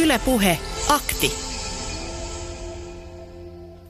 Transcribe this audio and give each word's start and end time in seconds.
Ylepuhe 0.00 0.58
akti. 0.88 1.32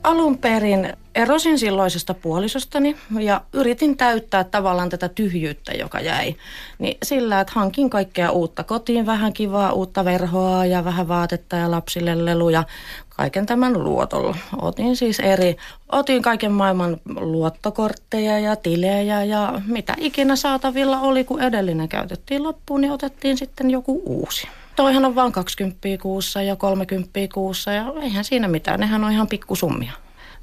Alun 0.02 0.38
perin 0.38 0.92
erosin 1.14 1.58
silloisesta 1.58 2.14
puolisostani 2.14 2.96
ja 3.20 3.40
yritin 3.52 3.96
täyttää 3.96 4.44
tavallaan 4.44 4.88
tätä 4.88 5.08
tyhjyyttä, 5.08 5.72
joka 5.72 6.00
jäi. 6.00 6.36
Niin 6.78 6.98
sillä, 7.02 7.40
että 7.40 7.52
hankin 7.56 7.90
kaikkea 7.90 8.30
uutta 8.30 8.64
kotiin, 8.64 9.06
vähän 9.06 9.32
kivaa 9.32 9.72
uutta 9.72 10.04
verhoa 10.04 10.66
ja 10.66 10.84
vähän 10.84 11.08
vaatetta 11.08 11.56
ja 11.56 11.70
lapsille 11.70 12.24
leluja, 12.24 12.64
kaiken 13.08 13.46
tämän 13.46 13.84
luotolla. 13.84 14.36
Otin 14.62 14.96
siis 14.96 15.20
eri, 15.20 15.56
otin 15.92 16.22
kaiken 16.22 16.52
maailman 16.52 17.00
luottokortteja 17.20 18.38
ja 18.38 18.56
tilejä 18.56 19.24
ja 19.24 19.60
mitä 19.66 19.94
ikinä 19.98 20.36
saatavilla 20.36 21.00
oli, 21.00 21.24
kun 21.24 21.42
edellinen 21.42 21.88
käytettiin 21.88 22.42
loppuun, 22.42 22.80
niin 22.80 22.92
otettiin 22.92 23.38
sitten 23.38 23.70
joku 23.70 24.02
uusi. 24.06 24.48
Toihan 24.76 25.04
on 25.04 25.14
vain 25.14 25.32
20 25.32 25.78
kuussa 26.02 26.42
ja 26.42 26.56
30 26.56 27.20
kuussa 27.34 27.72
ja 27.72 27.92
eihän 28.02 28.24
siinä 28.24 28.48
mitään, 28.48 28.80
nehän 28.80 29.04
on 29.04 29.12
ihan 29.12 29.26
pikkusummia. 29.26 29.92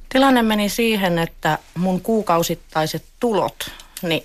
Tilanne 0.10 0.42
meni 0.42 0.70
siihen, 0.70 1.20
että 1.20 1.58
mun 1.78 2.02
kuukausittaiset 2.02 3.04
tulot 3.20 3.72
niin 4.02 4.24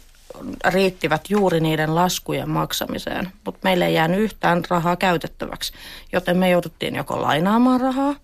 riittivät 0.68 1.30
juuri 1.30 1.60
niiden 1.60 1.94
laskujen 1.94 2.50
maksamiseen, 2.50 3.32
mutta 3.44 3.60
meille 3.64 3.86
ei 3.86 3.94
jäänyt 3.94 4.20
yhtään 4.20 4.62
rahaa 4.70 4.96
käytettäväksi, 4.96 5.72
joten 6.12 6.36
me 6.36 6.50
jouduttiin 6.50 6.94
joko 6.94 7.22
lainaamaan 7.22 7.80
rahaa 7.80 8.14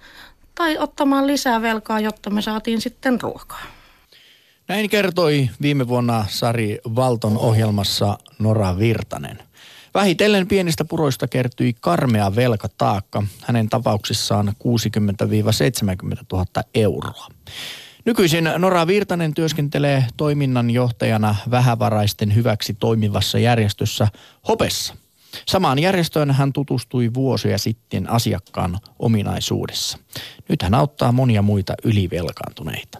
tai 0.54 0.78
ottamaan 0.78 1.26
lisää 1.26 1.62
velkaa, 1.62 2.00
jotta 2.00 2.30
me 2.30 2.42
saatiin 2.42 2.80
sitten 2.80 3.20
ruokaa. 3.20 3.62
Näin 4.68 4.90
kertoi 4.90 5.50
viime 5.62 5.88
vuonna 5.88 6.24
Sari 6.28 6.78
Valton 6.96 7.38
ohjelmassa 7.38 8.18
Nora 8.38 8.78
Virtanen. 8.78 9.38
Vähitellen 9.94 10.46
pienistä 10.46 10.84
puroista 10.84 11.28
kertyi 11.28 11.74
karmea 11.80 12.36
velkataakka, 12.36 13.22
hänen 13.42 13.68
tapauksissaan 13.68 14.48
60-70 14.48 14.52
000 16.32 16.44
euroa. 16.74 17.26
Nykyisin 18.04 18.50
Nora 18.58 18.86
Virtanen 18.86 19.34
työskentelee 19.34 20.04
toiminnanjohtajana 20.16 21.36
vähävaraisten 21.50 22.34
hyväksi 22.34 22.74
toimivassa 22.74 23.38
järjestössä 23.38 24.08
Hopessa. 24.48 24.96
Samaan 25.48 25.78
järjestöön 25.78 26.30
hän 26.30 26.52
tutustui 26.52 27.14
vuosia 27.14 27.58
sitten 27.58 28.10
asiakkaan 28.10 28.78
ominaisuudessa. 28.98 29.98
Nyt 30.48 30.62
hän 30.62 30.74
auttaa 30.74 31.12
monia 31.12 31.42
muita 31.42 31.74
ylivelkaantuneita. 31.84 32.98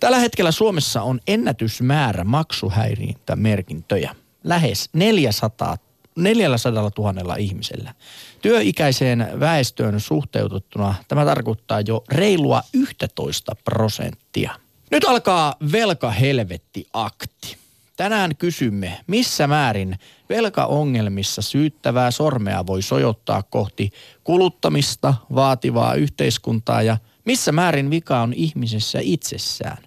Tällä 0.00 0.18
hetkellä 0.18 0.52
Suomessa 0.52 1.02
on 1.02 1.20
ennätysmäärä 1.26 2.24
maksuhäiriintämerkintöjä. 2.24 4.14
Lähes 4.44 4.90
400 4.92 5.76
400 6.18 6.90
000 6.98 7.36
ihmisellä. 7.36 7.94
Työikäiseen 8.42 9.28
väestöön 9.40 10.00
suhteutettuna 10.00 10.94
tämä 11.08 11.24
tarkoittaa 11.24 11.80
jo 11.80 12.04
reilua 12.12 12.62
11 12.72 13.56
prosenttia. 13.64 14.52
Nyt 14.90 15.04
alkaa 15.04 15.54
velkahelvetti-akti. 15.72 17.56
Tänään 17.96 18.36
kysymme, 18.36 19.00
missä 19.06 19.46
määrin 19.46 19.98
velkaongelmissa 20.28 21.42
syyttävää 21.42 22.10
sormea 22.10 22.66
voi 22.66 22.82
sojottaa 22.82 23.42
kohti 23.42 23.92
kuluttamista, 24.24 25.14
vaativaa 25.34 25.94
yhteiskuntaa 25.94 26.82
ja 26.82 26.96
missä 27.24 27.52
määrin 27.52 27.90
vika 27.90 28.20
on 28.20 28.32
ihmisessä 28.32 28.98
itsessään, 29.02 29.82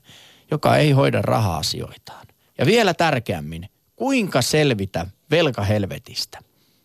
joka 0.51 0.77
ei 0.77 0.91
hoida 0.91 1.21
raha-asioitaan. 1.21 2.27
Ja 2.57 2.65
vielä 2.65 2.93
tärkeämmin, 2.93 3.69
kuinka 3.95 4.41
selvitä 4.41 5.05
velkahelvetistä. 5.31 6.39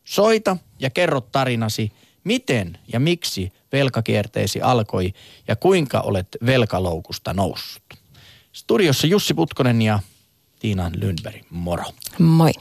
Soita 0.05 0.56
ja 0.78 0.91
kerro 0.91 1.20
tarinasi, 1.20 1.92
miten 2.25 2.78
ja 2.92 3.00
miksi 3.00 3.52
velkakierteesi 3.72 4.61
alkoi 4.61 5.12
ja 5.48 5.56
kuinka 5.56 6.00
olet 6.00 6.28
velkaloukusta 6.47 7.34
noussut. 7.34 7.83
Studiossa 8.52 9.06
Jussi 9.06 9.35
Putkonen 9.35 9.83
ja 9.83 9.98
Tiina 10.58 10.90
Lundberg. 11.02 11.42
Moro. 11.51 11.85
Moi. 12.18 12.52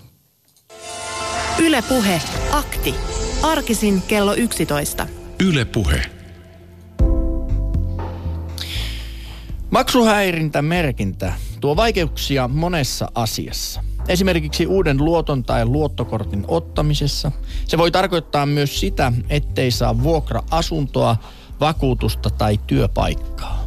Ylepuhe 1.60 2.22
akti. 2.52 2.96
Arkisin 3.42 4.02
kello 4.02 4.34
11. 4.34 5.08
Ylepuhe. 5.40 6.02
Maksuhäirintämerkintä 9.70 11.34
tuo 11.62 11.76
vaikeuksia 11.76 12.48
monessa 12.48 13.12
asiassa– 13.16 13.84
Esimerkiksi 14.08 14.68
uuden 14.68 14.98
luoton 14.98 15.44
tai 15.44 15.66
luottokortin 15.66 16.46
ottamisessa. 16.48 17.32
Se 17.68 17.78
voi 17.78 17.92
tarkoittaa 17.92 18.46
myös 18.46 18.80
sitä, 18.80 19.12
ettei 19.30 19.72
saa 19.72 20.04
vuokra-asuntoa, 20.04 21.16
vakuutusta 21.60 22.30
tai 22.30 22.60
työpaikkaa. 22.68 23.66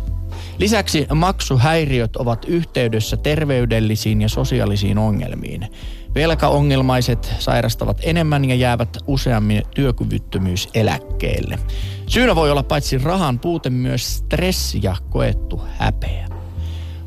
Lisäksi 0.58 1.06
maksuhäiriöt 1.14 2.16
ovat 2.16 2.44
yhteydessä 2.48 3.16
terveydellisiin 3.16 4.22
ja 4.22 4.28
sosiaalisiin 4.28 4.98
ongelmiin. 4.98 5.66
Velkaongelmaiset 6.14 7.34
sairastavat 7.38 8.00
enemmän 8.02 8.44
ja 8.44 8.54
jäävät 8.54 8.98
useammin 9.06 9.62
työkyvyttömyyseläkkeelle. 9.74 11.58
Syynä 12.06 12.36
voi 12.36 12.50
olla 12.50 12.62
paitsi 12.62 12.98
rahan 12.98 13.38
puute 13.38 13.70
myös 13.70 14.16
stressi 14.16 14.80
ja 14.82 14.96
koettu 15.10 15.62
häpeä. 15.78 16.37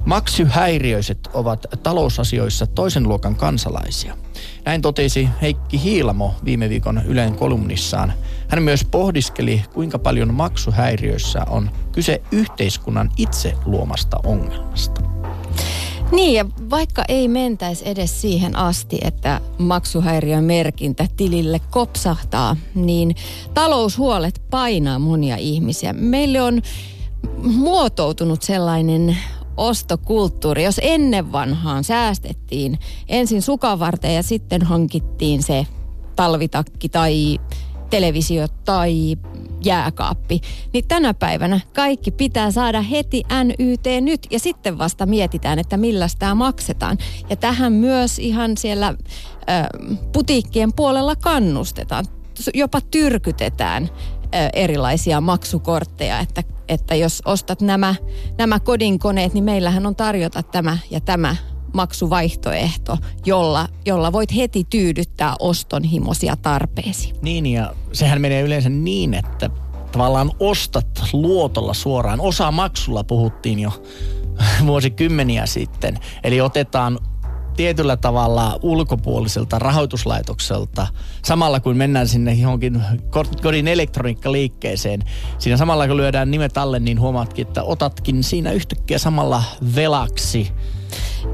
Maksyhäiriöiset 0.06 1.30
ovat 1.34 1.66
talousasioissa 1.84 2.68
toisen 2.68 3.04
luokan 3.04 3.36
kansalaisia. 3.36 4.18
Näin 4.66 4.82
totesi 4.82 5.30
Heikki 5.42 5.84
Hiilamo 5.84 6.34
viime 6.46 6.70
viikon 6.70 7.02
Ylen 7.06 7.36
kolumnissaan. 7.36 8.14
Hän 8.48 8.64
myös 8.64 8.86
pohdiskeli, 8.86 9.64
kuinka 9.74 10.00
paljon 10.00 10.34
maksuhäiriöissä 10.34 11.46
on 11.50 11.72
kyse 11.92 12.22
yhteiskunnan 12.32 13.12
itse 13.18 13.54
luomasta 13.66 14.20
ongelmasta. 14.24 15.02
Niin 16.12 16.34
ja 16.34 16.46
vaikka 16.70 17.04
ei 17.08 17.28
mentäisi 17.28 17.90
edes 17.90 18.22
siihen 18.22 18.56
asti, 18.56 19.00
että 19.04 19.42
maksuhäiriön 19.58 20.44
merkintä 20.44 21.08
tilille 21.18 21.62
kopsahtaa, 21.70 22.58
niin 22.76 23.16
taloushuolet 23.54 24.42
painaa 24.50 25.00
monia 25.00 25.36
ihmisiä. 25.38 25.94
Meille 25.94 26.42
on 26.42 26.62
muotoutunut 27.44 28.42
sellainen 28.42 29.18
ostokulttuuri. 29.62 30.64
Jos 30.64 30.80
ennen 30.84 31.32
vanhaan 31.32 31.84
säästettiin 31.84 32.80
ensin 33.08 33.42
sukavarteen 33.42 34.16
ja 34.16 34.24
sitten 34.24 34.62
hankittiin 34.62 35.44
se 35.44 35.68
talvitakki 36.16 36.90
tai 36.90 37.40
televisio 37.90 38.48
tai 38.66 39.18
jääkaappi, 39.64 40.42
niin 40.74 40.88
tänä 40.88 41.14
päivänä 41.14 41.60
kaikki 41.74 42.12
pitää 42.12 42.52
saada 42.52 42.82
heti 42.82 43.24
NYT 43.44 43.86
nyt 44.02 44.28
ja 44.32 44.40
sitten 44.40 44.78
vasta 44.78 45.06
mietitään, 45.06 45.60
että 45.60 45.78
millä 45.78 46.08
tämä 46.20 46.36
maksetaan. 46.36 46.98
Ja 47.30 47.36
tähän 47.36 47.74
myös 47.74 48.20
ihan 48.20 48.58
siellä 48.58 48.88
ö, 48.88 48.98
putiikkien 50.14 50.74
puolella 50.74 51.16
kannustetaan, 51.16 52.06
jopa 52.54 52.82
tyrkytetään 52.92 53.90
erilaisia 54.54 55.22
maksukortteja, 55.22 56.20
että, 56.20 56.44
että 56.70 56.96
jos 56.96 57.22
ostat 57.26 57.62
nämä, 57.62 57.96
nämä 58.38 58.60
kodinkoneet, 58.60 59.34
niin 59.34 59.44
meillähän 59.44 59.86
on 59.86 59.96
tarjota 59.96 60.44
tämä 60.44 60.78
ja 60.92 61.02
tämä 61.02 61.36
maksuvaihtoehto, 61.74 62.98
jolla, 63.26 63.68
jolla 63.86 64.12
voit 64.12 64.36
heti 64.36 64.64
tyydyttää 64.70 65.36
ostonhimoisia 65.40 66.36
tarpeesi. 66.36 67.14
Niin 67.22 67.46
ja 67.46 67.74
sehän 67.94 68.22
menee 68.22 68.42
yleensä 68.42 68.70
niin, 68.70 69.14
että 69.14 69.50
tavallaan 69.92 70.32
ostat 70.40 70.88
luotolla 71.14 71.74
suoraan. 71.74 72.22
Osa 72.22 72.52
maksulla 72.52 73.04
puhuttiin 73.04 73.60
jo 73.60 73.72
vuosikymmeniä 74.66 75.46
sitten. 75.46 75.98
Eli 76.24 76.42
otetaan 76.42 77.00
tietyllä 77.62 77.98
tavalla 77.98 78.60
ulkopuoliselta 78.62 79.60
rahoituslaitokselta, 79.60 80.88
samalla 81.26 81.60
kun 81.60 81.78
mennään 81.78 82.08
sinne 82.08 82.34
johonkin 82.34 82.82
kodin 83.42 83.68
elektroniikkaliikkeeseen, 83.68 85.04
siinä 85.40 85.58
samalla 85.58 85.88
kun 85.88 85.98
lyödään 85.98 86.32
nimet 86.32 86.58
alle, 86.58 86.80
niin 86.80 87.00
huomaatkin, 87.00 87.48
että 87.48 87.64
otatkin 87.64 88.24
siinä 88.24 88.52
yhtäkkiä 88.52 88.98
samalla 88.98 89.44
velaksi 89.76 90.52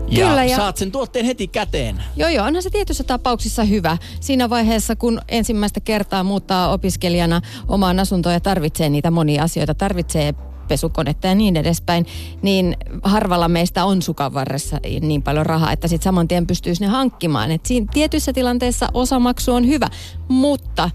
ja, 0.08 0.28
Kyllä, 0.28 0.44
ja 0.44 0.58
saat 0.58 0.78
sen 0.78 0.92
tuotteen 0.92 1.26
heti 1.26 1.48
käteen. 1.48 2.04
Joo, 2.16 2.30
joo, 2.30 2.46
onhan 2.46 2.64
se 2.64 2.70
tietyissä 2.70 3.04
tapauksissa 3.04 3.64
hyvä. 3.64 3.98
Siinä 4.20 4.50
vaiheessa, 4.50 4.96
kun 4.96 5.22
ensimmäistä 5.28 5.80
kertaa 5.80 6.24
muuttaa 6.24 6.72
opiskelijana 6.72 7.42
omaan 7.68 8.00
asuntoon 8.00 8.34
ja 8.34 8.40
tarvitsee 8.40 8.90
niitä 8.90 9.12
monia 9.12 9.44
asioita, 9.44 9.76
tarvitsee 9.76 10.34
pesukonetta 10.68 11.28
ja 11.28 11.36
niin 11.36 11.58
edespäin, 11.58 12.06
niin 12.42 12.78
harvalla 13.04 13.48
meistä 13.48 13.86
on 13.86 14.02
sukavarressa 14.02 14.80
niin 15.02 15.24
paljon 15.24 15.46
rahaa, 15.46 15.72
että 15.72 15.88
sitten 15.88 16.04
saman 16.04 16.28
tien 16.28 16.48
pystyisi 16.48 16.82
ne 16.82 16.88
hankkimaan. 16.88 17.52
Et 17.52 17.66
siinä 17.66 17.88
tietyissä 17.94 18.34
tilanteissa 18.34 18.88
osamaksu 18.94 19.54
on 19.54 19.68
hyvä, 19.68 19.90
mutta 20.28 20.90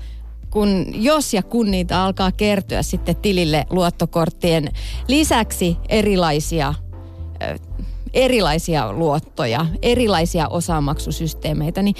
kun 0.50 0.86
jos 0.94 1.34
ja 1.34 1.42
kun 1.42 1.70
niitä 1.70 2.04
alkaa 2.04 2.32
kertyä 2.32 2.82
sitten 2.82 3.16
tilille 3.16 3.66
luottokorttien 3.70 4.69
lisäksi 5.08 5.76
erilaisia 5.88 6.74
erilaisia 8.14 8.92
luottoja, 8.92 9.66
erilaisia 9.82 10.48
osamaksusysteemeitä, 10.48 11.82
niin 11.82 11.94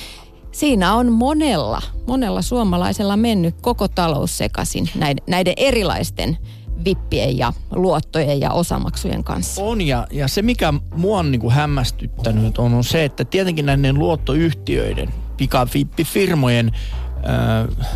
siinä 0.53 0.95
on 0.95 1.13
monella, 1.13 1.83
monella 2.07 2.43
suomalaisella 2.43 3.17
mennyt 3.17 3.55
koko 3.63 3.89
talous 3.89 4.39
sekaisin 4.39 4.89
näiden, 4.95 5.25
näiden 5.27 5.55
erilaisten 5.57 6.39
vippien 6.85 7.39
ja 7.39 7.53
luottojen 7.75 8.41
ja 8.41 8.51
osamaksujen 8.51 9.25
kanssa. 9.25 9.63
On 9.63 9.81
ja, 9.81 10.07
ja 10.11 10.29
se 10.29 10.43
mikä 10.43 10.75
mua 10.97 11.19
on 11.19 11.31
niin 11.31 11.41
kuin 11.41 11.55
hämmästyttänyt 11.55 12.59
on, 12.59 12.75
on 12.75 12.85
se, 12.85 13.05
että 13.05 13.25
tietenkin 13.25 13.67
näiden 13.67 13.99
luottoyhtiöiden, 13.99 15.09
pikavippifirmojen 15.37 16.73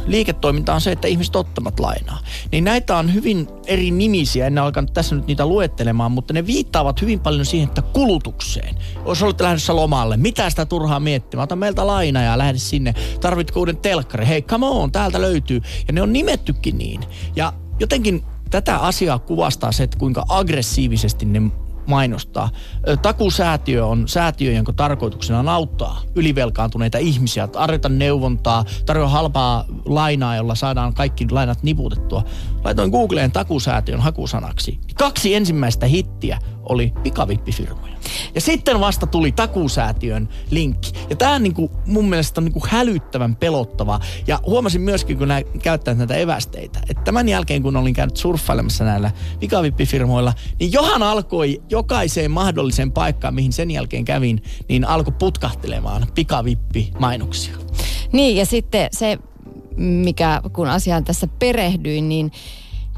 liiketoiminta 0.06 0.74
on 0.74 0.80
se, 0.80 0.92
että 0.92 1.08
ihmiset 1.08 1.36
ottavat 1.36 1.80
lainaa. 1.80 2.18
Niin 2.52 2.64
näitä 2.64 2.96
on 2.96 3.14
hyvin 3.14 3.48
eri 3.66 3.90
nimisiä, 3.90 4.46
en 4.46 4.58
alkanut 4.58 4.92
tässä 4.92 5.14
nyt 5.14 5.26
niitä 5.26 5.46
luettelemaan, 5.46 6.12
mutta 6.12 6.32
ne 6.32 6.46
viittaavat 6.46 7.02
hyvin 7.02 7.20
paljon 7.20 7.46
siihen, 7.46 7.68
että 7.68 7.82
kulutukseen. 7.82 8.74
Jos 9.06 9.22
olette 9.22 9.44
lähdössä 9.44 9.76
lomalle, 9.76 10.16
mitä 10.16 10.50
sitä 10.50 10.66
turhaa 10.66 11.00
miettimään, 11.00 11.44
ota 11.44 11.56
meiltä 11.56 11.86
lainaa 11.86 12.22
ja 12.22 12.38
lähde 12.38 12.58
sinne, 12.58 12.94
tarvitko 13.20 13.60
uuden 13.60 13.76
telkkari, 13.76 14.26
hei 14.26 14.42
come 14.42 14.66
on, 14.66 14.92
täältä 14.92 15.20
löytyy. 15.20 15.60
Ja 15.86 15.92
ne 15.92 16.02
on 16.02 16.12
nimettykin 16.12 16.78
niin. 16.78 17.00
Ja 17.36 17.52
jotenkin 17.80 18.24
tätä 18.50 18.78
asiaa 18.78 19.18
kuvastaa 19.18 19.72
se, 19.72 19.82
että 19.82 19.98
kuinka 19.98 20.24
aggressiivisesti 20.28 21.26
ne 21.26 21.42
mainostaa. 21.86 22.50
Takusäätiö 23.02 23.86
on 23.86 24.08
säätiö, 24.08 24.52
jonka 24.52 24.72
tarkoituksena 24.72 25.38
on 25.38 25.48
auttaa 25.48 26.02
ylivelkaantuneita 26.14 26.98
ihmisiä, 26.98 27.46
tarjota 27.46 27.88
neuvontaa, 27.88 28.64
tarjota 28.86 29.08
halpaa 29.08 29.64
lainaa, 29.84 30.36
jolla 30.36 30.54
saadaan 30.54 30.94
kaikki 30.94 31.26
lainat 31.30 31.62
niputettua. 31.62 32.24
Laitoin 32.64 32.90
Googleen 32.90 33.32
takusäätiön 33.32 34.00
hakusanaksi. 34.00 34.80
Kaksi 34.98 35.34
ensimmäistä 35.34 35.86
hittiä 35.86 36.38
oli 36.68 36.92
pikavippifirmoja. 37.02 37.96
Ja 38.34 38.40
sitten 38.40 38.80
vasta 38.80 39.06
tuli 39.06 39.32
takuusäätiön 39.32 40.28
linkki. 40.50 40.92
Ja 41.10 41.16
tämä 41.16 41.38
niinku, 41.38 41.70
mun 41.86 42.08
mielestä 42.08 42.40
on 42.40 42.44
niinku 42.44 42.62
hälyttävän 42.68 43.36
pelottava. 43.36 44.00
Ja 44.26 44.40
huomasin 44.46 44.80
myöskin, 44.80 45.18
kun 45.18 45.28
nää 45.28 45.42
käyttävät 45.62 45.98
näitä 45.98 46.14
evästeitä, 46.14 46.80
että 46.88 47.04
tämän 47.04 47.28
jälkeen 47.28 47.62
kun 47.62 47.76
olin 47.76 47.94
käynyt 47.94 48.16
surffailemassa 48.16 48.84
näillä 48.84 49.10
pikavippifirmoilla, 49.40 50.32
niin 50.60 50.72
johan 50.72 51.02
alkoi 51.02 51.62
jokaiseen 51.70 52.30
mahdolliseen 52.30 52.92
paikkaan, 52.92 53.34
mihin 53.34 53.52
sen 53.52 53.70
jälkeen 53.70 54.04
kävin, 54.04 54.42
niin 54.68 54.84
alkoi 54.84 55.14
putkahtelemaan 55.18 56.06
pikavippimainoksia. 56.14 57.54
Niin 58.12 58.36
ja 58.36 58.46
sitten 58.46 58.88
se, 58.92 59.18
mikä 59.76 60.40
kun 60.52 60.68
asiaan 60.68 61.04
tässä 61.04 61.28
perehdyin, 61.38 62.08
niin 62.08 62.32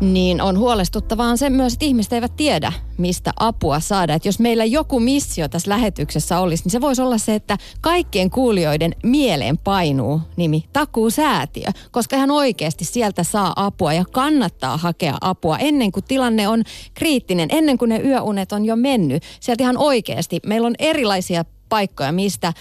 niin 0.00 0.40
on 0.40 0.58
huolestuttavaa 0.58 1.28
on 1.28 1.38
se 1.38 1.50
myös, 1.50 1.72
että 1.72 1.84
ihmiset 1.84 2.12
eivät 2.12 2.36
tiedä, 2.36 2.72
mistä 2.98 3.32
apua 3.36 3.80
saada. 3.80 4.14
Että 4.14 4.28
jos 4.28 4.38
meillä 4.38 4.64
joku 4.64 5.00
missio 5.00 5.48
tässä 5.48 5.70
lähetyksessä 5.70 6.40
olisi, 6.40 6.64
niin 6.64 6.70
se 6.70 6.80
voisi 6.80 7.02
olla 7.02 7.18
se, 7.18 7.34
että 7.34 7.58
kaikkien 7.80 8.30
kuulijoiden 8.30 8.94
mieleen 9.02 9.58
painuu 9.58 10.20
nimi 10.36 10.64
Takuusäätiö, 10.72 11.68
koska 11.90 12.16
ihan 12.16 12.30
oikeasti 12.30 12.84
sieltä 12.84 13.22
saa 13.22 13.52
apua 13.56 13.92
ja 13.92 14.04
kannattaa 14.12 14.76
hakea 14.76 15.18
apua 15.20 15.58
ennen 15.58 15.92
kuin 15.92 16.04
tilanne 16.04 16.48
on 16.48 16.62
kriittinen, 16.94 17.48
ennen 17.52 17.78
kuin 17.78 17.88
ne 17.88 18.00
yöunet 18.00 18.52
on 18.52 18.64
jo 18.64 18.76
mennyt. 18.76 19.22
Sieltä 19.40 19.62
ihan 19.62 19.78
oikeasti 19.78 20.40
meillä 20.46 20.66
on 20.66 20.74
erilaisia 20.78 21.44
paikkoja, 21.68 22.12
mistä 22.12 22.52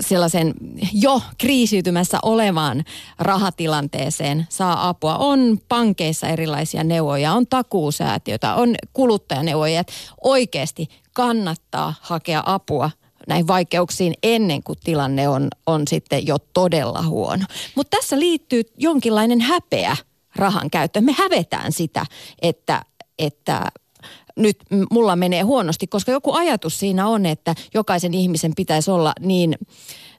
sellaisen 0.00 0.54
jo 0.92 1.20
kriisiytymässä 1.38 2.18
olevaan 2.22 2.84
rahatilanteeseen 3.18 4.46
saa 4.48 4.88
apua. 4.88 5.16
On 5.16 5.58
pankeissa 5.68 6.28
erilaisia 6.28 6.84
neuvoja, 6.84 7.32
on 7.32 7.46
takuusäätiötä, 7.46 8.54
on 8.54 8.74
kuluttajaneuvoja. 8.92 9.84
Oikeasti 10.24 10.88
kannattaa 11.12 11.94
hakea 12.00 12.42
apua 12.46 12.90
näihin 13.28 13.46
vaikeuksiin 13.46 14.14
ennen 14.22 14.62
kuin 14.62 14.78
tilanne 14.84 15.28
on, 15.28 15.48
on 15.66 15.82
sitten 15.88 16.26
jo 16.26 16.36
todella 16.38 17.02
huono. 17.02 17.44
Mutta 17.74 17.96
tässä 17.96 18.18
liittyy 18.18 18.62
jonkinlainen 18.76 19.40
häpeä 19.40 19.96
rahan 20.36 20.70
käyttöön. 20.70 21.04
Me 21.04 21.12
hävetään 21.18 21.72
sitä, 21.72 22.06
että, 22.42 22.82
että 23.18 23.66
nyt 24.36 24.56
mulla 24.90 25.16
menee 25.16 25.42
huonosti, 25.42 25.86
koska 25.86 26.12
joku 26.12 26.32
ajatus 26.32 26.78
siinä 26.78 27.08
on, 27.08 27.26
että 27.26 27.54
jokaisen 27.74 28.14
ihmisen 28.14 28.52
pitäisi 28.56 28.90
olla 28.90 29.12
niin 29.20 29.58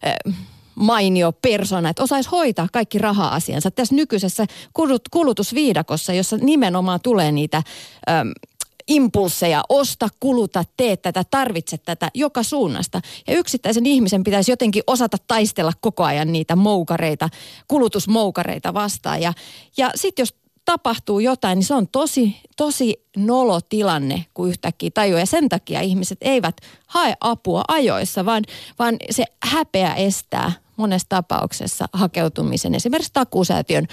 äh, 0.07 0.36
mainio 0.75 1.31
persona, 1.31 1.89
että 1.89 2.04
osaisi 2.04 2.30
hoitaa 2.30 2.68
kaikki 2.71 2.98
raha-asiansa. 2.98 3.71
Tässä 3.71 3.95
nykyisessä 3.95 4.45
kulutusviidakossa, 5.12 6.13
jossa 6.13 6.38
nimenomaan 6.38 7.00
tulee 7.01 7.31
niitä 7.31 7.57
ähm, 8.10 8.30
impulseja, 8.88 9.63
osta, 9.69 10.07
kuluta, 10.19 10.63
tee 10.77 10.98
tätä, 10.98 11.24
tarvitse 11.31 11.77
tätä 11.77 12.12
joka 12.13 12.44
suunnasta. 12.44 13.01
Ja 13.27 13.38
yksittäisen 13.38 13.86
ihmisen 13.86 14.24
pitäisi 14.24 14.51
jotenkin 14.51 14.83
osata 14.88 15.18
taistella 15.27 15.71
koko 15.81 16.04
ajan 16.04 16.31
niitä 16.31 16.56
moukareita, 16.56 17.30
kulutusmoukareita 17.68 18.74
vastaan. 18.74 19.21
Ja, 19.21 19.33
ja 19.77 19.92
sitten 19.95 20.24
jos 20.24 20.43
tapahtuu 20.65 21.19
jotain, 21.19 21.56
niin 21.56 21.65
se 21.65 21.74
on 21.74 21.88
tosi, 21.88 22.36
tosi 22.57 23.06
nolo 23.18 23.62
tilanne, 23.62 24.25
kun 24.33 24.50
yhtäkkiä 24.50 24.89
tajua. 24.94 25.19
Ja 25.19 25.25
sen 25.25 25.50
takia 25.50 25.81
ihmiset 25.81 26.18
eivät 26.21 26.57
hae 26.88 27.15
apua 27.19 27.63
ajoissa, 27.68 28.25
vaan, 28.25 28.44
vaan 28.80 28.95
se 29.10 29.24
häpeä 29.44 29.94
estää 29.94 30.51
monessa 30.77 31.10
tapauksessa 31.10 31.86
hakeutumisen 31.94 32.75
esimerkiksi 32.75 33.13
takuusäätiön 33.13 33.88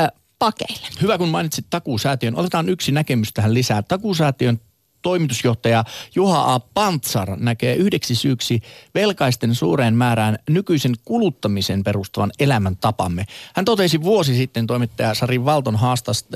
ö, 0.00 0.08
pakeille. 0.38 0.86
Hyvä, 1.02 1.18
kun 1.18 1.28
mainitsit 1.28 1.66
takuusäätiön. 1.70 2.36
Otetaan 2.36 2.68
yksi 2.68 2.92
näkemys 2.92 3.32
tähän 3.32 3.54
lisää. 3.54 3.82
Takuusäätiön 3.82 4.60
toimitusjohtaja 5.02 5.84
Juha 6.14 6.54
A. 6.54 6.60
Pantsar 6.60 7.36
näkee 7.36 7.74
yhdeksi 7.74 8.14
syyksi 8.14 8.62
velkaisten 8.94 9.54
suureen 9.54 9.94
määrään 9.94 10.38
nykyisen 10.50 10.94
kuluttamisen 11.04 11.84
perustuvan 11.84 12.30
elämäntapamme. 12.38 13.26
Hän 13.54 13.64
totesi 13.64 14.02
vuosi 14.02 14.36
sitten 14.36 14.66
toimittaja 14.66 15.14
Sari 15.14 15.44
Valton 15.44 15.78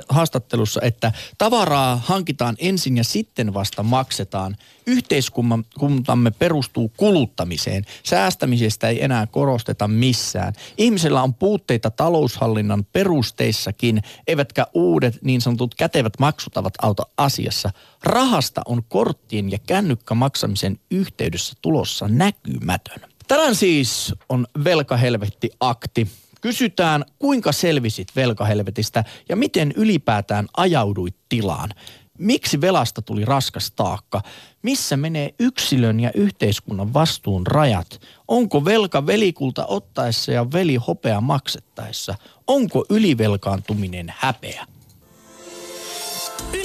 haastattelussa, 0.08 0.80
että 0.82 1.12
tavaraa 1.38 2.00
hankitaan 2.04 2.56
ensin 2.58 2.96
ja 2.96 3.04
sitten 3.04 3.54
vasta 3.54 3.82
maksetaan. 3.82 4.56
Yhteiskuntamme 4.86 6.30
perustuu 6.30 6.92
kuluttamiseen. 6.96 7.84
Säästämisestä 8.02 8.88
ei 8.88 9.04
enää 9.04 9.26
korosteta 9.26 9.88
missään. 9.88 10.52
Ihmisellä 10.78 11.22
on 11.22 11.34
puutteita 11.34 11.90
taloushallinnan 11.90 12.84
perusteissakin, 12.92 14.02
eivätkä 14.26 14.66
uudet 14.74 15.18
niin 15.22 15.40
sanotut 15.40 15.74
kätevät 15.74 16.12
maksutavat 16.18 16.74
auta 16.82 17.06
asiassa. 17.16 17.70
Rahasta 18.02 18.53
on 18.66 18.82
korttien 18.88 19.50
ja 19.50 19.58
kännykkämaksamisen 19.66 20.78
yhteydessä 20.90 21.54
tulossa 21.62 22.08
näkymätön. 22.08 23.00
Tänään 23.28 23.54
siis 23.54 24.14
on 24.28 24.46
velkahelvetti-akti. 24.64 26.08
Kysytään, 26.40 27.04
kuinka 27.18 27.52
selvisit 27.52 28.08
velkahelvetistä 28.16 29.04
ja 29.28 29.36
miten 29.36 29.72
ylipäätään 29.76 30.46
ajauduit 30.56 31.16
tilaan. 31.28 31.70
Miksi 32.18 32.60
velasta 32.60 33.02
tuli 33.02 33.24
raskas 33.24 33.70
taakka? 33.70 34.22
Missä 34.62 34.96
menee 34.96 35.34
yksilön 35.38 36.00
ja 36.00 36.10
yhteiskunnan 36.14 36.94
vastuun 36.94 37.46
rajat? 37.46 38.00
Onko 38.28 38.64
velka 38.64 39.06
velikulta 39.06 39.66
ottaessa 39.66 40.32
ja 40.32 40.52
veli 40.52 40.76
hopea 40.76 41.20
maksettaessa? 41.20 42.14
Onko 42.46 42.84
ylivelkaantuminen 42.90 44.14
häpeä? 44.18 44.66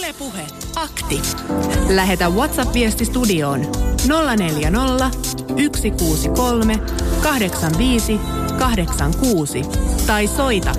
Ylepuhe 0.10 0.48
akti. 0.76 1.22
Lähetä 1.90 2.30
WhatsApp-viesti 2.30 3.06
studioon 3.06 3.60
040 4.38 5.12
163 5.76 6.80
85 7.24 8.20
86 8.60 9.62
tai 10.08 10.28
soita 10.28 10.72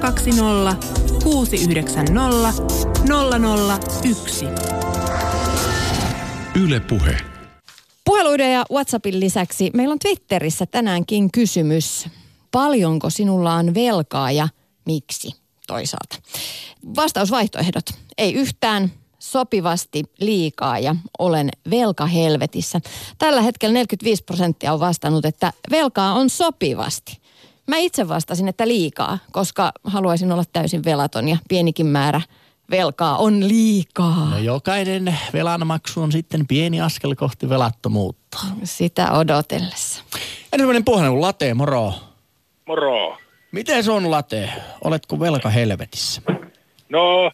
020 0.00 0.76
690 1.24 2.52
001. 4.04 4.46
Yle 6.64 6.80
Puhe. 6.80 7.16
Puheluiden 8.04 8.52
ja 8.52 8.64
WhatsAppin 8.72 9.20
lisäksi 9.20 9.70
meillä 9.74 9.92
on 9.92 9.98
Twitterissä 9.98 10.66
tänäänkin 10.66 11.32
kysymys. 11.32 12.08
Paljonko 12.50 13.10
sinulla 13.10 13.54
on 13.54 13.74
velkaa 13.74 14.30
ja 14.30 14.48
miksi 14.86 15.41
toisaalta? 15.72 16.16
Vastausvaihtoehdot. 16.96 17.84
Ei 18.18 18.34
yhtään, 18.34 18.92
sopivasti 19.18 20.04
liikaa 20.20 20.78
ja 20.78 20.96
olen 21.18 21.50
velkahelvetissä. 21.70 22.80
Tällä 23.18 23.42
hetkellä 23.42 23.72
45 23.72 24.24
prosenttia 24.24 24.72
on 24.72 24.80
vastannut, 24.80 25.24
että 25.24 25.52
velkaa 25.70 26.12
on 26.12 26.30
sopivasti. 26.30 27.20
Mä 27.66 27.76
itse 27.76 28.08
vastasin, 28.08 28.48
että 28.48 28.68
liikaa, 28.68 29.18
koska 29.32 29.72
haluaisin 29.84 30.32
olla 30.32 30.44
täysin 30.52 30.84
velaton 30.84 31.28
ja 31.28 31.36
pienikin 31.48 31.86
määrä 31.86 32.20
velkaa 32.70 33.16
on 33.16 33.48
liikaa. 33.48 34.30
No 34.30 34.38
jokainen 34.38 35.18
velanmaksu 35.32 36.02
on 36.02 36.12
sitten 36.12 36.46
pieni 36.46 36.80
askel 36.80 37.14
kohti 37.14 37.48
velattomuutta. 37.48 38.38
Sitä 38.64 39.12
odotellessa. 39.12 40.02
Ensimmäinen 40.52 40.84
puhelu, 40.84 41.20
Late, 41.20 41.54
moro. 41.54 41.92
Moro. 42.66 43.21
Miten 43.52 43.84
se 43.84 43.90
on, 43.90 44.10
Late? 44.10 44.48
Oletko 44.84 45.20
velka 45.20 45.48
helvetissä? 45.48 46.22
No, 46.88 47.32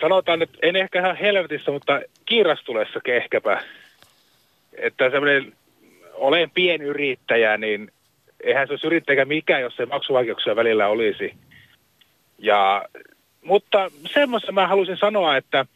sanotaan, 0.00 0.42
että 0.42 0.58
en 0.62 0.76
ehkä 0.76 1.00
ihan 1.00 1.16
helvetissä, 1.16 1.70
mutta 1.70 2.00
kiirastulessa 2.26 3.00
ehkäpä. 3.08 3.62
Että 4.72 5.10
semmoinen, 5.10 5.52
olen 6.14 6.50
pienyrittäjä, 6.50 7.56
niin 7.56 7.92
eihän 8.44 8.66
se 8.66 8.72
olisi 8.72 8.86
yrittäjä 8.86 9.24
mikä, 9.24 9.58
jos 9.58 9.76
se 9.76 9.86
maksuvaikeuksia 9.86 10.56
välillä 10.56 10.88
olisi. 10.88 11.34
Ja, 12.38 12.84
mutta 13.44 13.90
semmoisen 14.14 14.54
mä 14.54 14.68
haluaisin 14.68 14.96
sanoa, 14.96 15.36
että 15.36 15.66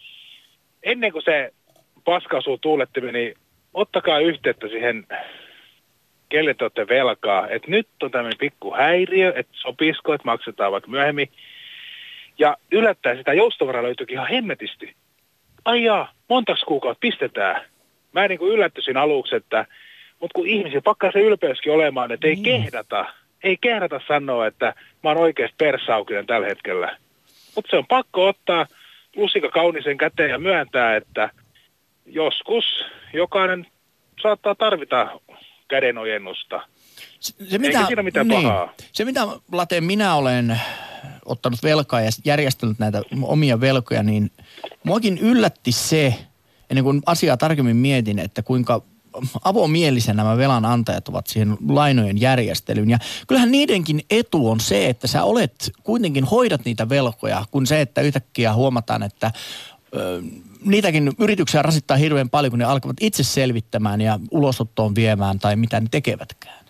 ennen 0.83 1.12
kuin 1.12 1.25
se 1.25 1.52
paska 2.04 2.37
osuu 2.37 2.59
tuulettimeen, 2.59 3.14
niin 3.14 3.35
ottakaa 3.75 4.18
yhteyttä 4.18 4.68
siihen, 4.68 5.06
kelle 6.34 6.54
te 6.54 6.64
olette 6.64 6.88
velkaa. 6.88 7.48
Että 7.48 7.70
nyt 7.70 7.88
on 8.02 8.10
tämmöinen 8.10 8.38
pikku 8.38 8.74
häiriö, 8.74 9.32
että 9.36 9.52
sopisiko, 9.54 10.14
että 10.14 10.24
maksetaan 10.24 10.72
vaikka 10.72 10.90
myöhemmin. 10.90 11.28
Ja 12.38 12.56
yllättäen 12.72 13.18
sitä 13.18 13.32
joustovaraa 13.32 13.82
löytyykin 13.82 14.14
ihan 14.14 14.28
hemmetisti. 14.28 14.94
Ai 15.64 15.84
jaa, 15.84 16.12
montaks 16.28 16.60
kuukautta 16.60 17.00
pistetään? 17.00 17.62
Mä 18.12 18.28
niin 18.28 18.38
kuin 18.38 18.52
yllättyisin 18.52 18.96
aluksi, 18.96 19.36
että 19.36 19.66
mutta 20.20 20.34
kun 20.34 20.46
ihmisiä 20.46 20.80
pakkaa 20.80 21.12
se 21.12 21.20
ylpeyskin 21.20 21.72
olemaan, 21.72 22.12
että 22.12 22.26
ei 22.26 22.36
mm. 22.36 22.42
kehdata, 22.42 23.06
ei 23.44 23.56
kehdata 23.60 24.00
sanoa, 24.08 24.46
että 24.46 24.74
mä 25.02 25.10
oon 25.10 25.18
oikeasti 25.18 25.54
persaukinen 25.58 26.26
tällä 26.26 26.46
hetkellä. 26.46 26.96
Mutta 27.56 27.70
se 27.70 27.76
on 27.76 27.86
pakko 27.86 28.28
ottaa 28.28 28.66
lusika 29.16 29.48
kaunisen 29.48 29.96
käteen 29.98 30.30
ja 30.30 30.38
myöntää, 30.38 30.96
että 30.96 31.30
joskus 32.06 32.64
jokainen 33.12 33.66
saattaa 34.22 34.54
tarvita 34.54 35.20
kädenojennusta. 35.74 36.60
Se, 37.20 37.34
se 37.48 37.58
mitä, 37.58 37.78
Eikä 37.78 37.86
siinä 37.86 38.02
mitään 38.02 38.28
niin, 38.28 38.42
pahaa. 38.42 38.72
Se 38.92 39.04
mitä 39.04 39.26
Late 39.52 39.80
minä 39.80 40.14
olen 40.14 40.60
ottanut 41.24 41.62
velkaa 41.62 42.00
ja 42.00 42.10
järjestänyt 42.24 42.78
näitä 42.78 43.02
omia 43.22 43.60
velkoja, 43.60 44.02
niin 44.02 44.30
muakin 44.84 45.18
yllätti 45.18 45.72
se, 45.72 46.14
ennen 46.70 46.84
kuin 46.84 47.02
asiaa 47.06 47.36
tarkemmin 47.36 47.76
mietin, 47.76 48.18
että 48.18 48.42
kuinka 48.42 48.82
avomielisen 49.44 50.16
nämä 50.16 50.36
velan 50.36 50.64
antajat 50.64 51.08
ovat 51.08 51.26
siihen 51.26 51.56
lainojen 51.68 52.20
järjestelyyn. 52.20 52.90
Ja 52.90 52.98
kyllähän 53.26 53.50
niidenkin 53.50 54.00
etu 54.10 54.50
on 54.50 54.60
se, 54.60 54.88
että 54.88 55.06
sä 55.06 55.24
olet, 55.24 55.72
kuitenkin 55.82 56.24
hoidat 56.24 56.64
niitä 56.64 56.88
velkoja, 56.88 57.44
kun 57.50 57.66
se, 57.66 57.80
että 57.80 58.00
yhtäkkiä 58.00 58.54
huomataan, 58.54 59.02
että 59.02 59.32
ö, 59.96 60.22
niitäkin 60.64 61.12
yrityksiä 61.18 61.62
rasittaa 61.62 61.97
hirveän 61.97 62.30
paljon, 62.30 62.50
kun 62.50 62.59
ne 62.59 62.64
alkavat 62.64 62.97
itse 63.00 63.23
selvittämään 63.23 64.00
ja 64.00 64.18
ulosottoon 64.30 64.94
viemään 64.94 65.38
tai 65.38 65.56
mitä 65.56 65.80
ne 65.80 65.87
tekevätkään. 65.90 66.64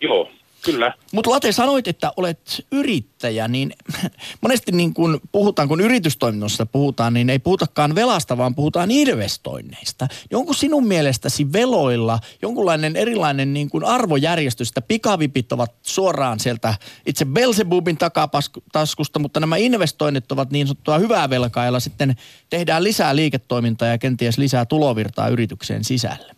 Joo, 0.00 0.30
Kyllä. 0.72 0.92
Mutta 1.12 1.30
Late, 1.30 1.52
sanoit, 1.52 1.88
että 1.88 2.12
olet 2.16 2.66
yrittäjä, 2.72 3.48
niin 3.48 3.72
monesti 4.42 4.72
niin 4.72 4.94
kun 4.94 5.20
puhutaan, 5.32 5.68
kun 5.68 5.80
yritystoiminnassa 5.80 6.66
puhutaan, 6.66 7.14
niin 7.14 7.30
ei 7.30 7.38
puhutakaan 7.38 7.94
velasta, 7.94 8.38
vaan 8.38 8.54
puhutaan 8.54 8.90
investoinneista. 8.90 10.06
Niin 10.30 10.36
onko 10.36 10.52
sinun 10.52 10.86
mielestäsi 10.86 11.52
veloilla 11.52 12.18
jonkunlainen 12.42 12.96
erilainen 12.96 13.52
niin 13.54 13.70
kuin 13.70 13.84
arvojärjestys, 13.84 14.68
että 14.68 14.82
pikavipit 14.82 15.52
ovat 15.52 15.72
suoraan 15.82 16.40
sieltä 16.40 16.74
itse 17.06 17.24
Belzebubin 17.24 17.98
takataskusta, 17.98 19.18
mutta 19.18 19.40
nämä 19.40 19.56
investoinnit 19.56 20.32
ovat 20.32 20.50
niin 20.50 20.66
sanottua 20.66 20.98
hyvää 20.98 21.30
velkaa, 21.30 21.64
jolla 21.64 21.80
sitten 21.80 22.14
tehdään 22.50 22.84
lisää 22.84 23.16
liiketoimintaa 23.16 23.88
ja 23.88 23.98
kenties 23.98 24.38
lisää 24.38 24.64
tulovirtaa 24.64 25.28
yritykseen 25.28 25.84
sisälle? 25.84 26.34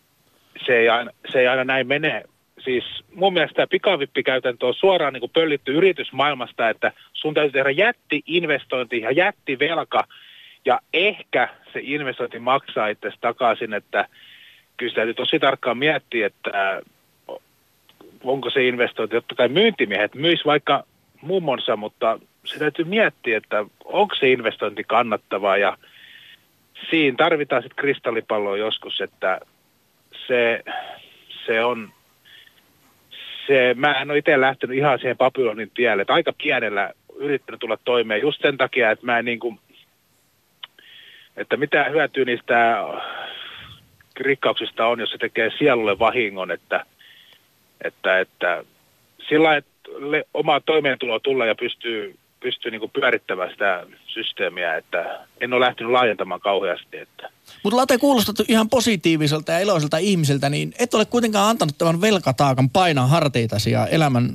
Se 0.67 0.73
ei 0.73 0.89
aina, 0.89 1.11
se 1.33 1.39
ei 1.39 1.49
aina 1.49 1.65
näin 1.65 1.87
mene 1.87 2.25
siis 2.65 2.85
mun 3.15 3.33
mielestä 3.33 3.55
tämä 3.55 3.67
pikavippikäytäntö 3.67 4.67
on 4.67 4.75
suoraan 4.75 5.13
niin 5.13 5.21
kuin 5.21 5.33
pöllitty 5.35 5.73
yritysmaailmasta, 5.73 6.69
että 6.69 6.93
sun 7.13 7.35
täytyy 7.35 7.53
tehdä 7.53 7.71
jätti-investointi 7.71 9.01
ja 9.01 9.11
jätti-velka, 9.11 10.05
ja 10.65 10.81
ehkä 10.93 11.49
se 11.73 11.81
investointi 11.83 12.39
maksaa 12.39 12.89
itse 12.89 13.11
takaisin, 13.21 13.75
että 13.75 14.09
kyllä 14.77 14.95
täytyy 14.95 15.15
tosi 15.15 15.39
tarkkaan 15.39 15.79
miettiä, 15.79 16.27
että 16.27 16.83
onko 18.25 18.51
se 18.51 18.69
investointi, 18.69 19.17
totta 19.17 19.35
kai 19.35 19.49
myyntimiehet 19.49 20.15
myis 20.15 20.45
vaikka 20.45 20.85
mummonsa, 21.23 21.77
mutta 21.77 22.19
se 22.45 22.59
täytyy 22.59 22.85
miettiä, 22.85 23.37
että 23.37 23.65
onko 23.85 24.15
se 24.15 24.33
investointi 24.33 24.85
kannattavaa. 24.85 25.57
Ja 25.57 25.79
siinä 26.91 27.17
tarvitaan 27.17 27.63
sitten 27.63 27.77
kristallipalloa 27.77 28.57
joskus, 28.57 29.01
että 29.01 29.41
se, 30.27 30.63
se 31.47 31.65
on 31.65 31.93
se, 33.51 33.75
mä 33.75 33.93
en 33.93 34.11
ole 34.11 34.19
itse 34.19 34.41
lähtenyt 34.41 34.77
ihan 34.77 34.99
siihen 34.99 35.19
Babylonin 35.19 35.71
tielle, 35.75 36.03
että 36.03 36.15
aika 36.15 36.33
pienellä 36.43 36.93
yrittänyt 37.17 37.61
tulla 37.61 37.79
toimeen 37.85 38.21
just 38.21 38.43
sen 38.43 38.57
takia, 38.57 38.91
että 38.91 39.07
mä 39.07 39.19
en 39.19 39.25
niin 39.25 39.41
kuin, 39.41 39.59
että 41.37 41.57
mitä 41.57 41.85
hyötyä 41.85 42.25
niistä 42.25 42.77
rikkauksista 44.21 44.87
on, 44.87 45.01
jos 45.01 45.11
se 45.11 45.19
tekee 45.19 45.51
sielulle 45.59 45.99
vahingon, 45.99 46.51
että, 46.51 46.85
että, 47.85 48.21
että 48.21 48.65
sillä 49.29 49.57
että 49.57 49.71
oma 50.35 50.61
toimeentulo 50.61 51.19
tulee 51.19 51.49
ja 51.49 51.55
pystyy 51.55 52.15
pystyy 52.41 52.71
niin 52.71 52.91
pyörittämään 52.93 53.51
sitä 53.51 53.87
systeemiä, 54.07 54.77
että 54.77 55.27
en 55.41 55.53
ole 55.53 55.67
lähtenyt 55.67 55.93
laajentamaan 55.93 56.41
kauheasti. 56.41 56.97
Että. 56.97 57.31
Mutta 57.65 57.77
Late 57.77 57.99
kuulostat 57.99 58.37
ihan 58.49 58.69
positiiviselta 58.69 59.53
ja 59.53 59.59
iloiselta 59.59 59.99
ihmiseltä, 59.99 60.51
niin 60.51 60.73
et 60.79 60.95
ole 60.95 61.05
kuitenkaan 61.05 61.51
antanut 61.51 61.79
tämän 61.79 62.01
velkataakan 62.01 62.71
painaa 62.71 63.07
harteitasi 63.07 63.71
ja 63.71 63.87
elämän 63.87 64.31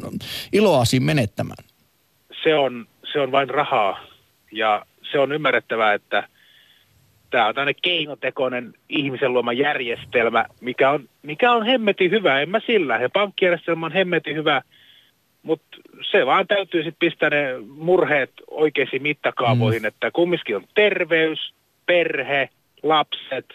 iloasi 0.53 0.99
menettämään. 0.99 1.65
Se 2.43 2.55
on, 2.55 2.87
se 3.11 3.19
on 3.19 3.31
vain 3.31 3.49
rahaa 3.49 3.99
ja 4.51 4.85
se 5.11 5.19
on 5.19 5.31
ymmärrettävää, 5.31 5.93
että 5.93 6.27
tämä 7.29 7.47
on 7.47 7.55
tämmöinen 7.55 7.81
keinotekoinen 7.81 8.73
ihmisen 8.89 9.33
luoma 9.33 9.53
järjestelmä, 9.53 10.45
mikä 10.61 10.89
on, 10.89 11.09
mikä 11.21 11.51
on 11.51 11.65
hemmetin 11.65 12.11
hyvä, 12.11 12.41
en 12.41 12.49
mä 12.49 12.59
sillä. 12.65 12.97
Ja 12.97 13.09
pankkijärjestelmä 13.09 13.85
on 13.85 13.93
hemmetin 13.93 14.35
hyvä– 14.35 14.61
mutta 15.45 15.77
se 16.11 16.25
vaan 16.25 16.47
täytyy 16.47 16.83
sitten 16.83 17.09
pistää 17.09 17.29
ne 17.29 17.57
murheet 17.67 18.31
oikeisiin 18.47 19.01
mittakaavoihin, 19.01 19.81
mm. 19.81 19.85
että 19.85 20.11
kumminkin 20.11 20.55
on 20.55 20.67
terveys, 20.75 21.53
perhe, 21.85 22.49
lapset, 22.83 23.45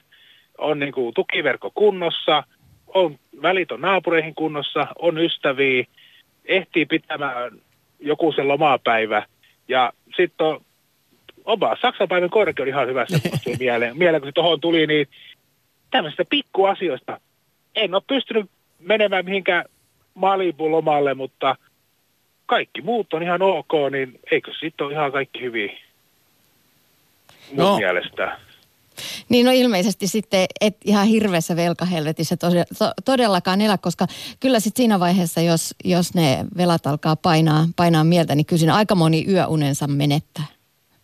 on 0.58 0.78
niinku 0.78 1.12
tukiverkko 1.14 1.70
kunnossa, 1.74 2.44
on 2.86 3.18
välitön 3.42 3.80
naapureihin 3.80 4.34
kunnossa, 4.34 4.86
on 4.98 5.18
ystäviä, 5.18 5.84
ehtii 6.44 6.86
pitämään 6.86 7.52
joku 8.00 8.32
sen 8.32 8.48
lomapäivä. 8.48 9.26
Ja 9.68 9.92
sitten 10.16 10.46
on 10.46 10.60
oma 11.44 11.76
Saksan 11.82 12.08
päivän 12.08 12.30
koirakin 12.30 12.62
on 12.62 12.68
ihan 12.68 12.88
hyvässä 12.88 13.18
mieleen, 13.58 13.98
mieleen, 13.98 14.20
kun 14.20 14.28
se 14.28 14.32
tuohon 14.32 14.60
tuli, 14.60 14.86
niin 14.86 15.08
tämmöisistä 15.90 16.24
pikkuasioista. 16.30 17.20
En 17.74 17.94
ole 17.94 18.02
pystynyt 18.06 18.50
menemään 18.78 19.24
mihinkään 19.24 19.64
Malibu 20.14 20.70
lomalle, 20.70 21.14
mutta– 21.14 21.56
kaikki 22.50 22.82
muut 22.82 23.14
on 23.14 23.22
ihan 23.22 23.42
ok, 23.42 23.72
niin 23.90 24.20
eikö 24.30 24.52
sitten 24.60 24.86
ole 24.86 24.92
ihan 24.92 25.12
kaikki 25.12 25.40
hyvin 25.40 25.70
mun 27.50 27.56
no. 27.56 27.76
mielestä? 27.76 28.38
Niin 29.28 29.46
no 29.46 29.52
ilmeisesti 29.54 30.06
sitten 30.06 30.46
et 30.60 30.76
ihan 30.84 31.06
hirveässä 31.06 31.56
velkahelvetissä 31.56 32.36
to, 32.36 32.46
to, 32.78 32.92
todellakaan 33.04 33.60
elä, 33.60 33.78
koska 33.78 34.06
kyllä 34.40 34.60
sitten 34.60 34.82
siinä 34.82 35.00
vaiheessa, 35.00 35.40
jos, 35.40 35.74
jos 35.84 36.14
ne 36.14 36.44
velat 36.56 36.86
alkaa 36.86 37.16
painaa, 37.16 37.64
painaa 37.76 38.04
mieltä, 38.04 38.34
niin 38.34 38.46
kyllä 38.46 38.74
aika 38.74 38.94
moni 38.94 39.24
yöunensa 39.28 39.86
menettää. 39.86 40.44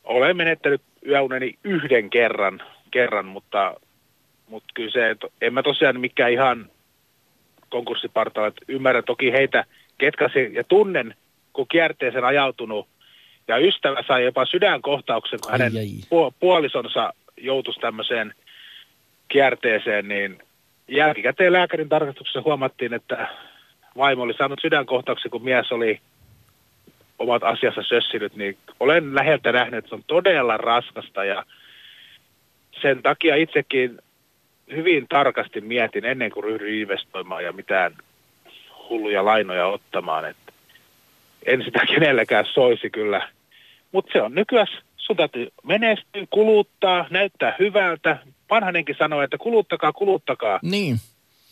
Olen 0.05 0.37
menettänyt 0.37 0.83
yöuneni 1.07 1.59
yhden 1.65 2.11
kerran, 2.11 2.63
kerran 2.91 3.27
mutta, 3.27 3.75
mutta 4.49 4.69
kyllä 4.75 4.91
se, 4.91 5.11
että 5.11 5.27
en 5.41 5.55
mä 5.55 5.63
tosiaan 5.63 6.01
mikään 6.01 6.33
ihan 6.33 6.71
konkurssipartaalla, 7.69 8.49
että 8.49 8.65
ymmärrän 8.69 9.05
toki 9.05 9.33
heitä, 9.33 9.65
ketkä 9.99 10.31
se, 10.33 10.43
ja 10.43 10.65
tunnen 10.65 11.15
kun 11.57 11.69
kierteeseen 11.69 12.25
ajautunut. 12.25 12.89
Ja 13.49 13.59
ystävä 13.59 14.03
sai 14.09 14.25
jopa 14.25 14.47
sydänkohtauksen, 14.47 15.39
kun 15.43 15.53
hänen 15.53 15.73
puolisonsa 16.41 17.13
joutuisi 17.37 17.81
tämmöiseen 17.81 18.35
kierteeseen, 19.29 20.09
niin 20.09 20.39
jälkikäteen 20.89 21.53
lääkärin 21.53 21.89
tarkastuksessa 21.89 22.43
huomattiin, 22.43 22.95
että 22.95 23.29
vaimo 23.97 24.23
oli 24.23 24.35
saanut 24.35 24.59
sydänkohtauksen, 24.63 25.31
kun 25.31 25.45
mies 25.45 25.73
oli 25.73 26.01
omat 27.19 27.43
asiassa 27.43 27.83
sössinyt, 27.83 28.37
niin 28.37 28.59
olen 28.81 29.15
läheltä 29.15 29.53
nähnyt, 29.53 29.79
että 29.79 29.89
se 29.89 29.95
on 29.95 30.05
todella 30.07 30.57
raskasta. 30.57 31.25
Ja 31.25 31.45
sen 32.83 33.03
takia 33.03 33.37
itsekin 33.37 33.99
hyvin 34.71 35.07
tarkasti 35.09 35.61
mietin 35.61 36.05
ennen 36.05 36.31
kuin 36.31 36.45
ryhdyin 36.45 36.81
investoimaan 36.81 37.45
ja 37.45 37.53
mitään 37.53 37.93
hulluja 38.89 39.25
lainoja 39.25 39.67
ottamaan, 39.67 40.25
että 40.25 40.46
en 41.47 41.65
sitä 41.65 41.87
kenellekään 41.87 42.45
soisi 42.55 42.91
kyllä. 42.91 43.29
Mutta 43.93 44.13
se 44.13 44.23
on 44.23 44.35
nykyään, 44.35 44.67
sun 44.97 45.17
täytyy 45.17 45.49
menestyä, 45.63 46.27
kuluttaa, 46.31 47.07
näyttää 47.11 47.57
hyvältä. 47.59 48.19
Vanhanenkin 48.51 48.97
sanoo, 48.99 49.23
että 49.23 49.39
kuluttakaa, 49.39 49.93
kuluttakaa. 49.93 50.59
Niin. 50.63 50.97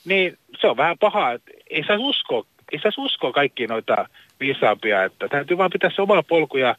Niin 0.04 0.38
se 0.60 0.66
on 0.66 0.76
vähän 0.76 0.98
paha. 0.98 1.30
Ei 1.70 1.84
saa 1.86 1.96
uskoa, 1.98 2.44
ei 2.72 2.78
saa 2.78 2.92
uskoa 2.98 3.32
kaikkia 3.32 3.68
noita 3.68 4.08
viisaampia, 4.40 5.04
että 5.04 5.28
täytyy 5.28 5.58
vaan 5.58 5.70
pitää 5.70 5.90
se 5.94 6.02
oma 6.02 6.22
polku 6.22 6.56
ja 6.56 6.76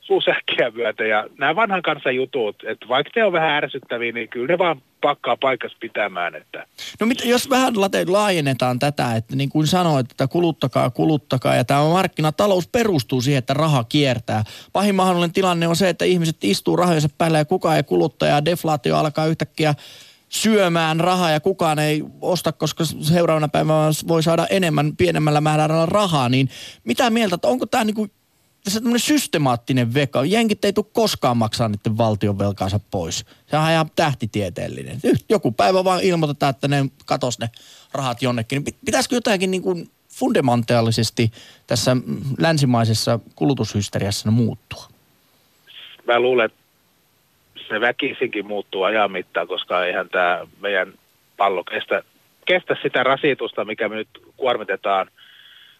suusäkkiä 0.00 0.70
myötä. 0.70 1.04
Ja 1.04 1.26
nämä 1.38 1.56
vanhan 1.56 1.82
kansan 1.82 2.16
jutut, 2.16 2.56
että 2.66 2.88
vaikka 2.88 3.10
ne 3.16 3.24
on 3.24 3.32
vähän 3.32 3.64
ärsyttäviä, 3.64 4.12
niin 4.12 4.28
kyllä 4.28 4.46
ne 4.46 4.58
vaan 4.58 4.82
pakkaa 5.04 5.36
paikassa 5.36 5.78
pitämään. 5.80 6.34
Että. 6.34 6.66
No 7.00 7.06
mit, 7.06 7.24
jos 7.24 7.50
vähän 7.50 7.74
laajennetaan 8.06 8.78
tätä, 8.78 9.16
että 9.16 9.36
niin 9.36 9.48
kuin 9.48 9.66
sanoit, 9.66 10.10
että 10.10 10.28
kuluttakaa, 10.28 10.90
kuluttakaa 10.90 11.54
ja 11.54 11.64
tämä 11.64 11.84
markkinatalous 11.84 12.68
perustuu 12.68 13.20
siihen, 13.20 13.38
että 13.38 13.54
raha 13.54 13.84
kiertää. 13.84 14.44
Pahin 14.72 14.94
mahdollinen 14.94 15.32
tilanne 15.32 15.68
on 15.68 15.76
se, 15.76 15.88
että 15.88 16.04
ihmiset 16.04 16.36
istuu 16.44 16.76
rahojensa 16.76 17.08
päällä 17.18 17.38
ja 17.38 17.44
kukaan 17.44 17.76
ei 17.76 17.82
kuluta 17.82 18.26
ja 18.26 18.44
deflaatio 18.44 18.96
alkaa 18.96 19.26
yhtäkkiä 19.26 19.74
syömään 20.28 21.00
rahaa 21.00 21.30
ja 21.30 21.40
kukaan 21.40 21.78
ei 21.78 22.04
osta, 22.20 22.52
koska 22.52 22.84
seuraavana 22.84 23.48
päivänä 23.48 23.90
voi 24.08 24.22
saada 24.22 24.46
enemmän 24.50 24.96
pienemmällä 24.96 25.40
määrällä 25.40 25.86
rahaa, 25.86 26.28
niin 26.28 26.48
mitä 26.84 27.10
mieltä, 27.10 27.34
että 27.34 27.48
onko 27.48 27.66
tämä 27.66 27.84
niinku 27.84 28.08
tässä 28.64 28.80
tämmöinen 28.80 29.00
systemaattinen 29.00 29.94
veka. 29.94 30.24
Jenkit 30.24 30.64
ei 30.64 30.72
tule 30.72 30.86
koskaan 30.92 31.36
maksaa 31.36 31.68
niiden 31.68 31.98
valtion 31.98 32.38
velkaansa 32.38 32.80
pois. 32.90 33.24
Se 33.46 33.56
on 33.56 33.70
ihan 33.70 33.90
tähtitieteellinen. 33.96 34.98
Joku 35.28 35.52
päivä 35.52 35.84
vaan 35.84 36.02
ilmoitetaan, 36.02 36.50
että 36.50 36.68
ne 36.68 36.84
katos 37.06 37.38
ne 37.38 37.48
rahat 37.92 38.22
jonnekin. 38.22 38.64
Niin 38.64 38.74
pitäisikö 38.84 39.14
jotakin 39.14 39.50
niin 39.50 39.62
kuin 39.62 39.90
fundamentaalisesti 40.08 41.32
tässä 41.66 41.96
länsimaisessa 42.38 43.20
kulutushysteriassa 43.34 44.30
muuttua? 44.30 44.84
Mä 46.06 46.20
luulen, 46.20 46.46
että 46.46 46.58
se 47.68 47.80
väkisinkin 47.80 48.46
muuttuu 48.46 48.82
ajan 48.82 49.12
mittaan, 49.12 49.48
koska 49.48 49.84
eihän 49.84 50.08
tämä 50.08 50.46
meidän 50.60 50.92
pallo 51.36 51.64
kestä, 51.64 52.02
kestä 52.46 52.76
sitä 52.82 53.02
rasitusta, 53.02 53.64
mikä 53.64 53.88
me 53.88 53.96
nyt 53.96 54.08
kuormitetaan 54.36 55.10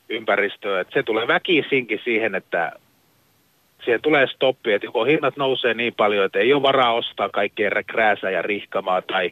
ympäristöä. 0.08 0.80
Et 0.80 0.88
se 0.94 1.02
tulee 1.02 1.28
väkisinkin 1.28 2.00
siihen, 2.04 2.34
että 2.34 2.73
siihen 3.84 4.02
tulee 4.02 4.26
stoppi, 4.26 4.73
että 4.73 4.87
joko 4.87 5.04
hinnat 5.04 5.37
nousee 5.37 5.75
niin 5.75 5.94
paljon, 5.94 6.25
että 6.25 6.38
ei 6.38 6.52
ole 6.52 6.62
varaa 6.62 6.92
ostaa 6.92 7.28
kaikkea 7.28 7.70
krääsää 7.87 8.30
ja 8.30 8.42
rihkamaa 8.42 9.02
tai 9.02 9.30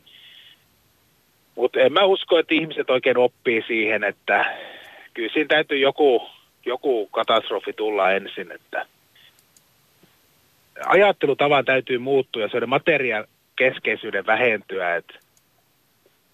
mutta 1.55 1.81
en 1.81 1.93
mä 1.93 2.05
usko, 2.05 2.39
että 2.39 2.55
ihmiset 2.55 2.91
oikein 2.91 3.19
oppii 3.19 3.63
siihen, 3.67 4.05
että 4.05 4.57
kyllä 5.15 5.33
siinä 5.33 5.49
täytyy 5.49 5.79
joku, 5.79 6.29
joku 6.67 7.07
katastrofi 7.07 7.73
tulla 7.73 8.13
ensin, 8.13 8.53
että 8.53 8.87
ajattelutavan 10.87 11.65
täytyy 11.65 11.99
muuttua 11.99 12.43
ja 12.43 12.49
se 12.49 12.67
materiaan 12.67 13.25
keskeisyyden 13.57 14.27
vähentyä. 14.27 14.97
Et 14.97 15.19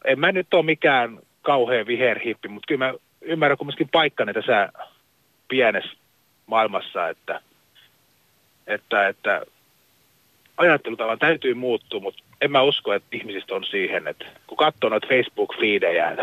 en 0.05 0.21
mä 0.21 0.33
nyt 0.33 0.55
ole 0.55 0.65
mikään 0.65 1.19
kauhean 1.43 1.87
viherhippi, 1.87 2.49
mutta 2.49 2.67
kyllä 2.67 2.87
mä 2.87 2.95
ymmärrän 3.29 3.59
kumminkin 3.59 3.89
paikkani 3.93 4.35
tässä 4.35 4.73
pienessä 5.49 5.91
maailmassa, 6.47 7.09
että, 7.09 7.41
että, 8.67 9.09
että 9.09 9.43
ajattelutavan 10.57 11.19
täytyy 11.19 11.55
muuttua, 11.55 12.01
mutta 12.01 12.23
en 12.41 12.51
mä 12.51 12.63
usko, 12.63 12.93
että 12.93 13.09
ihmisistä 13.17 13.55
on 13.55 13.65
siihen, 13.65 14.09
että 14.09 14.25
kun 14.47 14.57
katsoo 14.57 14.91
noita 14.91 15.07
Facebook-fiidejä, 15.07 16.11
että 16.11 16.23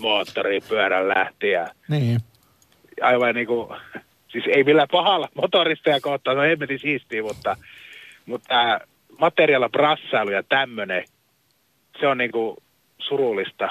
moottori 0.00 0.60
pyörän 0.68 1.08
lähti 1.08 1.50
ja 1.50 1.68
niin. 1.88 2.20
aivan 3.02 3.34
niin 3.34 3.46
kuin 3.46 3.68
siis 4.28 4.56
ei 4.56 4.64
millään 4.64 4.88
pahalla 4.92 5.28
motoristeja 5.34 6.00
kohtaan, 6.00 6.36
no 6.36 6.42
hemmetin 6.42 6.78
siistiä, 6.78 7.22
mutta, 7.22 7.56
mutta 8.26 8.80
materiaalla 9.18 9.68
brassailu 9.68 10.30
ja 10.30 10.42
tämmöinen, 10.42 11.04
se 12.00 12.06
on 12.06 12.18
niinku 12.18 12.62
surullista. 12.98 13.68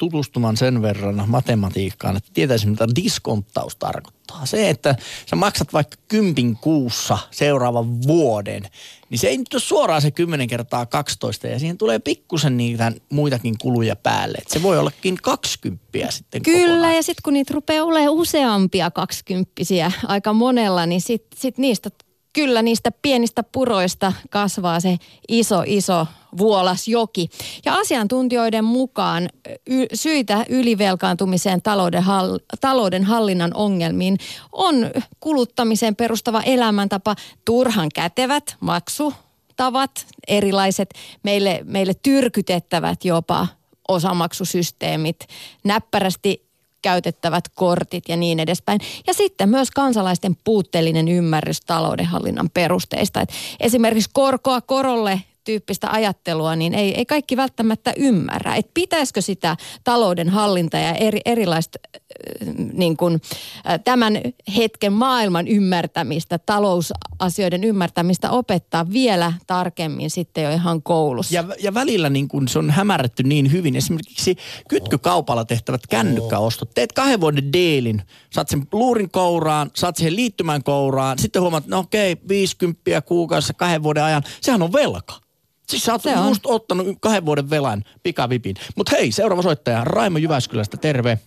tutustumaan 0.01 0.57
sen 0.57 0.81
verran 0.81 1.23
matematiikkaan, 1.27 2.17
että 2.17 2.29
tietäisi 2.33 2.67
mitä 2.67 2.87
diskonttaus 2.95 3.75
tarkoittaa. 3.75 4.45
Se, 4.45 4.69
että 4.69 4.95
sä 5.29 5.35
maksat 5.35 5.73
vaikka 5.73 5.97
kympin 6.07 6.55
kuussa 6.55 7.17
seuraavan 7.31 8.03
vuoden, 8.03 8.63
niin 9.09 9.19
se 9.19 9.27
ei 9.27 9.37
nyt 9.37 9.53
ole 9.53 9.61
suoraan 9.61 10.01
se 10.01 10.11
10 10.11 10.47
kertaa 10.47 10.85
12 10.85 11.47
ja 11.47 11.59
siihen 11.59 11.77
tulee 11.77 11.99
pikkusen 11.99 12.57
niitä 12.57 12.91
muitakin 13.09 13.55
kuluja 13.61 13.95
päälle. 13.95 14.37
Et 14.41 14.47
se 14.47 14.63
voi 14.63 14.79
ollakin 14.79 15.17
20 15.23 15.81
sitten 16.09 16.41
Kyllä 16.41 16.67
kokonaan. 16.67 16.95
ja 16.95 17.03
sitten 17.03 17.21
kun 17.23 17.33
niitä 17.33 17.53
rupeaa 17.53 17.85
olemaan 17.85 18.13
useampia 18.13 18.91
kaksikymppisiä 18.91 19.91
aika 20.07 20.33
monella, 20.33 20.85
niin 20.85 21.01
sitten 21.01 21.39
sit 21.39 21.57
niistä 21.57 21.89
kyllä 22.33 22.61
niistä 22.61 22.91
pienistä 23.01 23.43
puroista 23.43 24.13
kasvaa 24.29 24.79
se 24.79 24.97
iso, 25.27 25.63
iso 25.65 26.07
vuolas 26.37 26.87
joki. 26.87 27.29
Ja 27.65 27.73
asiantuntijoiden 27.73 28.65
mukaan 28.65 29.29
y- 29.67 29.85
syitä 29.93 30.45
ylivelkaantumiseen 30.49 31.61
talouden, 31.61 32.03
hall- 32.03 32.39
talouden 32.61 33.03
hallinnan 33.03 33.51
ongelmiin 33.53 34.17
on 34.51 34.75
kuluttamiseen 35.19 35.95
perustava 35.95 36.41
elämäntapa, 36.41 37.15
turhan 37.45 37.89
kätevät 37.95 38.55
maksutavat, 38.59 40.07
erilaiset 40.27 40.89
meille, 41.23 41.61
meille 41.63 41.93
tyrkytettävät 42.03 43.05
jopa 43.05 43.47
osamaksusysteemit, 43.87 45.17
näppärästi 45.63 46.50
käytettävät 46.81 47.43
kortit 47.55 48.03
ja 48.09 48.17
niin 48.17 48.39
edespäin. 48.39 48.79
Ja 49.07 49.13
sitten 49.13 49.49
myös 49.49 49.71
kansalaisten 49.71 50.37
puutteellinen 50.43 51.07
ymmärrys 51.07 51.61
taloudenhallinnan 51.61 52.49
perusteista. 52.53 53.21
Et 53.21 53.29
esimerkiksi 53.59 54.09
korkoa 54.13 54.61
korolle 54.61 55.21
tyyppistä 55.43 55.91
ajattelua, 55.91 56.55
niin 56.55 56.73
ei, 56.73 56.97
ei 56.97 57.05
kaikki 57.05 57.37
välttämättä 57.37 57.93
ymmärrä. 57.97 58.55
Että 58.55 58.71
pitäisikö 58.73 59.21
sitä 59.21 59.57
talouden 59.83 60.29
hallinta 60.29 60.77
ja 60.77 60.93
eri, 60.93 61.19
erilaista 61.25 61.79
äh, 61.95 62.55
niin 62.73 62.97
kuin, 62.97 63.21
äh, 63.69 63.79
tämän 63.83 64.21
hetken 64.57 64.93
maailman 64.93 65.47
ymmärtämistä, 65.47 66.39
talousasioiden 66.39 67.63
ymmärtämistä 67.63 68.31
opettaa 68.31 68.91
vielä 68.93 69.33
tarkemmin 69.47 70.09
sitten 70.09 70.43
jo 70.43 70.51
ihan 70.51 70.81
koulussa. 70.81 71.35
Ja, 71.35 71.43
ja 71.63 71.73
välillä 71.73 72.09
niin 72.09 72.27
kun 72.27 72.47
se 72.47 72.59
on 72.59 72.69
hämärretty 72.69 73.23
niin 73.23 73.51
hyvin. 73.51 73.75
Esimerkiksi 73.75 74.35
kytkykaupalla 74.69 75.45
tehtävät 75.45 75.87
kännykkäostot. 75.87 76.69
Teet 76.73 76.93
kahden 76.93 77.21
vuoden 77.21 77.53
deelin, 77.53 78.01
saat 78.33 78.49
sen 78.49 78.67
luurin 78.71 79.11
kouraan, 79.11 79.71
saat 79.75 79.97
siihen 79.97 80.15
liittymään 80.15 80.63
kouraan, 80.63 81.19
sitten 81.19 81.41
huomaat, 81.41 81.67
no 81.67 81.79
okei, 81.79 82.17
50 82.27 83.01
kuukaudessa 83.01 83.53
kahden 83.53 83.83
vuoden 83.83 84.03
ajan, 84.03 84.23
sehän 84.41 84.61
on 84.61 84.73
velka. 84.73 85.13
Siis 85.71 85.83
sä 85.83 85.91
oot 85.91 86.01
Se 86.01 86.11
just 86.27 86.45
on. 86.45 86.55
ottanut 86.55 86.87
kahden 87.01 87.25
vuoden 87.25 87.49
velan 87.49 87.83
pikavipin. 88.03 88.55
Mutta 88.75 88.95
hei, 88.95 89.11
seuraava 89.11 89.41
soittaja, 89.41 89.83
Raimo 89.83 90.17
Jyväskylästä, 90.17 90.77
terve. 90.77 91.17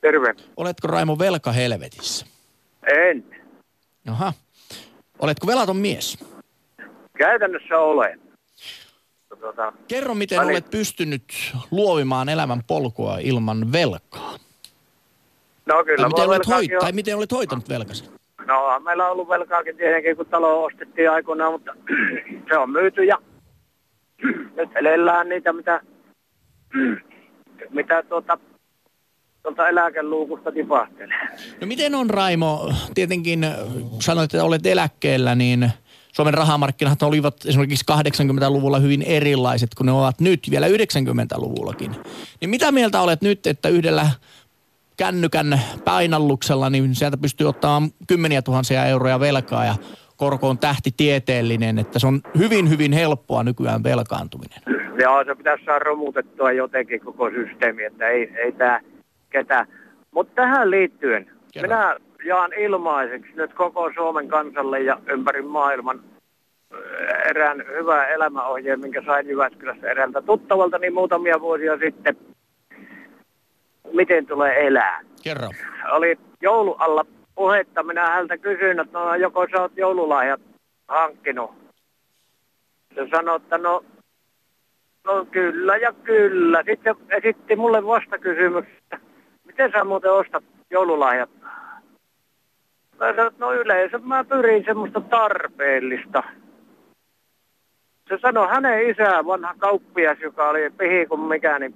Terve. 0.00 0.34
Oletko 0.56 0.88
Raimo 0.88 1.18
velka 1.18 1.52
helvetissä? 1.52 2.26
En. 2.92 3.24
Aha. 4.10 4.32
Oletko 5.18 5.46
velaton 5.46 5.76
mies? 5.76 6.18
Käytännössä 7.18 7.78
olen. 7.78 8.20
Tuota, 9.40 9.72
Kerro, 9.88 10.14
miten 10.14 10.38
väli... 10.40 10.50
olet 10.52 10.70
pystynyt 10.70 11.24
luovimaan 11.70 12.28
elämän 12.28 12.60
polkua 12.66 13.18
ilman 13.18 13.72
velkaa. 13.72 14.36
No 15.66 15.84
kyllä. 15.84 15.96
Tai 15.96 16.08
miten, 16.08 16.24
olet 16.28 16.46
hoit- 16.46 16.78
tai 16.80 16.92
miten 16.92 17.16
olet 17.16 17.32
hoitanut 17.32 17.68
velkasi? 17.68 18.04
No 18.46 18.80
meillä 18.80 19.06
on 19.06 19.12
ollut 19.12 19.28
velkaakin 19.28 19.76
tietenkin, 19.76 20.16
kun 20.16 20.26
talo 20.26 20.64
ostettiin 20.64 21.10
aikoinaan, 21.10 21.52
mutta 21.52 21.74
se 22.48 22.58
on 22.58 22.70
myyty 22.70 23.04
ja 23.04 23.18
nyt 24.56 24.70
elellään 24.74 25.28
niitä, 25.28 25.52
mitä, 25.52 25.80
mitä 27.70 28.02
tuota, 28.02 28.38
tuolta 29.42 29.68
eläkeluukusta 29.68 30.52
tipahtelee. 30.52 31.28
No 31.60 31.66
miten 31.66 31.94
on 31.94 32.10
Raimo, 32.10 32.72
tietenkin 32.94 33.46
sanoit, 34.00 34.34
että 34.34 34.44
olet 34.44 34.66
eläkkeellä, 34.66 35.34
niin 35.34 35.70
Suomen 36.12 36.34
rahamarkkinat 36.34 37.02
olivat 37.02 37.36
esimerkiksi 37.46 37.84
80-luvulla 37.92 38.78
hyvin 38.78 39.02
erilaiset 39.02 39.74
kuin 39.74 39.86
ne 39.86 39.92
ovat 39.92 40.20
nyt, 40.20 40.50
vielä 40.50 40.68
90-luvullakin. 40.68 41.96
Niin 42.40 42.50
mitä 42.50 42.72
mieltä 42.72 43.00
olet 43.00 43.22
nyt, 43.22 43.46
että 43.46 43.68
yhdellä 43.68 44.10
kännykän 44.96 45.60
painalluksella, 45.84 46.70
niin 46.70 46.94
sieltä 46.94 47.16
pystyy 47.16 47.48
ottamaan 47.48 47.90
kymmeniä 48.06 48.42
tuhansia 48.42 48.86
euroja 48.86 49.20
velkaa 49.20 49.64
ja 49.64 49.74
korko 50.20 50.48
on 50.48 50.58
tähtitieteellinen, 50.58 51.78
että 51.78 51.98
se 51.98 52.06
on 52.06 52.20
hyvin, 52.38 52.70
hyvin 52.70 52.92
helppoa 52.92 53.42
nykyään 53.42 53.82
velkaantuminen. 53.82 54.60
Joo, 55.02 55.24
se 55.24 55.34
pitäisi 55.34 55.64
saada 55.64 55.78
romutettua 55.78 56.52
jotenkin 56.52 57.00
koko 57.00 57.30
systeemi, 57.30 57.84
että 57.84 58.08
ei, 58.08 58.32
ei 58.36 58.52
tämä 58.52 58.80
ketään. 59.30 59.66
Mutta 60.10 60.32
tähän 60.34 60.70
liittyen, 60.70 61.30
Kerro. 61.52 61.68
minä 61.68 61.96
jaan 62.24 62.52
ilmaiseksi 62.52 63.32
nyt 63.36 63.54
koko 63.54 63.90
Suomen 63.94 64.28
kansalle 64.28 64.80
ja 64.80 65.00
ympäri 65.06 65.42
maailman 65.42 66.00
äh, 66.00 66.78
erään 67.30 67.64
hyvän 67.78 68.10
elämäohjeen, 68.10 68.80
minkä 68.80 69.02
sain 69.06 69.28
Jyväskylässä 69.28 69.90
eräältä 69.90 70.22
tuttavalta 70.22 70.78
niin 70.78 70.94
muutamia 70.94 71.40
vuosia 71.40 71.78
sitten. 71.78 72.16
Miten 73.92 74.26
tulee 74.26 74.66
elää? 74.66 75.00
Kerro. 75.22 75.48
Oli 75.92 76.18
joulu 76.42 76.76
alla 76.78 77.04
puhetta. 77.40 77.82
Minä 77.82 78.06
häneltä 78.06 78.38
kysyin, 78.38 78.80
että 78.80 78.98
no, 78.98 79.14
joko 79.14 79.46
sä 79.50 79.62
oot 79.62 79.76
joululahjat 79.76 80.40
hankkinut. 80.88 81.50
Se 82.94 83.08
sanoi, 83.10 83.36
että 83.36 83.58
no, 83.58 83.84
no 85.04 85.24
kyllä 85.30 85.76
ja 85.76 85.92
kyllä. 85.92 86.62
Sitten 86.66 86.96
esitti 87.10 87.56
mulle 87.56 87.86
vastakysymyksen, 87.86 89.00
miten 89.46 89.72
sä 89.72 89.84
muuten 89.84 90.12
ostat 90.12 90.44
joululahjat? 90.70 91.30
Mä 93.00 93.06
sanoin, 93.06 93.26
että 93.26 93.44
no 93.44 93.52
yleensä 93.52 93.98
mä 93.98 94.24
pyrin 94.24 94.64
semmoista 94.64 95.00
tarpeellista. 95.00 96.22
Se 98.08 98.18
sanoi 98.22 98.48
hänen 98.48 98.90
isä, 98.90 99.26
vanha 99.26 99.54
kauppias, 99.58 100.18
joka 100.20 100.48
oli 100.48 100.70
pihi 100.70 101.06
kuin 101.06 101.20
mikä, 101.20 101.58
niin 101.58 101.74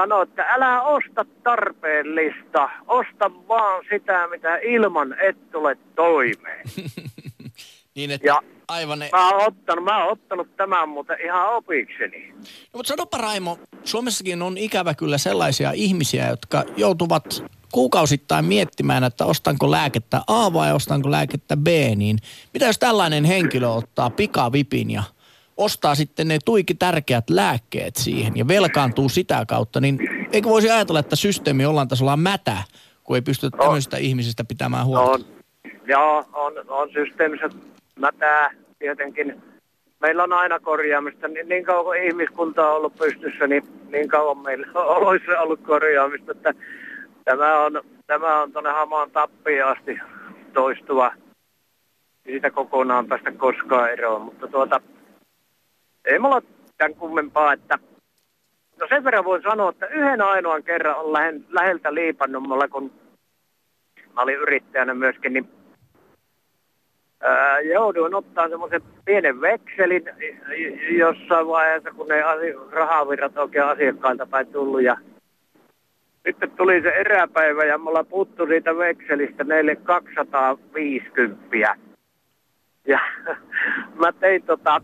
sanoi, 0.00 0.22
että 0.22 0.42
älä 0.48 0.82
osta 0.82 1.24
tarpeellista, 1.42 2.68
osta 2.86 3.30
vaan 3.48 3.84
sitä, 3.90 4.28
mitä 4.28 4.56
ilman 4.56 5.16
et 5.20 5.50
tule 5.50 5.76
toimeen. 5.94 6.64
Niin, 7.94 8.10
että 8.10 8.26
Ja- 8.26 8.42
aivan... 8.68 8.98
Ne... 8.98 9.08
Mä 9.12 9.30
oon 9.30 9.46
ottanut, 9.46 9.84
mä 9.84 10.04
oon 10.04 10.12
ottanut 10.12 10.56
tämän 10.56 10.88
muuten 10.88 11.16
ihan 11.24 11.54
opikseni. 11.54 12.28
No, 12.28 12.36
mutta 12.72 12.88
sanopa 12.88 13.18
Raimo, 13.18 13.58
Suomessakin 13.84 14.42
on 14.42 14.58
ikävä 14.58 14.94
kyllä 14.94 15.18
sellaisia 15.18 15.72
ihmisiä, 15.72 16.28
jotka 16.28 16.64
joutuvat 16.76 17.44
kuukausittain 17.72 18.44
miettimään, 18.44 19.04
että 19.04 19.24
ostanko 19.24 19.70
lääkettä 19.70 20.22
A 20.26 20.52
vai 20.52 20.72
ostanko 20.72 21.10
lääkettä 21.10 21.56
B, 21.56 21.66
niin 21.96 22.18
mitä 22.54 22.66
jos 22.66 22.78
tällainen 22.78 23.24
henkilö 23.24 23.68
ottaa 23.68 24.10
pikavipin 24.10 24.90
ja 24.90 25.02
ostaa 25.56 25.94
sitten 25.94 26.28
ne 26.28 26.38
tuiki 26.44 26.74
tärkeät 26.74 27.30
lääkkeet 27.30 27.96
siihen 27.96 28.32
ja 28.36 28.48
velkaantuu 28.48 29.08
sitä 29.08 29.44
kautta, 29.48 29.80
niin 29.80 29.98
eikö 30.32 30.48
voisi 30.48 30.70
ajatella, 30.70 31.00
että 31.00 31.16
systeemi 31.16 31.62
jollain 31.62 31.88
tasolla 31.88 32.12
on 32.12 32.20
mätä, 32.20 32.56
kun 33.04 33.16
ei 33.16 33.22
pysty 33.22 33.50
tämmöisistä 33.50 33.96
ihmisistä 33.96 34.44
pitämään 34.44 34.86
huolta? 34.86 35.10
On, 35.10 35.24
joo, 35.86 36.24
on, 36.32 36.52
on 36.68 36.90
systeemissä 36.92 37.48
mätää 38.00 38.50
tietenkin. 38.78 39.42
Meillä 40.00 40.24
on 40.24 40.32
aina 40.32 40.60
korjaamista. 40.60 41.28
Niin, 41.28 41.48
niin 41.48 41.64
kauan 41.64 41.84
kuin 41.84 42.02
ihmiskunta 42.02 42.70
on 42.70 42.76
ollut 42.76 42.96
pystyssä, 42.96 43.46
niin, 43.46 43.62
niin 43.88 44.08
kauan 44.08 44.38
meillä 44.38 44.66
on 44.74 44.86
oloissa 44.86 45.40
ollut 45.40 45.60
korjaamista. 45.60 46.32
Että 46.32 46.54
tämä 47.24 47.64
on, 47.64 47.80
tämä 48.06 48.42
on 48.42 48.52
tuonne 48.52 48.70
hamaan 48.70 49.10
tappiin 49.10 49.64
asti 49.64 49.98
toistuva. 50.52 51.12
Siitä 52.24 52.50
kokonaan 52.50 53.06
päästä 53.06 53.32
koskaan 53.32 53.92
eroon. 53.92 54.22
Mutta 54.22 54.48
tuota, 54.48 54.80
ei 56.06 56.18
mulla 56.18 56.42
tämän 56.78 56.94
kummempaa, 56.94 57.52
että 57.52 57.78
No 58.80 58.86
sen 58.88 59.04
verran 59.04 59.24
voin 59.24 59.42
sanoa, 59.42 59.70
että 59.70 59.86
yhden 59.86 60.22
ainoan 60.22 60.62
kerran 60.62 60.96
on 60.96 61.12
lähen, 61.12 61.44
läheltä 61.48 61.94
liipannut 61.94 62.42
mulle, 62.42 62.68
kun 62.68 62.92
mä 64.14 64.22
olin 64.22 64.38
yrittäjänä 64.38 64.94
myöskin, 64.94 65.32
niin 65.32 65.48
ää, 67.20 67.60
jouduin 67.60 68.14
ottaa 68.14 68.48
semmoisen 68.48 68.82
pienen 69.04 69.40
vekselin 69.40 70.02
jossain 70.98 71.46
vaiheessa, 71.46 71.90
kun 71.90 72.12
ei 72.12 72.22
asi- 72.22 72.54
rahavirrat 72.70 73.36
oikein 73.36 73.64
asiakkailta 73.64 74.26
päin 74.26 74.46
tullut. 74.46 74.82
Ja 74.82 74.96
sitten 76.26 76.50
tuli 76.50 76.82
se 76.82 76.88
eräpäivä 76.88 77.64
ja 77.64 77.78
mulla 77.78 78.04
puuttu 78.04 78.46
siitä 78.46 78.76
vekselistä 78.76 79.44
neille 79.44 79.76
250. 79.76 81.76
Ja 82.86 83.00
mä 84.00 84.12
tein 84.20 84.42
tota, 84.42 84.80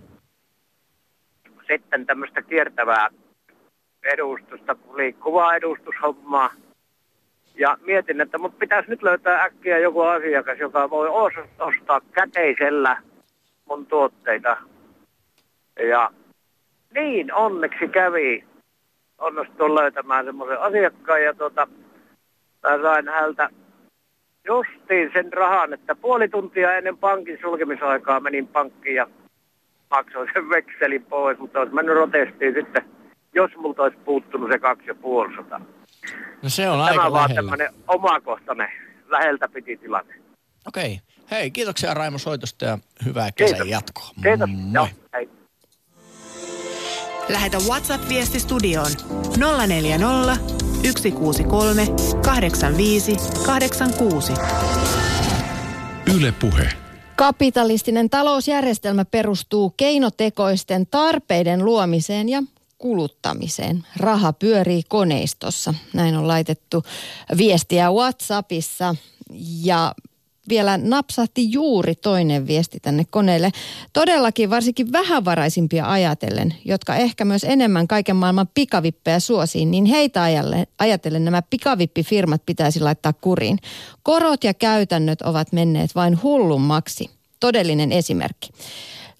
sitten 1.67 2.07
tämmöistä 2.07 2.43
kiertävää 2.43 3.09
edustusta, 4.05 4.77
liikkuvaa 4.95 5.57
edustushommaa. 5.57 6.51
Ja 7.55 7.79
mietin, 7.81 8.21
että 8.21 8.39
mut 8.39 8.59
pitäisi 8.59 8.91
nyt 8.91 9.03
löytää 9.03 9.43
äkkiä 9.43 9.79
joku 9.79 10.01
asiakas, 10.01 10.59
joka 10.59 10.91
voi 10.91 11.09
os- 11.09 11.49
ostaa 11.59 12.01
käteisellä 12.13 13.03
mun 13.65 13.87
tuotteita. 13.87 14.57
Ja 15.89 16.11
niin 16.95 17.35
onneksi 17.35 17.89
kävi. 17.89 18.45
Onnistuin 19.19 19.75
löytämään 19.75 20.25
semmoisen 20.25 20.61
asiakkaan 20.61 21.23
ja 21.23 21.35
mä 22.63 22.83
sain 22.83 23.09
häneltä 23.09 23.51
justiin 24.45 25.11
sen 25.13 25.33
rahan, 25.33 25.73
että 25.73 25.95
puoli 25.95 26.29
tuntia 26.29 26.73
ennen 26.73 26.99
pankin 26.99 27.39
sulkemisaikaa 27.43 28.21
menin 28.21 28.49
pankkiin 28.49 28.95
ja 28.95 29.07
maksoin 29.97 30.29
sen 30.35 30.49
vekselin 30.49 31.05
pois, 31.05 31.39
mutta 31.39 31.59
olisi 31.61 31.75
mennyt 31.75 31.95
rotestiin 31.95 32.55
sitten, 32.55 32.83
jos 33.35 33.51
multa 33.57 33.83
olisi 33.83 33.97
puuttunut 34.05 34.51
se 34.53 34.59
kaksi 34.59 34.87
ja 34.89 34.95
puoli 34.95 35.35
sata. 35.37 35.61
No 36.43 36.49
se 36.49 36.69
on 36.69 36.75
Tämä 36.79 36.85
aika 36.85 37.03
on 37.07 37.13
vaan 37.13 37.23
lähellä. 37.31 37.51
tämmöinen 37.51 37.75
omakohtainen 37.89 38.69
läheltä 39.11 39.49
piti 39.49 39.77
tilanne. 39.77 40.15
Okei. 40.67 41.01
Hei, 41.31 41.51
kiitoksia 41.51 41.95
Raimo 41.95 42.19
soitosta 42.19 42.65
ja 42.65 42.79
hyvää 43.05 43.29
kesän 43.37 43.55
Kiitos. 43.55 43.71
jatkoa. 43.71 44.09
Kiitos. 44.23 44.51
Moi. 44.51 44.73
Joo, 44.75 44.89
hei. 45.15 45.29
Lähetä 47.29 47.59
WhatsApp-viesti 47.69 48.41
studioon 48.41 48.91
040 49.67 50.37
163 51.01 51.83
85 52.25 53.17
86. 53.47 54.33
Yle 56.17 56.33
Puhe. 56.41 56.69
Kapitalistinen 57.17 58.11
talousjärjestelmä 58.11 59.05
perustuu 59.05 59.75
keinotekoisten 59.77 60.87
tarpeiden 60.87 61.65
luomiseen 61.65 62.29
ja 62.29 62.43
kuluttamiseen. 62.79 63.87
Raha 63.97 64.33
pyörii 64.33 64.83
koneistossa. 64.89 65.75
Näin 65.93 66.17
on 66.17 66.29
laitettu 66.29 66.83
viestiä 67.37 67.91
WhatsAppissa 67.91 68.95
ja 69.63 69.95
vielä 70.49 70.79
napsahti 70.79 71.53
juuri 71.53 71.95
toinen 71.95 72.47
viesti 72.47 72.81
tänne 72.81 73.05
koneelle. 73.11 73.51
Todellakin 73.93 74.51
varsinkin 74.51 74.93
vähävaraisimpia 74.93 75.91
ajatellen, 75.91 76.55
jotka 76.65 76.97
ehkä 76.97 77.25
myös 77.25 77.45
enemmän 77.45 77.89
kaiken 77.89 78.17
maailman 78.17 78.49
pikavippejä 78.55 79.21
suosiin, 79.21 79.71
niin 79.71 79.85
heitä 79.85 80.23
ajatellen 80.79 81.25
nämä 81.25 81.43
pikavippifirmat 81.43 82.43
pitäisi 82.47 82.81
laittaa 82.81 83.13
kuriin. 83.13 83.59
Korot 84.03 84.45
ja 84.45 84.55
käytännöt 84.55 85.23
ovat 85.23 85.53
menneet 85.53 85.95
vain 85.95 86.23
hullummaksi. 86.23 87.11
Todellinen 87.41 87.93
esimerkki. 87.93 88.49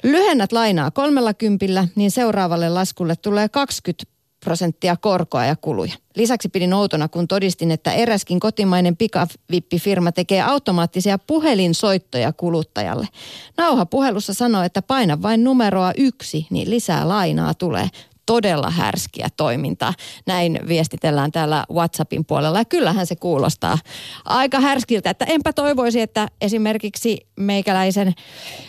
Lyhennät 0.03 0.53
lainaa 0.53 0.91
kolmella 0.91 1.35
kympillä, 1.35 1.89
niin 1.95 2.11
seuraavalle 2.11 2.69
laskulle 2.69 3.17
tulee 3.17 3.49
20 3.49 4.12
prosenttia 4.45 4.97
korkoa 4.97 5.45
ja 5.45 5.57
kuluja. 5.57 5.93
Lisäksi 6.17 6.49
pidin 6.49 6.75
outona, 6.75 7.09
kun 7.09 7.29
todistin, 7.29 7.71
että 7.71 7.93
eräskin 7.93 8.41
kotimainen 8.41 8.97
pikavippifirma 8.97 10.13
tekee 10.13 10.43
automaattisia 10.43 11.19
puhelinsoittoja 11.19 12.33
kuluttajalle. 12.33 13.09
Nauha 13.57 13.87
puhelussa 13.87 14.35
sanoi, 14.35 14.67
että 14.67 14.83
paina 14.83 15.23
vain 15.23 15.45
numeroa 15.45 15.93
yksi, 15.97 16.47
niin 16.51 16.71
lisää 16.71 17.09
lainaa 17.09 17.55
tulee. 17.55 17.89
Todella 18.27 18.71
härskiä 18.71 19.29
toimintaa. 19.37 19.95
Näin 20.27 20.59
viestitellään 20.69 21.33
täällä 21.33 21.65
WhatsAppin 21.73 22.25
puolella 22.25 22.59
ja 22.59 22.65
kyllähän 22.65 23.07
se 23.07 23.17
kuulostaa 23.17 23.79
aika 24.25 24.61
härskiltä, 24.61 25.11
että 25.11 25.25
enpä 25.25 25.53
toivoisi, 25.53 26.01
että 26.01 26.29
esimerkiksi 26.41 27.27
meikäläisen 27.37 28.15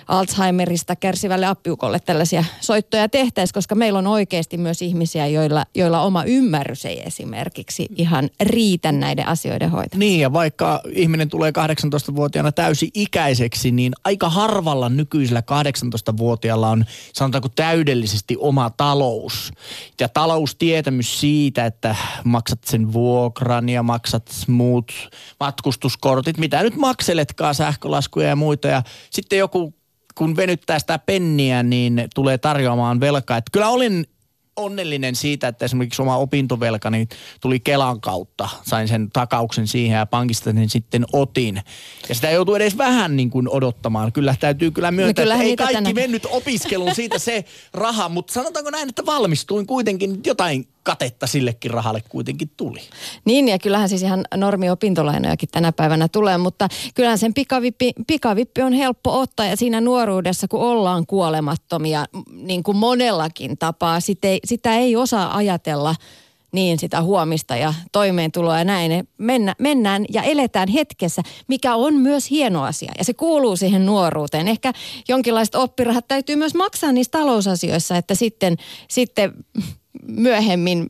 Alzheimerista 0.08 0.96
kärsivälle 0.96 1.46
appiukolle 1.46 2.00
tällaisia 2.00 2.44
soittoja 2.62 3.10
tehtäisiin, 3.10 3.54
koska 3.54 3.76
meillä 3.76 4.00
on 4.00 4.08
oikeasti 4.08 4.58
myös 4.58 4.82
ihmisiä, 4.82 5.28
joilla, 5.28 5.66
joilla 5.76 6.02
oma 6.02 6.24
ymmärrys 6.24 6.86
ei 6.86 7.02
esimerkiksi 7.06 7.88
ihan 7.96 8.30
riitä 8.40 8.92
näiden 8.92 9.28
asioiden 9.28 9.72
hoitamiseen. 9.72 10.00
Niin, 10.00 10.20
ja 10.20 10.34
vaikka 10.34 10.82
ihminen 10.92 11.30
tulee 11.30 11.52
18-vuotiaana 11.52 12.52
täysi-ikäiseksi, 12.52 13.72
niin 13.72 13.94
aika 14.04 14.30
harvalla 14.30 14.90
nykyisellä 14.90 15.44
18-vuotiaalla 15.52 16.70
on, 16.70 16.86
sanotaanko 17.14 17.50
täydellisesti 17.50 18.38
oma 18.40 18.70
talous. 18.70 19.43
Ja 20.00 20.10
taloustietämys 20.10 21.20
siitä, 21.20 21.66
että 21.66 21.96
maksat 22.24 22.64
sen 22.64 22.94
vuokran 22.94 23.70
ja 23.70 23.84
maksat 23.84 24.32
muut 24.48 24.92
matkustuskortit, 25.40 26.38
mitä 26.38 26.64
nyt 26.64 26.76
makseletkaan, 26.76 27.56
sähkölaskuja 27.56 28.28
ja 28.28 28.36
muita. 28.36 28.68
Ja 28.68 28.84
sitten 29.10 29.40
joku 29.40 29.74
kun 30.16 30.36
venyttää 30.36 30.80
sitä 30.80 31.00
penniä, 31.00 31.64
niin 31.64 32.08
tulee 32.16 32.38
tarjoamaan 32.38 33.00
velkaa. 33.00 33.38
Että 33.38 33.52
kyllä 33.52 33.70
olin 33.70 34.06
onnellinen 34.56 35.16
siitä, 35.16 35.48
että 35.48 35.66
esimerkiksi 35.66 36.02
oma 36.02 36.18
opintovelkani 36.18 37.08
tuli 37.42 37.60
Kelan 37.60 38.02
kautta. 38.02 38.50
Sain 38.66 38.88
sen 38.88 39.10
takauksen 39.14 39.68
siihen 39.68 39.98
ja 39.98 40.06
pankista 40.06 40.52
sen 40.52 40.70
sitten 40.70 41.06
otin. 41.14 41.62
Ja 42.10 42.16
sitä 42.16 42.32
joutuu 42.32 42.56
edes 42.56 42.78
vähän 42.78 43.16
niin 43.16 43.30
kuin 43.30 43.50
odottamaan. 43.50 44.12
Kyllä 44.12 44.36
täytyy 44.40 44.72
kyllä 44.72 44.92
myöntää, 44.92 45.26
no 45.26 45.32
että 45.32 45.44
ei 45.44 45.56
kaikki 45.56 45.74
tänne. 45.74 45.94
mennyt 45.94 46.28
opiskelun 46.30 46.96
siitä 46.96 47.20
se 47.20 47.46
raha, 47.74 48.10
mutta 48.10 48.34
sanotaanko 48.34 48.72
näin, 48.72 48.90
että 48.90 49.06
valmistuin 49.06 49.68
kuitenkin 49.68 50.22
jotain 50.26 50.68
katetta 50.84 51.28
sillekin 51.28 51.72
rahalle 51.72 52.04
kuitenkin 52.10 52.52
tuli. 52.58 52.80
Niin 53.26 53.48
ja 53.48 53.60
kyllähän 53.60 53.90
siis 53.90 54.04
ihan 54.04 54.26
normiopintolainojakin 54.36 55.50
tänä 55.52 55.72
päivänä 55.72 56.08
tulee, 56.08 56.38
mutta 56.38 56.68
kyllähän 56.96 57.18
sen 57.18 57.34
pikavippi, 57.34 57.92
pikavippi 58.08 58.62
on 58.62 58.74
helppo 58.74 59.20
ottaa 59.20 59.46
ja 59.46 59.58
siinä 59.58 59.82
nuoruudessa 59.82 60.48
kun 60.48 60.60
ollaan 60.60 61.06
kuolemattomia 61.06 62.06
niin 62.32 62.64
kuin 62.64 62.78
monellakin 62.78 63.58
tapaa, 63.58 64.00
sitä 64.00 64.28
ei, 64.28 64.40
sitä 64.46 64.76
ei 64.76 64.96
osaa 64.96 65.38
ajatella 65.38 65.96
niin 66.54 66.80
sitä 66.80 67.02
huomista 67.02 67.56
ja 67.56 67.74
toimeentuloa 67.92 68.58
ja 68.58 68.64
näin. 68.64 69.08
Mennä, 69.18 69.56
mennään 69.60 70.06
ja 70.10 70.24
eletään 70.24 70.70
hetkessä, 70.70 71.22
mikä 71.48 71.76
on 71.76 71.94
myös 71.94 72.30
hieno 72.30 72.64
asia 72.64 72.92
ja 72.98 73.04
se 73.04 73.14
kuuluu 73.14 73.56
siihen 73.56 73.86
nuoruuteen. 73.86 74.48
Ehkä 74.48 74.74
jonkinlaiset 75.08 75.56
oppirahat 75.56 76.08
täytyy 76.08 76.36
myös 76.36 76.56
maksaa 76.56 76.92
niissä 76.92 77.12
talousasioissa, 77.12 77.98
että 77.98 78.16
sitten, 78.16 78.58
sitten 78.90 79.34
myöhemmin 80.08 80.90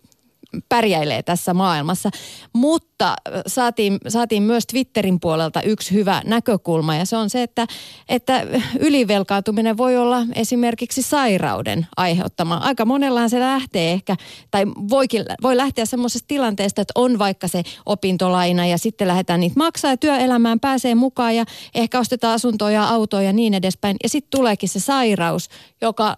pärjäilee 0.69 1.23
tässä 1.23 1.53
maailmassa. 1.53 2.09
Mutta 2.53 3.15
saatiin, 3.47 3.97
saatiin 4.07 4.43
myös 4.43 4.67
Twitterin 4.67 5.19
puolelta 5.19 5.61
yksi 5.61 5.93
hyvä 5.93 6.21
näkökulma 6.25 6.95
ja 6.95 7.05
se 7.05 7.17
on 7.17 7.29
se, 7.29 7.43
että, 7.43 7.67
että 8.09 8.47
ylivelkaantuminen 8.79 9.77
voi 9.77 9.97
olla 9.97 10.21
esimerkiksi 10.35 11.01
sairauden 11.01 11.87
aiheuttama. 11.97 12.57
Aika 12.57 12.85
monellahan 12.85 13.29
se 13.29 13.39
lähtee 13.39 13.91
ehkä, 13.91 14.15
tai 14.51 14.65
voikin, 14.67 15.25
voi 15.41 15.57
lähteä 15.57 15.85
semmoisesta 15.85 16.27
tilanteesta, 16.27 16.81
että 16.81 16.91
on 16.95 17.19
vaikka 17.19 17.47
se 17.47 17.63
opintolaina 17.85 18.65
ja 18.65 18.77
sitten 18.77 19.07
lähdetään 19.07 19.39
niitä 19.39 19.57
maksaa 19.57 19.91
ja 19.91 19.97
työelämään 19.97 20.59
pääsee 20.59 20.95
mukaan 20.95 21.35
ja 21.35 21.45
ehkä 21.75 21.99
ostetaan 21.99 22.33
asuntoja 22.33 22.73
ja 22.73 22.89
autoja 22.89 23.23
ja 23.23 23.33
niin 23.33 23.53
edespäin. 23.53 23.97
Ja 24.03 24.09
sitten 24.09 24.37
tuleekin 24.37 24.69
se 24.69 24.79
sairaus, 24.79 25.49
joka 25.81 26.15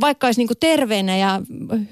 vaikka 0.00 0.26
olisi 0.26 0.40
niin 0.40 0.58
terveenä 0.60 1.16
ja 1.16 1.40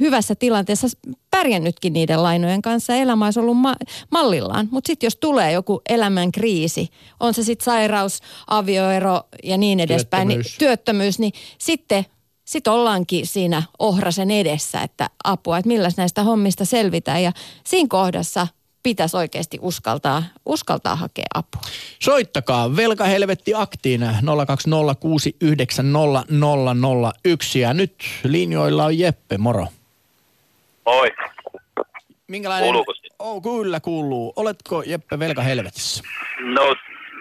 hyvässä 0.01 0.35
tilanteessa 0.35 0.87
pärjännytkin 1.31 1.93
niiden 1.93 2.23
lainojen 2.23 2.63
kanssa, 2.63 2.95
elämä 2.95 3.25
olisi 3.25 3.41
ollut 3.41 3.57
ma- 3.57 3.77
mallillaan. 4.11 4.69
Mutta 4.71 4.89
sitten 4.89 5.07
jos 5.07 5.17
tulee 5.17 5.53
joku 5.53 5.81
elämän 5.89 6.33
kriisi, 6.33 6.89
on 7.21 7.35
se 7.35 7.43
sitten 7.43 7.65
sairaus, 7.65 8.21
avioero 8.47 9.23
ja 9.45 9.59
niin 9.59 9.81
edespäin, 9.81 10.29
työttömyys, 10.29 10.47
niin, 10.47 10.59
työttömyys, 10.59 11.19
niin 11.19 11.33
sitten 11.59 12.05
sit 12.45 12.69
ollaankin 12.69 13.27
siinä 13.27 13.63
ohrasen 13.79 14.31
edessä, 14.31 14.81
että 14.81 15.11
apua, 15.25 15.59
että 15.59 15.69
milläs 15.69 15.97
näistä 15.97 16.23
hommista 16.23 16.65
selvitään. 16.65 17.23
Ja 17.23 17.33
siinä 17.65 17.89
kohdassa 17.91 18.47
pitäisi 18.89 19.17
oikeasti 19.17 19.59
uskaltaa, 19.61 20.23
uskaltaa 20.47 20.97
hakea 20.97 21.25
apua. 21.35 21.63
Soittakaa 21.99 22.77
Velkahelvetti 22.77 23.53
aktiin 23.55 24.01
020690001 24.01 24.07
ja 27.59 27.75
nyt 27.75 27.95
linjoilla 28.25 28.85
on 28.85 28.99
Jeppe, 28.99 29.39
moro. 29.39 29.67
Moi. 30.87 31.11
Minkälainen... 32.29 32.67
Kuuluuko 32.67 32.93
oh, 33.19 33.43
kyllä 33.43 33.81
kuuluu. 33.81 34.33
Oletko 34.37 34.83
Jeppe 34.87 35.19
Velkahelvetissä? 35.19 36.05
No 36.41 36.75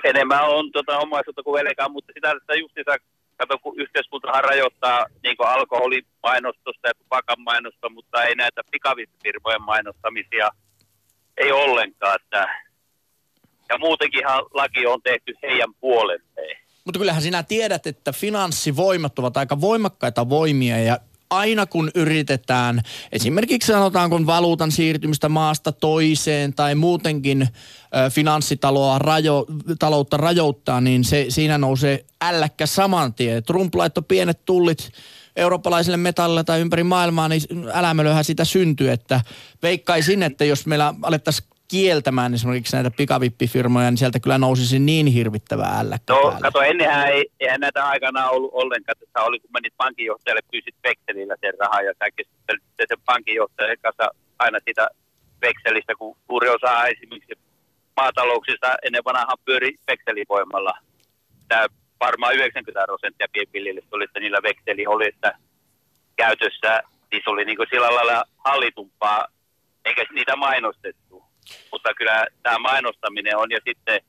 enemmän 0.03 0.49
on 0.49 0.71
tota, 0.71 0.97
omaisuutta 0.97 1.43
kuin 1.43 1.63
velkaa, 1.63 1.89
mutta 1.89 2.11
sitä, 2.13 2.31
että 2.31 2.55
justiinsa 2.55 2.97
kato, 3.37 3.57
kun 3.57 3.79
yhteiskuntahan 3.79 4.43
rajoittaa 4.43 5.05
niin 5.23 5.35
alkoholimainostusta 5.39 6.87
ja 6.87 6.93
tupakan 6.97 7.41
mainosta, 7.41 7.89
mutta 7.89 8.23
ei 8.23 8.35
näitä 8.35 8.61
pikavippifirmojen 8.71 9.61
mainostamisia– 9.61 10.49
ei 11.37 11.51
ollenkaan. 11.51 12.19
Että, 12.23 12.47
ja 13.69 13.77
muutenkinhan 13.77 14.43
laki 14.53 14.85
on 14.85 15.01
tehty 15.01 15.33
heidän 15.43 15.73
puolelleen. 15.79 16.57
Mutta 16.85 16.99
kyllähän 16.99 17.21
sinä 17.21 17.43
tiedät, 17.43 17.87
että 17.87 18.11
finanssivoimat 18.11 19.19
ovat 19.19 19.37
aika 19.37 19.61
voimakkaita 19.61 20.29
voimia 20.29 20.79
ja 20.79 20.99
aina 21.29 21.65
kun 21.65 21.91
yritetään 21.95 22.81
esimerkiksi 23.11 23.71
sanotaanko 23.71 24.25
valuutan 24.25 24.71
siirtymistä 24.71 25.29
maasta 25.29 25.71
toiseen 25.71 26.53
tai 26.53 26.75
muutenkin 26.75 27.41
ö, 27.41 28.09
finanssitaloa 28.09 28.99
rajo, 28.99 29.45
taloutta 29.79 30.17
rajoittaa, 30.17 30.81
niin 30.81 31.03
se, 31.03 31.25
siinä 31.29 31.57
nousee 31.57 32.05
älläkkä 32.21 32.65
saman 32.65 33.13
tien. 33.13 33.43
Trump 33.43 33.75
laittoi 33.75 34.03
pienet 34.07 34.45
tullit 34.45 34.91
eurooppalaisille 35.37 35.97
metallille 35.97 36.43
tai 36.43 36.61
ympäri 36.61 36.83
maailmaa, 36.83 37.29
niin 37.29 37.41
älämölöhän 37.73 38.23
sitä 38.23 38.45
syntyy, 38.45 38.91
että 38.91 39.21
veikkaisin, 39.63 40.23
että 40.23 40.45
jos 40.45 40.65
meillä 40.67 40.93
alettaisiin 41.03 41.49
kieltämään 41.67 42.33
esimerkiksi 42.33 42.75
näitä 42.75 42.91
pikavippifirmoja, 42.97 43.91
niin 43.91 43.97
sieltä 43.97 44.19
kyllä 44.19 44.37
nousisi 44.37 44.79
niin 44.79 45.07
hirvittävää 45.07 45.79
älläkkä 45.79 46.13
No 46.13 46.21
päälle. 46.21 46.39
kato, 46.41 46.61
ennenhän 46.61 47.07
ei, 47.07 47.25
eihän 47.39 47.59
näitä 47.59 47.85
aikana 47.87 48.29
ollut 48.29 48.51
ollenkaan. 48.53 48.95
Tässä 48.99 49.25
oli, 49.27 49.39
kun 49.39 49.49
menit 49.53 49.73
pankinjohtajalle, 49.77 50.41
pyysit 50.51 50.75
vekselillä 50.83 51.35
sen 51.41 51.53
rahaa 51.59 51.81
ja 51.81 51.93
sä 51.99 52.05
keskustelit 52.15 52.63
sen 52.87 52.97
pankinjohtajan 53.05 53.77
kanssa 53.81 54.09
aina 54.39 54.59
sitä 54.67 54.87
vekselistä, 55.41 55.93
kun 55.95 56.17
suuri 56.27 56.49
osa 56.49 56.85
esimerkiksi 56.85 57.33
maatalouksista 57.97 58.75
ennen 58.85 59.01
vanhaa 59.05 59.35
pyöri 59.45 59.75
vekselivoimalla. 59.91 60.73
Tämä 61.47 61.65
varmaan 61.99 62.35
90 62.35 62.85
prosenttia 62.85 63.27
pienviljelijöistä 63.31 63.95
oli, 63.95 64.03
että 64.03 64.19
niillä 64.19 64.39
vekseli 64.43 64.87
oli 64.87 65.07
että 65.07 65.37
käytössä, 66.15 66.81
niin 67.11 67.21
se 67.23 67.29
oli 67.29 67.45
niin 67.45 67.57
kuin 67.57 67.67
sillä 67.71 67.95
lailla 67.95 68.23
hallitumpaa, 68.45 69.27
eikä 69.85 70.05
niitä 70.13 70.35
mainostettu. 70.35 71.23
Mutta 71.71 71.93
kyllä 71.93 72.27
tämä 72.43 72.59
mainostaminen 72.59 73.37
on 73.37 73.51
ja 73.51 73.59
sitten 73.67 74.01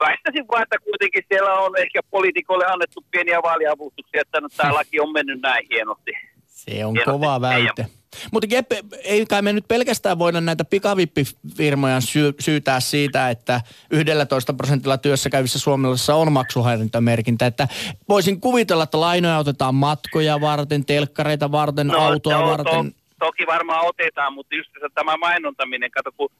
väittäisin 0.00 0.48
vaan, 0.48 0.62
että 0.62 0.78
kuitenkin 0.78 1.22
siellä 1.28 1.54
on 1.54 1.78
ehkä 1.78 2.00
poliitikoille 2.10 2.66
annettu 2.66 3.04
pieniä 3.10 3.42
vaaliavustuksia, 3.42 4.20
että 4.20 4.40
no, 4.40 4.48
tämä 4.56 4.74
laki 4.74 5.00
on 5.00 5.12
mennyt 5.12 5.40
näin 5.40 5.66
hienosti. 5.70 6.12
Se 6.46 6.84
on 6.84 6.92
hienosti. 6.92 7.10
kova 7.10 7.40
väite. 7.40 7.86
Mutta 8.32 8.54
Jeppe, 8.54 8.82
ei 9.04 9.26
kai 9.26 9.42
me 9.42 9.52
nyt 9.52 9.68
pelkästään 9.68 10.18
voida 10.18 10.40
näitä 10.40 10.64
pikavippifirmoja 10.64 12.00
sy- 12.00 12.34
syytää 12.40 12.80
siitä, 12.80 13.30
että 13.30 13.60
11 13.90 14.54
prosentilla 14.54 14.98
työssä 14.98 15.30
käyvissä 15.30 15.58
suomalaisissa 15.58 16.14
on 16.14 16.32
maksuhäirintämerkintä. 16.32 17.46
Että 17.46 17.68
voisin 18.08 18.40
kuvitella, 18.40 18.82
että 18.82 19.00
lainoja 19.00 19.38
otetaan 19.38 19.74
matkoja 19.74 20.40
varten, 20.40 20.86
telkkareita 20.86 21.52
varten, 21.52 21.86
no, 21.86 21.98
autoa 21.98 22.38
no, 22.38 22.46
varten. 22.46 22.92
To, 22.92 23.26
toki 23.26 23.46
varmaan 23.46 23.86
otetaan, 23.86 24.32
mutta 24.32 24.54
just 24.54 24.70
tämä 24.94 25.16
mainontaminen, 25.16 25.90
kato 25.90 26.12
kun 26.16 26.30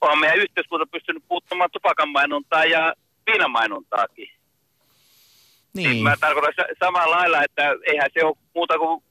on 0.00 0.18
meidän 0.18 0.38
yhteiskunta 0.38 0.86
pystynyt 0.86 1.22
puuttumaan 1.28 1.70
tupakan 1.72 2.08
mainontaa 2.08 2.64
ja 2.64 2.94
viinan 3.26 3.50
mainontaakin. 3.50 4.28
Niin. 5.74 5.90
niin 5.90 6.02
mä 6.02 6.14
tarkoitan 6.20 6.64
samalla 6.80 7.16
lailla, 7.16 7.42
että 7.42 7.62
eihän 7.86 8.10
se 8.14 8.24
ole 8.24 8.36
muuta 8.54 8.78
kuin 8.78 9.02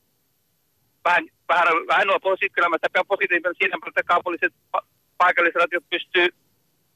vähän, 1.06 1.28
vähän, 1.50 1.68
vähän 1.88 2.10
olla 2.10 2.20
positiivista, 2.20 3.06
positiivinen 3.08 3.56
siinä, 3.58 3.78
että 3.88 4.04
kaupalliset 4.04 4.54
paikalliset 5.18 5.62
radiot 5.62 5.90
pystyy 5.90 6.28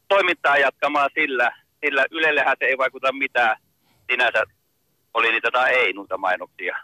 toimintaa 0.08 0.58
jatkamaan 0.58 1.10
sillä, 1.14 1.52
sillä 1.86 2.06
Ylellehän 2.12 2.56
se 2.60 2.66
ei 2.66 2.78
vaikuta 2.78 3.12
mitään 3.12 3.58
sinänsä, 4.12 4.44
oli 5.14 5.32
niitä 5.32 5.52
tai 5.52 5.74
ei 5.74 5.94
noita 5.94 6.18
mainoksia. 6.18 6.78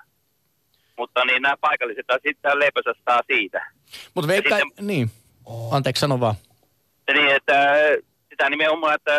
Mutta 0.98 1.26
niin 1.26 1.42
nämä 1.42 1.58
paikalliset 1.62 2.06
sitten 2.24 2.60
leipänsä 2.60 2.94
saa 3.06 3.22
siitä. 3.28 3.72
Mutta 4.14 4.28
veikka, 4.28 4.58
sitten, 4.58 4.88
niin, 4.88 5.12
anteeksi 5.72 6.00
sano 6.00 6.20
vaan. 6.20 6.36
Niin, 7.14 7.36
että 7.36 7.76
sitä 8.30 8.50
nimenomaan, 8.50 8.96
että 8.96 9.12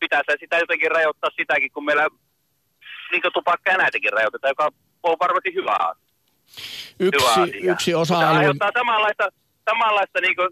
pitäisi 0.00 0.40
sitä 0.40 0.58
jotenkin 0.58 0.90
rajoittaa 0.90 1.30
sitäkin, 1.36 1.72
kun 1.72 1.84
meillä 1.84 2.08
niin 3.12 3.22
tupakka 3.32 3.70
ja 3.70 3.78
näitäkin 3.78 4.12
rajoitetaan, 4.12 4.50
joka 4.50 4.70
on 5.02 5.16
varmasti 5.20 5.54
hyvä 5.54 5.76
asia. 5.80 6.13
Yksi, 7.00 7.40
yksi 7.62 7.94
osa-alue... 7.94 8.54
Samanlaista, 8.74 9.28
samanlaista 9.70 10.20
niin 10.20 10.36
kuin, 10.36 10.48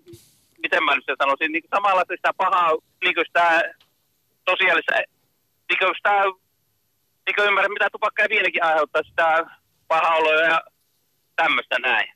miten 0.63 0.85
mä 0.85 0.95
nyt 0.95 1.05
sen 1.07 1.17
sanoisin, 1.19 1.53
niin 1.53 1.65
samanlaista 1.75 2.15
sitä 2.17 2.33
pahaa, 2.37 2.71
niin 3.05 3.15
kuin 3.15 3.27
sitä 3.27 3.63
tosiaalista, 4.45 4.93
niin 5.69 5.79
kuin 5.79 5.95
sitä, 5.97 6.15
niin 7.27 7.35
kuin 7.35 7.47
ymmärrän, 7.49 7.73
mitä 7.73 7.89
tupakka 7.93 8.23
ja 8.23 8.29
viinikin 8.29 8.65
aiheuttaa, 8.65 9.03
sitä 9.03 9.47
pahaa 9.89 10.15
oloa 10.17 10.41
ja 10.41 10.63
tämmöistä 11.37 11.79
näin. 11.79 12.09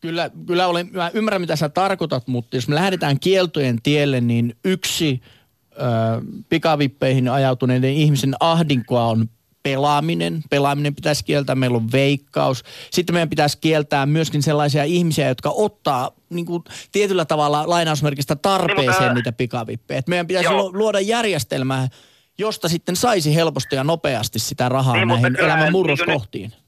Kyllä, 0.00 0.30
kyllä 0.46 0.66
olen, 0.66 0.88
mä 0.92 1.10
ymmärrän 1.14 1.40
mitä 1.40 1.56
sä 1.56 1.68
tarkoitat, 1.68 2.26
mutta 2.26 2.56
jos 2.56 2.68
me 2.68 2.74
lähdetään 2.74 3.20
kieltojen 3.20 3.82
tielle, 3.82 4.20
niin 4.20 4.56
yksi 4.64 5.22
ö, 5.72 5.76
pikavippeihin 6.48 7.28
ajautuneiden 7.28 7.92
ihmisen 7.92 8.34
ahdinkoa 8.40 9.04
on 9.04 9.28
pelaaminen. 9.62 10.42
Pelaaminen 10.50 10.94
pitäisi 10.94 11.24
kieltää, 11.24 11.54
meillä 11.54 11.76
on 11.76 11.92
veikkaus. 11.92 12.64
Sitten 12.90 13.14
meidän 13.14 13.30
pitäisi 13.30 13.58
kieltää 13.60 14.06
myöskin 14.06 14.42
sellaisia 14.42 14.84
ihmisiä, 14.84 15.28
jotka 15.28 15.50
ottaa 15.54 16.10
niin 16.30 16.46
kuin, 16.46 16.64
tietyllä 16.92 17.24
tavalla 17.24 17.64
lainausmerkistä 17.66 18.36
tarpeeseen 18.36 19.02
niin, 19.02 19.14
niitä 19.14 19.32
pikavippejä. 19.32 19.98
Et 19.98 20.08
meidän 20.08 20.26
pitäisi 20.26 20.52
joo. 20.52 20.70
luoda 20.72 21.00
järjestelmää, 21.00 21.88
josta 22.38 22.68
sitten 22.68 22.96
saisi 22.96 23.34
helposti 23.34 23.76
ja 23.76 23.84
nopeasti 23.84 24.38
sitä 24.38 24.68
rahaa 24.68 24.96
niin, 24.96 25.08
näihin 25.08 25.40
elämän 25.40 25.72
murroskohtiin. 25.72 26.50
Niin 26.50 26.62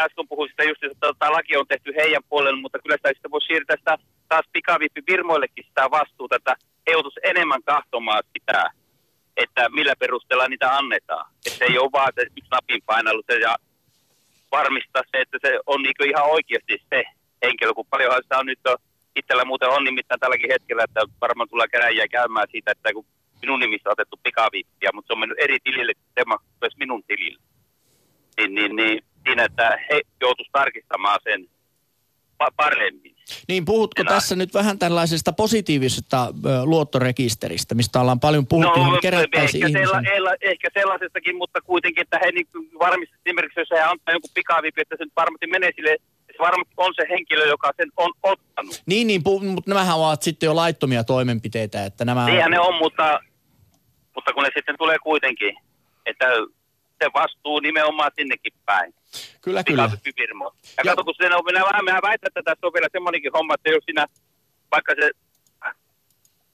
äsken 0.00 0.28
puhuin 0.28 0.50
sitä 0.50 0.62
just, 0.62 0.84
että 0.84 1.12
tämä 1.18 1.32
laki 1.32 1.56
on 1.56 1.66
tehty 1.66 1.92
heidän 1.96 2.22
puolelle, 2.28 2.60
mutta 2.60 2.78
kyllä 2.78 2.96
sitä 2.96 3.08
sitten 3.08 3.30
voisi 3.30 3.46
siirtää 3.46 3.76
sitä 3.76 3.98
taas 4.28 4.46
pikavippifirmoillekin 4.52 5.64
sitä 5.68 5.90
vastuuta, 5.90 6.36
että 6.36 6.56
he 6.86 6.92
joutuisi 6.92 7.20
enemmän 7.22 7.62
kahtomaan 7.62 8.22
sitä, 8.38 8.70
että 9.36 9.68
millä 9.68 9.94
perusteella 9.98 10.48
niitä 10.48 10.76
annetaan. 10.76 11.32
Että 11.46 11.64
ei 11.64 11.78
ole 11.78 11.92
vaan 11.92 12.12
se 12.14 12.26
napin 12.50 12.82
painallus 12.86 13.24
ja 13.40 13.56
varmistaa 14.52 15.02
se, 15.10 15.20
että 15.20 15.38
se 15.42 15.60
on 15.66 15.82
niin 15.82 16.08
ihan 16.08 16.30
oikeasti 16.30 16.82
se 16.90 17.04
henkilö, 17.44 17.74
kun 17.74 17.86
paljonhan 17.90 18.22
sitä 18.22 18.38
on 18.38 18.46
nyt 18.46 18.66
on, 18.66 18.76
itsellä 19.16 19.44
muuten 19.44 19.68
on 19.68 19.84
nimittäin 19.84 20.20
tälläkin 20.20 20.52
hetkellä, 20.52 20.84
että 20.84 21.00
varmaan 21.20 21.48
tulee 21.48 21.68
käräjiä 21.68 22.08
käymään 22.08 22.46
siitä, 22.50 22.70
että 22.70 22.92
kun 22.92 23.06
minun 23.42 23.60
nimissä 23.60 23.88
on 23.88 23.92
otettu 23.92 24.20
pikavippiä, 24.22 24.90
mutta 24.94 25.06
se 25.06 25.12
on 25.12 25.18
mennyt 25.18 25.38
eri 25.40 25.58
tilille 25.64 25.92
kuin 25.94 26.38
myös 26.60 26.76
minun 26.76 27.02
tilille. 27.04 27.42
Niin, 28.36 28.54
niin, 28.54 28.76
niin 28.76 29.04
siinä, 29.24 29.44
että 29.44 29.78
he 29.90 30.00
joutuisivat 30.20 30.52
tarkistamaan 30.52 31.20
sen 31.24 31.48
paremmin. 32.56 33.14
Niin 33.48 33.64
puhutko 33.64 34.02
Enä... 34.02 34.10
tässä 34.10 34.36
nyt 34.36 34.54
vähän 34.54 34.78
tällaisesta 34.78 35.32
positiivisesta 35.32 36.26
ö, 36.26 36.64
luottorekisteristä, 36.64 37.74
mistä 37.74 38.00
ollaan 38.00 38.20
paljon 38.20 38.46
puhuttu, 38.46 38.84
no, 38.84 38.96
ehkä, 38.96 39.68
sella, 40.08 40.32
ehkä 40.40 40.68
sellaisestakin, 40.74 41.36
mutta 41.36 41.60
kuitenkin, 41.60 42.02
että 42.02 42.18
he 42.24 42.32
niin 42.32 42.46
varmasti 42.78 43.14
esimerkiksi, 43.26 43.60
jos 43.60 43.70
he 43.70 43.80
antaa 43.80 44.14
jonkun 44.14 44.30
pikavipin, 44.34 44.82
että 44.82 44.96
se 44.98 45.04
nyt 45.04 45.12
varmasti 45.16 45.46
menee 45.46 45.70
sille 45.76 45.96
se 46.36 46.38
varmasti 46.38 46.74
on 46.76 46.94
se 46.96 47.06
henkilö, 47.10 47.46
joka 47.46 47.72
sen 47.76 47.90
on 47.96 48.12
ottanut. 48.22 48.82
Niin, 48.86 49.06
niin 49.06 49.22
mutta 49.54 49.70
nämähän 49.70 49.96
ovat 49.96 50.22
sitten 50.22 50.46
jo 50.46 50.56
laittomia 50.56 51.04
toimenpiteitä, 51.04 51.84
että 51.84 52.04
nämä... 52.04 52.26
Niinhän 52.26 52.50
ne 52.50 52.60
on, 52.60 52.74
mutta, 52.74 53.20
mutta 54.14 54.32
kun 54.32 54.42
ne 54.42 54.50
sitten 54.56 54.74
tulee 54.78 54.98
kuitenkin, 54.98 55.56
että 56.06 56.26
se 57.04 57.10
vastuu 57.14 57.60
nimenomaan 57.60 58.10
sinnekin 58.18 58.52
päin. 58.66 58.94
Kyllä, 59.42 59.64
kyllä. 59.64 59.82
Ja, 59.82 59.88
ja 60.84 60.90
kato, 60.90 61.04
kun 61.04 61.14
siinä 61.16 61.36
on, 61.36 61.44
minä 61.44 61.82
minä 61.82 62.00
väitän, 62.02 62.28
että 62.28 62.42
tässä 62.42 62.66
on 62.66 62.74
vielä 62.74 62.88
semmoinenkin 62.92 63.32
homma, 63.32 63.54
että 63.54 63.70
jos 63.70 63.84
sinä, 63.86 64.06
vaikka 64.70 64.94
se 65.00 65.10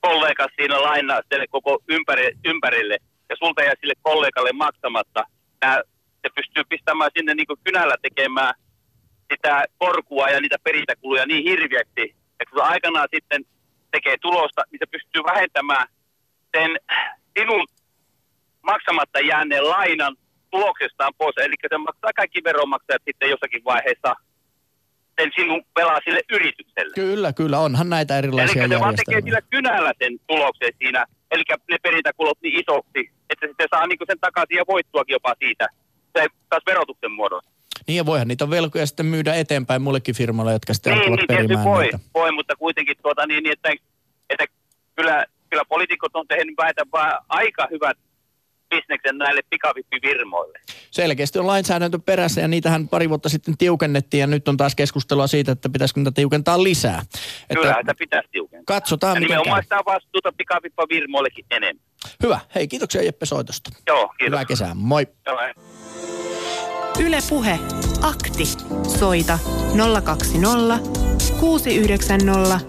kollega 0.00 0.46
siinä 0.56 0.82
lainaa 0.82 1.20
sille 1.32 1.46
koko 1.46 1.78
ympäri, 1.88 2.32
ympärille, 2.44 2.96
ja 3.28 3.36
sulta 3.36 3.62
jää 3.62 3.74
sille 3.80 3.94
kollegalle 4.02 4.52
maksamatta, 4.52 5.24
nää, 5.64 5.82
se 6.22 6.28
pystyy 6.34 6.64
pistämään 6.68 7.10
sinne 7.16 7.34
niin 7.34 7.62
kynällä 7.64 7.96
tekemään 8.02 8.54
sitä 9.32 9.64
korkua 9.78 10.28
ja 10.28 10.40
niitä 10.40 10.56
perintäkuluja 10.64 11.26
niin 11.26 11.44
hirviäksi, 11.44 12.04
että 12.40 12.50
kun 12.50 12.58
se 12.58 12.64
aikanaan 12.64 13.08
sitten 13.14 13.44
tekee 13.90 14.16
tulosta, 14.20 14.62
niin 14.70 14.78
se 14.82 14.86
pystyy 14.86 15.22
vähentämään 15.24 15.86
sen 16.56 16.70
sinun 17.38 17.66
maksamatta 18.62 19.20
jääneen 19.20 19.68
lainan 19.68 20.16
tuloksestaan 20.50 21.12
pois. 21.18 21.36
Eli 21.38 21.54
se 21.68 21.78
maksaa 21.78 22.12
kaikki 22.16 22.40
veronmaksajat 22.44 23.02
sitten 23.04 23.30
jossakin 23.30 23.64
vaiheessa 23.64 24.14
sen 25.20 25.30
sinun 25.36 25.62
velaa 25.76 25.98
sille 26.04 26.20
yritykselle. 26.32 26.94
Kyllä, 26.94 27.32
kyllä. 27.32 27.58
Onhan 27.58 27.90
näitä 27.90 28.18
erilaisia 28.18 28.64
Eli 28.64 28.74
se 28.74 28.80
vaan 28.80 28.96
tekee 28.96 29.20
sillä 29.20 29.40
kynällä 29.50 29.92
sen 29.98 30.18
tuloksen 30.26 30.72
siinä. 30.78 31.06
Eli 31.30 31.42
ne 31.70 31.78
perintäkulot 31.82 32.38
niin 32.42 32.60
isoksi, 32.60 33.10
että 33.30 33.46
sitten 33.46 33.68
saa 33.70 33.86
niinku 33.86 34.04
sen 34.06 34.20
takaisin 34.20 34.56
ja 34.56 34.64
voittuakin 34.68 35.12
jopa 35.12 35.34
siitä. 35.38 35.68
Se 36.18 36.26
taas 36.48 36.62
verotuksen 36.66 37.12
muodossa. 37.12 37.50
Niin 37.86 37.96
ja 37.96 38.06
voihan 38.06 38.28
niitä 38.28 38.50
velkoja 38.50 38.86
sitten 38.86 39.06
myydä 39.06 39.34
eteenpäin 39.34 39.82
muillekin 39.82 40.14
firmalle, 40.14 40.52
jotka 40.52 40.74
sitten 40.74 40.98
niin, 40.98 41.12
niin, 41.12 41.26
perimään 41.28 41.64
voi, 41.64 41.90
voi, 42.14 42.32
mutta 42.32 42.56
kuitenkin 42.56 42.96
tuota 43.02 43.26
niin, 43.26 43.42
niin 43.42 43.52
että, 43.52 43.70
että 44.30 44.44
kyllä, 44.96 45.24
kyllä 45.50 45.62
poliitikot 45.68 46.16
on 46.16 46.28
tehnyt 46.28 46.54
väitä 46.58 46.82
vaan 46.92 47.24
aika 47.28 47.68
hyvät 47.70 47.98
bisneksen 48.70 49.18
näille 49.18 49.40
pikavippifirmoille. 49.50 50.58
Selkeästi 50.90 51.38
on 51.38 51.46
lainsäädäntö 51.46 51.98
perässä 51.98 52.40
ja 52.40 52.48
niitähän 52.48 52.88
pari 52.88 53.08
vuotta 53.08 53.28
sitten 53.28 53.56
tiukennettiin 53.58 54.20
ja 54.20 54.26
nyt 54.26 54.48
on 54.48 54.56
taas 54.56 54.74
keskustelua 54.74 55.26
siitä, 55.26 55.52
että 55.52 55.68
pitäisikö 55.68 56.00
niitä 56.00 56.10
tiukentaa 56.10 56.62
lisää. 56.62 57.02
Kyllä, 57.54 57.76
että 57.80 57.94
pitäisi 57.98 58.28
tiukentaa. 58.32 58.80
Katsotaan, 58.80 59.14
ja 59.16 59.20
nimenomaan 59.20 59.62
sitä 59.62 59.76
vastuuta 59.86 60.32
pikavippifirmoillekin 60.36 61.44
enemmän. 61.50 61.84
Hyvä. 62.22 62.40
Hei, 62.54 62.68
kiitoksia 62.68 63.02
Jeppe 63.02 63.26
soitosta. 63.26 63.70
Joo, 63.86 64.08
kiitos. 64.08 64.26
Hyvää 64.26 64.44
kesää. 64.44 64.74
Moi. 64.74 65.06
Joo, 65.26 65.38
Yle 67.00 67.18
Puhe. 67.28 67.58
Akti. 68.02 68.44
Soita 68.98 69.38
020 70.04 70.78
690 71.40 72.60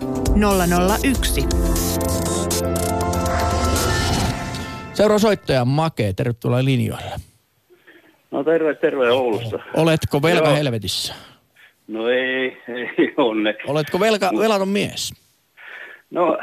001. 1.03 1.41
Seuraava 5.01 5.19
soittaja 5.19 5.65
Make, 5.65 6.13
tervetuloa 6.13 6.65
linjoille. 6.65 7.11
No 8.31 8.43
terve, 8.43 8.75
terve 8.75 9.11
Oulusta. 9.11 9.59
Oletko 9.73 10.21
velka 10.21 10.47
Joo. 10.47 10.55
helvetissä? 10.55 11.13
No 11.87 12.09
ei, 12.09 12.57
ei 12.97 13.13
onne. 13.17 13.55
Oletko 13.67 13.99
velka, 13.99 14.29
velaton 14.39 14.69
mies? 14.69 15.13
No 16.11 16.37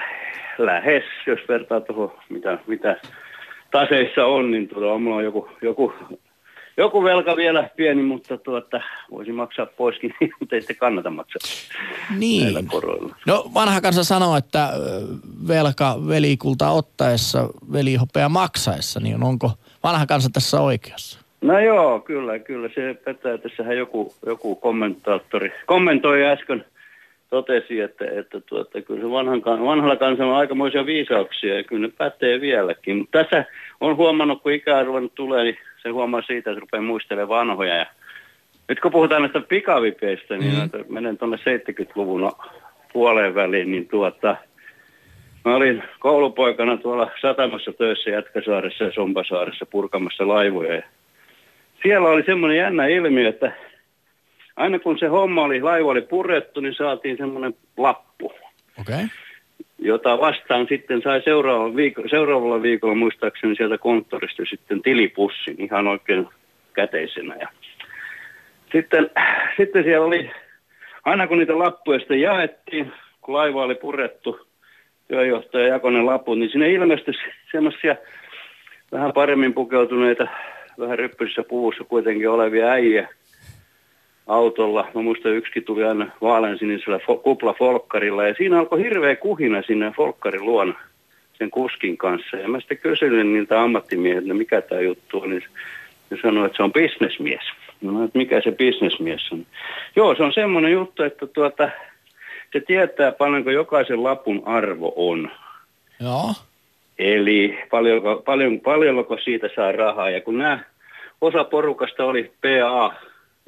lähes, 0.58 1.04
jos 1.26 1.38
vertaa 1.48 1.80
tuohon 1.80 2.18
mitä, 2.28 2.58
mitä 2.66 2.96
taseissa 3.70 4.24
on, 4.24 4.50
niin 4.50 4.68
tuota, 4.68 4.86
on 4.86 5.02
mulla 5.02 5.22
joku, 5.22 5.48
joku 5.62 5.92
joku 6.78 7.04
velka 7.04 7.36
vielä 7.36 7.68
pieni, 7.76 8.02
mutta 8.02 8.38
tuota, 8.38 8.80
voisi 9.10 9.32
maksaa 9.32 9.66
poiskin, 9.66 10.14
mutta 10.40 10.54
ei 10.56 10.60
sitten 10.60 10.76
kannata 10.76 11.10
maksaa 11.10 11.78
niin. 12.18 12.68
No 13.26 13.50
vanha 13.54 13.80
kansa 13.80 14.04
sanoo, 14.04 14.36
että 14.36 14.70
velka 15.48 15.96
velikulta 16.08 16.70
ottaessa, 16.70 17.48
velihopea 17.72 18.28
maksaessa, 18.28 19.00
niin 19.00 19.24
onko 19.24 19.50
vanha 19.82 20.06
kansa 20.06 20.30
tässä 20.32 20.60
oikeassa? 20.60 21.20
No 21.40 21.60
joo, 21.60 22.00
kyllä, 22.00 22.38
kyllä 22.38 22.68
se 22.74 22.94
petää. 23.04 23.38
Tässähän 23.38 23.76
joku, 23.76 24.14
joku 24.26 24.54
kommentaattori 24.54 25.52
kommentoi 25.66 26.26
äsken, 26.26 26.64
totesi, 27.30 27.80
että, 27.80 28.04
että 28.10 28.40
tuota, 28.40 28.82
kyllä 28.82 29.00
se 29.00 29.10
vanhan, 29.10 29.42
vanhalla 29.44 29.96
kansalla 29.96 30.32
on 30.32 30.38
aikamoisia 30.38 30.86
viisauksia 30.86 31.56
ja 31.56 31.64
kyllä 31.64 31.86
ne 31.86 31.92
pätee 31.98 32.40
vieläkin. 32.40 32.96
Mutta 32.96 33.18
tässä 33.18 33.44
on 33.80 33.96
huomannut, 33.96 34.42
kun 34.42 34.52
ikäarvon 34.52 35.10
tulee, 35.14 35.44
niin 35.44 35.58
se 35.82 35.88
huomaa 35.88 36.22
siitä, 36.22 36.50
että 36.50 36.60
rupeaa 36.60 36.82
muistelemaan 36.82 37.38
vanhoja. 37.38 37.76
Ja 37.76 37.86
nyt 38.68 38.80
kun 38.80 38.92
puhutaan 38.92 39.22
näistä 39.22 39.40
pikavipeistä, 39.40 40.36
niin 40.36 40.54
mm. 40.54 40.94
menen 40.94 41.18
tuonne 41.18 41.36
70-luvun 41.36 42.32
puoleen 42.92 43.34
väliin, 43.34 43.70
niin 43.70 43.88
tuota, 43.88 44.36
mä 45.44 45.56
olin 45.56 45.82
koulupoikana 45.98 46.76
tuolla 46.76 47.10
satamassa 47.20 47.72
töissä 47.72 48.10
Jätkäsaaressa 48.10 48.84
ja 48.84 48.92
Sompasaaressa 48.92 49.66
purkamassa 49.66 50.28
laivoja. 50.28 50.74
Ja 50.74 50.82
siellä 51.82 52.08
oli 52.08 52.22
semmoinen 52.22 52.58
jännä 52.58 52.86
ilmiö, 52.86 53.28
että 53.28 53.52
aina 54.56 54.78
kun 54.78 54.98
se 54.98 55.06
homma 55.06 55.42
oli, 55.42 55.62
laiva 55.62 55.90
oli 55.90 56.02
purettu, 56.02 56.60
niin 56.60 56.74
saatiin 56.74 57.16
semmoinen 57.16 57.54
lappu. 57.76 58.32
Okay. 58.80 59.04
Jota 59.78 60.18
vastaan 60.20 60.66
sitten 60.68 61.02
sai 61.02 61.22
seuraavalla, 61.22 61.76
viikolla, 61.76 62.08
seuraavalla 62.08 62.62
viikolla 62.62 62.94
muistaakseni 62.94 63.54
sieltä 63.54 63.78
konttorista 63.78 64.42
sitten 64.50 64.82
tilipussin 64.82 65.56
ihan 65.58 65.86
oikein 65.86 66.28
käteisenä. 66.72 67.36
Ja 67.40 67.48
sitten, 68.72 69.10
sitten 69.56 69.84
siellä 69.84 70.06
oli, 70.06 70.30
aina 71.04 71.26
kun 71.26 71.38
niitä 71.38 71.58
lappuja 71.58 71.98
sitten 71.98 72.20
jaettiin, 72.20 72.92
kun 73.20 73.34
laiva 73.34 73.62
oli 73.62 73.74
purettu, 73.74 74.48
työjohtaja 75.08 75.68
jakoi 75.68 75.92
ne 75.92 76.02
laput, 76.02 76.38
niin 76.38 76.50
sinne 76.50 76.72
ilmestyi 76.72 77.14
semmoisia 77.52 77.96
vähän 78.92 79.12
paremmin 79.12 79.54
pukeutuneita, 79.54 80.28
vähän 80.78 80.98
ryppyisissä 80.98 81.42
puvussa 81.42 81.84
kuitenkin 81.84 82.30
olevia 82.30 82.66
äijä, 82.66 83.08
autolla. 84.28 84.86
Mä 84.94 85.02
muistan, 85.02 85.32
yksikin 85.32 85.64
tuli 85.64 85.84
aina 85.84 86.10
vaaleansinisellä 86.20 86.98
fo- 86.98 87.20
kupla-folkkarilla 87.22 88.28
ja 88.28 88.34
siinä 88.34 88.58
alkoi 88.58 88.82
hirveä 88.82 89.16
kuhina 89.16 89.62
sinne 89.62 89.92
folkkarin 89.96 90.44
luona 90.44 90.74
sen 91.38 91.50
kuskin 91.50 91.96
kanssa. 91.96 92.36
Ja 92.36 92.48
mä 92.48 92.60
sitten 92.60 92.78
kysyin 92.78 93.32
niiltä 93.32 93.62
ammattimiehiltä, 93.62 94.34
mikä 94.34 94.60
tämä 94.60 94.80
juttu 94.80 95.20
on, 95.20 95.30
niin 95.30 95.42
ne 96.10 96.18
sanoi, 96.22 96.46
että 96.46 96.56
se 96.56 96.62
on 96.62 96.72
bisnesmies. 96.72 97.42
No, 97.80 98.04
että 98.04 98.18
mikä 98.18 98.40
se 98.40 98.52
bisnesmies 98.52 99.32
on. 99.32 99.46
Joo, 99.96 100.14
se 100.14 100.22
on 100.22 100.32
semmoinen 100.32 100.72
juttu, 100.72 101.02
että 101.02 101.26
tuota, 101.26 101.70
se 102.52 102.60
tietää 102.60 103.12
paljonko 103.12 103.50
jokaisen 103.50 104.04
lapun 104.04 104.42
arvo 104.46 104.92
on. 104.96 105.30
Joo. 106.00 106.34
Eli 106.98 107.58
paljonko, 107.70 108.22
paljon, 108.24 108.60
paljonko 108.60 109.18
siitä 109.24 109.48
saa 109.56 109.72
rahaa. 109.72 110.10
Ja 110.10 110.20
kun 110.20 110.38
nämä 110.38 110.58
osa 111.20 111.44
porukasta 111.44 112.04
oli 112.04 112.32
PA 112.42 112.94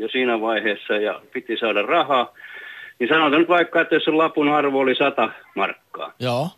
jo 0.01 0.09
siinä 0.09 0.41
vaiheessa 0.41 0.97
ja 0.97 1.21
piti 1.33 1.57
saada 1.57 1.83
rahaa, 1.83 2.35
niin 2.99 3.09
sanotaan 3.09 3.41
nyt 3.41 3.49
vaikka, 3.49 3.81
että 3.81 3.95
jos 3.95 4.09
lapun 4.09 4.49
arvo 4.49 4.79
oli 4.79 4.95
100 4.95 5.31
markkaa, 5.55 6.13
Joo. 6.21 6.49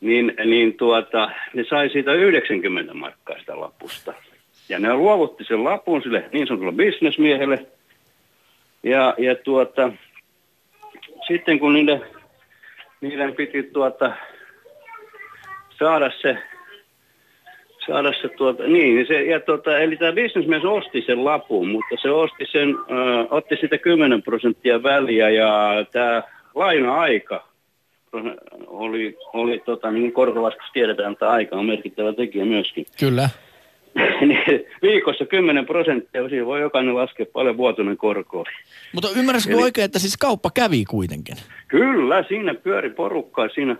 niin, 0.00 0.34
niin 0.44 0.76
tuota, 0.76 1.30
ne 1.54 1.64
sai 1.70 1.88
siitä 1.90 2.12
90 2.12 2.94
markkaa 2.94 3.38
sitä 3.38 3.60
lapusta. 3.60 4.14
Ja 4.68 4.78
ne 4.78 4.94
luovutti 4.94 5.44
sen 5.44 5.64
lapun 5.64 6.02
sille 6.02 6.28
niin 6.32 6.46
sanotulle 6.46 6.72
bisnesmiehelle. 6.72 7.66
Ja, 8.82 9.14
ja 9.18 9.34
tuota, 9.34 9.92
sitten 11.28 11.58
kun 11.58 11.74
niiden, 11.74 12.02
niiden 13.00 13.34
piti 13.34 13.62
tuota, 13.62 14.12
saada 15.78 16.10
se, 16.22 16.38
saada 17.86 18.12
se 18.22 18.28
tuota, 18.28 18.62
niin, 18.62 19.06
se, 19.06 19.22
ja 19.22 19.40
tuota, 19.40 19.78
eli 19.78 19.96
tämä 19.96 20.12
bisnesmies 20.12 20.64
osti 20.64 21.02
sen 21.06 21.24
lapun, 21.24 21.68
mutta 21.68 21.96
se 22.02 22.10
osti 22.10 22.46
sen, 22.52 22.68
ö, 22.68 23.26
otti 23.30 23.56
sitä 23.56 23.78
10 23.78 24.22
prosenttia 24.22 24.82
väliä 24.82 25.30
ja 25.30 25.84
tämä 25.92 26.22
laina-aika 26.54 27.48
oli, 28.66 29.18
oli 29.32 29.62
tota, 29.64 29.90
niin 29.90 30.12
korkolaskussa 30.12 30.72
tiedetään, 30.72 31.12
että 31.12 31.30
aika 31.30 31.56
on 31.56 31.66
merkittävä 31.66 32.12
tekijä 32.12 32.44
myöskin. 32.44 32.86
Kyllä. 33.00 33.28
Niin, 34.20 34.64
Viikossa 34.82 35.24
10 35.24 35.66
prosenttia, 35.66 36.28
siinä 36.28 36.46
voi 36.46 36.60
jokainen 36.60 36.94
laskea 36.94 37.26
paljon 37.32 37.56
vuotuinen 37.56 37.96
korko. 37.96 38.44
Mutta 38.92 39.08
ymmärrätkö 39.16 39.52
Eli- 39.52 39.62
oikein, 39.62 39.84
että 39.84 39.98
siis 39.98 40.16
kauppa 40.16 40.50
kävi 40.54 40.84
kuitenkin? 40.84 41.36
Kyllä, 41.68 42.24
siinä 42.28 42.54
pyöri 42.54 42.90
porukkaa, 42.90 43.48
siinä, 43.48 43.76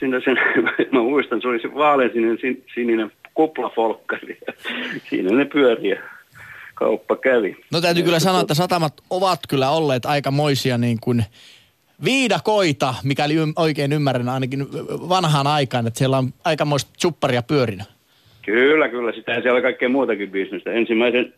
siinä 0.00 0.20
sen, 0.24 0.36
mä 0.92 1.02
muistan, 1.02 1.42
se 1.42 1.48
oli 1.48 1.60
se 1.60 1.74
vaaleansininen 1.74 2.38
sin, 2.40 2.64
sininen 2.74 3.12
kuplafolkkari. 3.34 4.38
Siinä 5.10 5.36
ne 5.36 5.44
pyöri 5.44 5.88
ja 5.88 5.96
kauppa 6.74 7.16
kävi. 7.16 7.56
No 7.72 7.80
täytyy 7.80 8.02
kyllä 8.02 8.18
sanoa, 8.18 8.40
että 8.40 8.54
satamat 8.54 8.92
ovat 9.10 9.40
kyllä 9.48 9.70
olleet 9.70 10.06
aikamoisia 10.06 10.78
niin 10.78 10.98
kuin 11.00 11.24
viidakoita, 12.04 12.94
mikäli 13.04 13.34
ym- 13.34 13.52
oikein 13.56 13.92
ymmärrän 13.92 14.28
ainakin 14.28 14.66
vanhaan 15.08 15.46
aikaan, 15.46 15.86
että 15.86 15.98
siellä 15.98 16.18
on 16.18 16.28
aikamoista 16.44 16.90
chupparia 17.00 17.42
pyörinyt. 17.42 17.86
Kyllä, 18.42 18.88
kyllä, 18.88 19.12
sitä 19.12 19.34
siellä 19.34 19.52
oli 19.52 19.62
kaikkea 19.62 19.88
muutakin 19.88 20.30
bisnestä. 20.30 20.72
Ensimmäisen 20.72 21.34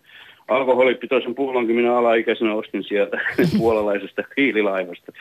alkoholipitoisen 0.55 1.34
pullonkin 1.34 1.76
minä 1.76 1.96
alaikäisenä 1.96 2.55
ostin 2.55 2.84
sieltä 2.84 3.20
puolalaisesta 3.59 4.22
hiililaivasta. 4.36 5.12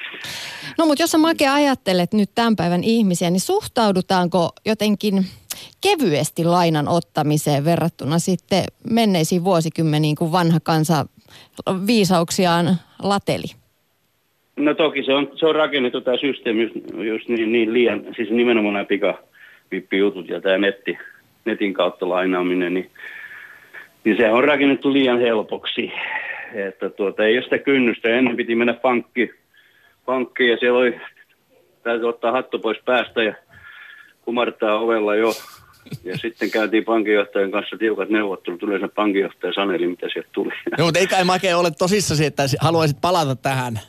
No 0.78 0.86
mutta 0.86 1.04
jos 1.04 1.12
sä 1.12 1.18
Make 1.18 1.48
ajattelet 1.48 2.14
nyt 2.14 2.30
tämän 2.36 2.56
päivän 2.56 2.84
ihmisiä, 2.84 3.30
niin 3.30 3.40
suhtaudutaanko 3.40 4.50
jotenkin 4.66 5.26
kevyesti 5.82 6.44
lainan 6.46 6.88
ottamiseen 6.88 7.66
verrattuna 7.66 8.20
sitten 8.20 8.64
menneisiin 8.90 9.44
vuosikymmeniin, 9.44 10.16
kun 10.16 10.32
vanha 10.32 10.60
kansa 10.64 11.06
viisauksiaan 11.88 12.66
lateli? 13.04 13.48
No 14.56 14.74
toki 14.74 15.04
se 15.04 15.14
on, 15.14 15.32
se 15.36 15.46
on 15.46 15.56
rakennettu 15.56 16.02
tämä 16.02 16.18
systeemi 16.18 16.62
just, 16.62 16.76
just 17.08 17.28
niin, 17.28 17.52
niin 17.52 17.74
liian, 17.74 18.06
siis 18.16 18.30
nimenomaan 18.30 18.74
nämä 18.74 18.86
pikavippijutut 18.86 20.30
ja 20.30 20.42
tämä 20.42 20.58
netti, 20.58 20.98
netin 21.46 21.74
kautta 21.74 22.10
lainaaminen, 22.10 22.74
niin, 22.74 22.92
niin 24.04 24.18
se 24.18 24.32
on 24.32 24.44
rakennettu 24.44 24.94
liian 24.94 25.20
helpoksi. 25.20 25.92
Että 26.54 26.90
tuota, 26.90 27.26
ei 27.26 27.36
ole 27.38 27.44
sitä 27.44 27.58
kynnystä. 27.58 28.10
Ennen 28.10 28.38
piti 28.38 28.56
mennä 28.56 28.74
pankki, 28.74 29.32
pankkiin 30.06 30.50
ja 30.50 30.58
siellä 30.58 30.80
oli, 30.80 31.02
täytyy 31.84 32.10
ottaa 32.10 32.32
hattu 32.32 32.60
pois 32.60 32.78
päästä 32.86 33.24
ja 33.24 33.34
kumartaa 34.22 34.80
ovella 34.80 35.16
jo. 35.16 35.34
Ja 36.04 36.18
sitten 36.18 36.52
käytiin 36.52 36.86
pankinjohtajan 36.86 37.52
kanssa 37.52 37.78
tiukat 37.78 38.10
neuvottelut. 38.10 38.64
Yleensä 38.64 38.88
pankinjohtaja 38.88 39.54
saneli, 39.54 39.88
mitä 39.88 40.08
sieltä 40.14 40.30
tuli. 40.32 40.52
No, 40.78 40.86
mutta 40.86 41.00
ei 41.00 41.08
kai 41.08 41.24
Make 41.24 41.56
ole 41.56 41.72
tosissasi, 41.72 42.26
että 42.26 42.44
haluaisit 42.60 42.98
palata 43.02 43.36
tähän 43.36 43.80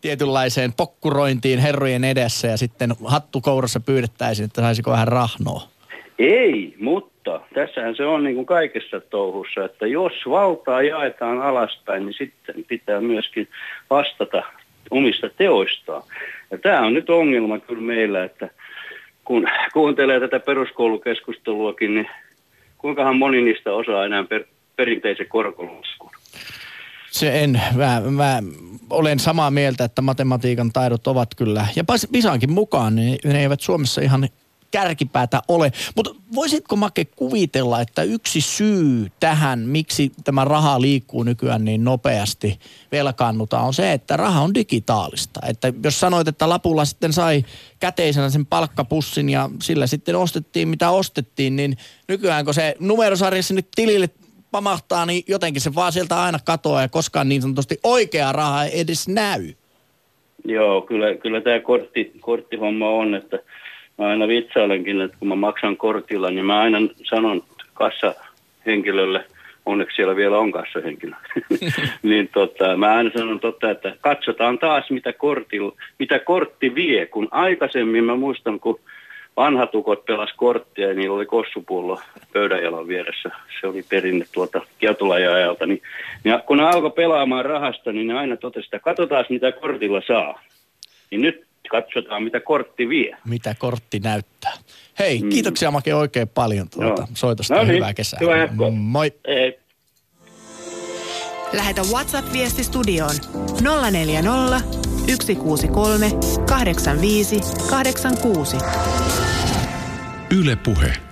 tietynlaiseen 0.00 0.72
pokkurointiin 0.72 1.58
herrojen 1.58 2.04
edessä 2.04 2.48
ja 2.48 2.56
sitten 2.56 2.90
hattu 3.04 3.40
kourassa 3.40 3.80
pyydettäisiin, 3.80 4.46
että 4.46 4.60
saisiko 4.60 4.90
vähän 4.90 5.08
rahnoa. 5.08 5.62
Ei, 6.18 6.74
mutta 6.80 7.09
tässähän 7.54 7.96
se 7.96 8.04
on 8.04 8.24
niin 8.24 8.34
kuin 8.34 8.46
kaikessa 8.46 9.00
touhussa, 9.00 9.64
että 9.64 9.86
jos 9.86 10.12
valtaa 10.30 10.82
jaetaan 10.82 11.42
alaspäin, 11.42 12.06
niin 12.06 12.14
sitten 12.18 12.64
pitää 12.68 13.00
myöskin 13.00 13.48
vastata 13.90 14.42
omista 14.90 15.30
teoistaan. 15.36 16.02
Ja 16.50 16.58
tämä 16.58 16.86
on 16.86 16.94
nyt 16.94 17.10
ongelma 17.10 17.58
kyllä 17.58 17.82
meillä, 17.82 18.24
että 18.24 18.50
kun 19.24 19.48
kuuntelee 19.72 20.20
tätä 20.20 20.40
peruskoulukeskusteluakin, 20.40 21.94
niin 21.94 22.08
kuinkahan 22.78 23.16
moni 23.16 23.42
niistä 23.42 23.72
osaa 23.72 24.04
enää 24.04 24.24
per, 24.24 24.44
perinteisen 24.76 25.28
korkolaskun. 25.28 26.10
Se 27.10 27.40
en, 27.42 27.60
mä, 27.74 28.02
mä 28.10 28.38
olen 28.90 29.18
samaa 29.18 29.50
mieltä, 29.50 29.84
että 29.84 30.02
matematiikan 30.02 30.72
taidot 30.72 31.06
ovat 31.06 31.28
kyllä, 31.34 31.66
ja 31.76 31.84
Pisankin 32.12 32.52
mukaan, 32.52 32.96
niin 32.96 33.18
ne 33.24 33.42
eivät 33.42 33.60
Suomessa 33.60 34.00
ihan 34.00 34.28
kärkipäätä 34.70 35.42
ole. 35.48 35.72
Mutta 35.96 36.14
voisitko 36.34 36.76
Make 36.76 37.04
kuvitella, 37.04 37.80
että 37.80 38.02
yksi 38.02 38.40
syy 38.40 39.06
tähän, 39.20 39.58
miksi 39.58 40.12
tämä 40.24 40.44
raha 40.44 40.80
liikkuu 40.80 41.22
nykyään 41.22 41.64
niin 41.64 41.84
nopeasti 41.84 42.58
velkaannutaan, 42.92 43.66
on 43.66 43.74
se, 43.74 43.92
että 43.92 44.16
raha 44.16 44.40
on 44.40 44.54
digitaalista. 44.54 45.40
Että 45.48 45.72
jos 45.84 46.00
sanoit, 46.00 46.28
että 46.28 46.48
lapulla 46.48 46.84
sitten 46.84 47.12
sai 47.12 47.44
käteisenä 47.80 48.30
sen 48.30 48.46
palkkapussin 48.46 49.28
ja 49.28 49.50
sillä 49.62 49.86
sitten 49.86 50.16
ostettiin 50.16 50.68
mitä 50.68 50.90
ostettiin, 50.90 51.56
niin 51.56 51.76
nykyään 52.08 52.44
kun 52.44 52.54
se 52.54 52.76
numerosarja 52.78 53.42
sinne 53.42 53.62
tilille 53.76 54.08
pamahtaa, 54.50 55.06
niin 55.06 55.24
jotenkin 55.28 55.62
se 55.62 55.74
vaan 55.74 55.92
sieltä 55.92 56.22
aina 56.22 56.38
katoaa 56.44 56.82
ja 56.82 56.88
koskaan 56.88 57.28
niin 57.28 57.42
sanotusti 57.42 57.78
oikea 57.82 58.32
raha 58.32 58.64
ei 58.64 58.80
edes 58.80 59.08
näy. 59.08 59.52
Joo, 60.44 60.82
kyllä, 60.82 61.14
kyllä 61.14 61.40
tämä 61.40 61.60
kortti, 61.60 62.12
korttihomma 62.20 62.90
on, 62.90 63.14
että 63.14 63.38
mä 64.00 64.06
aina 64.06 64.28
vitsailenkin, 64.28 65.00
että 65.00 65.16
kun 65.18 65.28
mä 65.28 65.34
maksan 65.34 65.76
kortilla, 65.76 66.30
niin 66.30 66.44
mä 66.46 66.60
aina 66.60 66.78
sanon 67.02 67.42
kassahenkilölle, 67.74 69.24
onneksi 69.66 69.96
siellä 69.96 70.16
vielä 70.16 70.38
on 70.38 70.52
kassahenkilö, 70.52 71.14
niin 72.02 72.28
tota, 72.34 72.76
mä 72.76 72.94
aina 72.94 73.10
sanon 73.18 73.40
totta, 73.40 73.70
että 73.70 73.96
katsotaan 74.00 74.58
taas 74.58 74.90
mitä, 74.90 75.12
kortilla, 75.12 75.72
mitä 75.98 76.18
kortti 76.18 76.74
vie, 76.74 77.06
kun 77.06 77.28
aikaisemmin 77.30 78.04
mä 78.04 78.16
muistan, 78.16 78.60
kun 78.60 78.80
vanhat 79.36 79.74
ukot 79.74 80.04
pelas 80.04 80.32
korttia 80.36 80.88
ja 80.88 80.94
niillä 80.94 81.16
oli 81.16 81.26
kossupullo 81.26 82.00
pöydänjalan 82.32 82.88
vieressä. 82.88 83.30
Se 83.60 83.66
oli 83.66 83.82
perinne 83.88 84.24
tuolta 84.32 84.60
kieltolaja-ajalta. 84.78 85.66
Niin, 85.66 85.82
ja 86.24 86.42
kun 86.46 86.56
ne 86.56 86.64
alkoi 86.64 86.90
pelaamaan 86.90 87.44
rahasta, 87.44 87.92
niin 87.92 88.06
ne 88.06 88.18
aina 88.18 88.36
totesi, 88.36 88.66
että 88.66 88.78
katsotaan 88.78 89.24
mitä 89.28 89.52
kortilla 89.52 90.02
saa. 90.06 90.42
Niin 91.10 91.20
nyt 91.20 91.49
katsotaan 91.70 92.22
mitä 92.22 92.40
kortti 92.40 92.88
vie. 92.88 93.16
Mitä 93.24 93.54
kortti 93.58 93.98
näyttää. 93.98 94.52
Hei, 94.98 95.22
mm. 95.22 95.28
kiitoksia 95.28 95.70
Make 95.70 95.94
oikein 95.94 96.28
paljon 96.28 96.70
tuota 96.70 96.86
Joo. 96.86 97.08
soitosta 97.14 97.54
No 97.54 97.62
niin, 97.62 97.74
hyvää 97.74 97.94
kesää. 97.94 98.18
hyvää 98.20 98.36
jatkoa. 98.36 98.70
Moi. 98.70 99.12
Ei. 99.24 99.58
Lähetä 101.52 101.82
WhatsApp-viesti 101.82 102.64
studioon 102.64 103.14
040 103.90 104.60
163 105.10 106.10
85 106.48 107.40
86. 107.70 108.56
Yle 110.40 110.56
Puhe. 110.56 111.09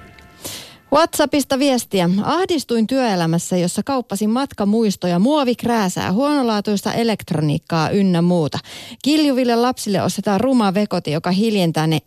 WhatsAppista 0.92 1.58
viestiä. 1.58 2.10
Ahdistuin 2.22 2.86
työelämässä, 2.86 3.56
jossa 3.56 3.82
kauppasin 3.82 4.30
matkamuistoja, 4.30 5.18
muovikrääsää, 5.18 6.12
huonolaatuista 6.12 6.92
elektroniikkaa 6.92 7.90
ynnä 7.90 8.22
muuta. 8.22 8.58
Kiljuville 9.04 9.56
lapsille 9.56 10.02
ostetaan 10.02 10.40
ruma 10.40 10.74
vekoti, 10.74 11.10
joka 11.10 11.30
hiljentää 11.30 11.86
ne, 11.86 11.98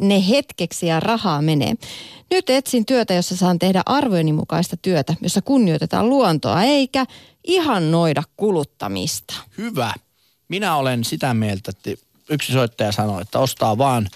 ne 0.00 0.28
hetkeksi 0.28 0.86
ja 0.86 1.00
rahaa 1.00 1.42
menee. 1.42 1.74
Nyt 2.30 2.50
etsin 2.50 2.86
työtä, 2.86 3.14
jossa 3.14 3.36
saan 3.36 3.58
tehdä 3.58 3.82
arvojeni 3.86 4.32
mukaista 4.32 4.76
työtä, 4.76 5.14
jossa 5.20 5.42
kunnioitetaan 5.42 6.08
luontoa 6.08 6.62
eikä 6.62 7.06
ihannoida 7.44 8.22
kuluttamista. 8.36 9.34
Hyvä. 9.58 9.94
Minä 10.48 10.76
olen 10.76 11.04
sitä 11.04 11.34
mieltä, 11.34 11.70
että 11.70 12.04
yksi 12.30 12.52
soittaja 12.52 12.92
sanoi, 12.92 13.22
että 13.22 13.38
ostaa 13.38 13.78
vaan 13.78 14.08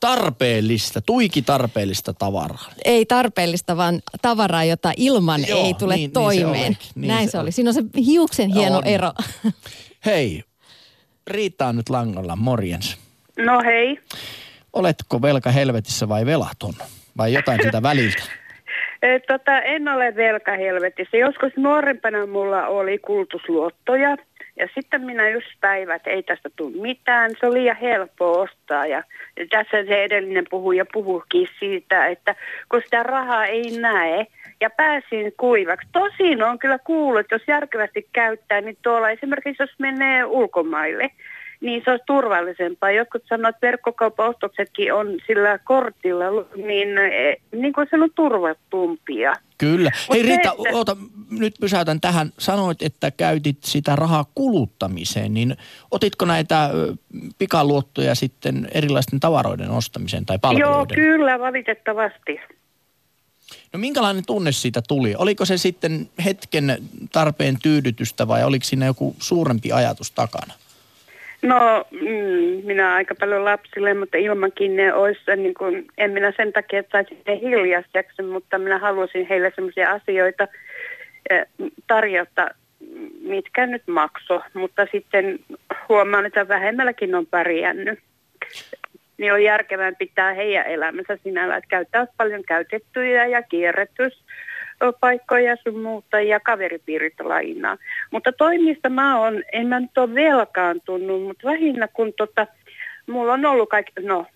tarpeellista, 0.00 1.00
tuiki 1.00 1.42
tarpeellista 1.42 2.14
tavaraa. 2.14 2.64
Ei 2.84 3.06
tarpeellista, 3.06 3.76
vaan 3.76 4.00
tavaraa, 4.22 4.64
jota 4.64 4.92
ilman 4.96 5.40
Joo, 5.48 5.64
ei 5.66 5.74
tule 5.74 5.94
niin- 5.94 6.00
niin 6.00 6.10
se 6.10 6.12
toimeen. 6.40 6.76
niin 6.94 7.08
Näin 7.08 7.26
se 7.28 7.30
se 7.30 7.38
oli. 7.38 7.42
oli. 7.44 7.52
Siinä 7.52 7.70
on 7.70 7.74
se 7.74 7.82
hiuksen 8.06 8.50
hieno 8.50 8.76
On. 8.78 8.86
ero. 8.86 9.12
Hei, 10.06 10.42
Riitta 11.26 11.66
on 11.66 11.76
nyt 11.76 11.88
langalla, 11.88 12.36
morjens. 12.36 12.98
No 13.38 13.60
hei. 13.64 13.98
Oletko 14.72 15.22
velka 15.22 15.50
helvetissä 15.50 16.08
vai 16.08 16.26
velaton? 16.26 16.74
Vai 17.16 17.32
jotain 17.32 17.60
sitä 17.62 17.82
väliltä? 17.82 18.22
E, 19.02 19.18
tota, 19.20 19.58
en 19.60 19.88
ole 19.88 20.16
velkahelvetissä. 20.16 21.16
Joskus 21.16 21.52
nuorempana 21.56 22.26
mulla 22.26 22.66
oli 22.66 22.98
kulutusluottoja. 22.98 24.16
Ja 24.60 24.68
sitten 24.74 25.00
minä 25.00 25.28
just 25.28 25.46
päivät, 25.60 26.06
ei 26.06 26.22
tästä 26.22 26.50
tule 26.56 26.82
mitään, 26.82 27.30
se 27.40 27.46
on 27.46 27.54
liian 27.54 27.76
helppo 27.76 28.40
ostaa. 28.40 28.86
Ja, 28.86 29.02
tässä 29.50 29.84
se 29.84 30.04
edellinen 30.04 30.44
puhuja 30.50 30.84
puhukin 30.92 31.48
siitä, 31.58 32.06
että 32.06 32.34
kun 32.68 32.82
sitä 32.84 33.02
rahaa 33.02 33.46
ei 33.46 33.78
näe, 33.80 34.26
ja 34.60 34.70
pääsin 34.70 35.32
kuivaksi. 35.36 35.88
Tosin 35.92 36.42
on 36.42 36.58
kyllä 36.58 36.78
kuullut, 36.78 37.20
että 37.20 37.34
jos 37.34 37.48
järkevästi 37.48 38.08
käyttää, 38.12 38.60
niin 38.60 38.76
tuolla 38.82 39.10
esimerkiksi 39.10 39.62
jos 39.62 39.74
menee 39.78 40.24
ulkomaille, 40.24 41.10
niin 41.60 41.82
se 41.84 41.90
on 41.90 41.98
turvallisempaa. 42.06 42.90
Jotkut 42.90 43.22
sanoo, 43.28 43.48
että 43.48 43.66
verkkokaupaostoksetkin 43.66 44.94
on 44.94 45.06
sillä 45.26 45.58
kortilla, 45.58 46.24
niin, 46.56 46.98
e, 46.98 47.36
niin 47.52 47.72
kuin 47.72 47.86
se 47.90 47.96
on 47.96 48.10
turvatumpia. 48.14 49.32
Kyllä. 49.58 49.90
Mut 50.08 50.16
Hei 50.16 50.22
Riitta, 50.22 50.54
että... 50.58 50.76
oota, 50.76 50.96
nyt 51.30 51.54
pysäytän 51.60 52.00
tähän. 52.00 52.32
Sanoit, 52.38 52.82
että 52.82 53.10
käytit 53.10 53.58
sitä 53.64 53.96
rahaa 53.96 54.24
kuluttamiseen, 54.34 55.34
niin 55.34 55.56
otitko 55.90 56.24
näitä 56.24 56.70
pikaluottoja 57.38 58.14
sitten 58.14 58.68
erilaisten 58.74 59.20
tavaroiden 59.20 59.70
ostamiseen 59.70 60.26
tai 60.26 60.38
palveluiden? 60.38 60.74
Joo, 60.74 60.86
kyllä, 60.94 61.38
valitettavasti. 61.38 62.40
No 63.72 63.78
minkälainen 63.78 64.26
tunne 64.26 64.52
siitä 64.52 64.82
tuli? 64.88 65.14
Oliko 65.18 65.44
se 65.44 65.58
sitten 65.58 66.08
hetken 66.24 66.78
tarpeen 67.12 67.58
tyydytystä 67.62 68.28
vai 68.28 68.44
oliko 68.44 68.64
siinä 68.64 68.86
joku 68.86 69.16
suurempi 69.18 69.72
ajatus 69.72 70.10
takana? 70.10 70.54
No, 71.42 71.84
mm, 71.90 72.66
minä 72.66 72.94
aika 72.94 73.14
paljon 73.14 73.44
lapsille, 73.44 73.94
mutta 73.94 74.18
ilmankin 74.18 74.76
ne 74.76 74.94
olisi, 74.94 75.20
niin 75.36 75.54
kuin, 75.54 75.86
en 75.98 76.10
minä 76.10 76.32
sen 76.36 76.52
takia, 76.52 76.78
että 76.78 76.98
saisin 76.98 77.22
ne 77.26 77.40
hiljaiseksi, 77.40 78.22
mutta 78.22 78.58
minä 78.58 78.78
halusin 78.78 79.26
heille 79.28 79.52
sellaisia 79.54 79.90
asioita 79.90 80.48
eh, 81.30 81.46
tarjota, 81.86 82.48
mitkä 83.22 83.66
nyt 83.66 83.82
makso, 83.86 84.42
mutta 84.54 84.86
sitten 84.92 85.38
huomaan, 85.88 86.26
että 86.26 86.48
vähemmälläkin 86.48 87.14
on 87.14 87.26
pärjännyt. 87.26 87.98
Niin 89.18 89.32
on 89.32 89.42
järkevää 89.42 89.92
pitää 89.92 90.34
heidän 90.34 90.66
elämänsä 90.66 91.18
sinällä, 91.22 91.56
että 91.56 91.68
käyttää 91.68 92.06
paljon 92.16 92.42
käytettyjä 92.42 93.26
ja 93.26 93.42
kierrätys 93.42 94.24
paikkoja 95.00 95.56
sun 95.56 95.82
muuta 95.82 96.20
ja 96.20 96.40
kaveripiirit 96.40 97.20
lainaa. 97.20 97.76
Mutta 98.10 98.32
toimista 98.32 98.88
mä 98.88 99.20
oon, 99.20 99.42
en 99.52 99.66
mä 99.66 99.80
nyt 99.80 99.98
ole 99.98 100.14
velkaantunut, 100.14 101.22
mutta 101.22 101.48
vähinnä 101.48 101.88
kun 101.88 102.12
tota, 102.16 102.46
mulla 103.06 103.32
on 103.32 103.46
ollut 103.46 103.68
kaikki, 103.68 103.92
no 104.02 104.26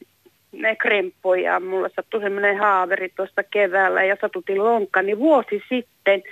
ne 0.53 0.77
kremppoja, 0.77 1.61
mulla 1.61 1.89
sattui 1.97 2.21
semmoinen 2.21 2.59
haaveri 2.59 3.09
tuosta 3.09 3.43
keväällä 3.43 4.05
ja 4.05 4.17
satutin 4.21 4.65
lonkka, 4.65 5.03
niin 5.03 5.19
vuosi 5.19 5.63
sitten. 5.69 6.23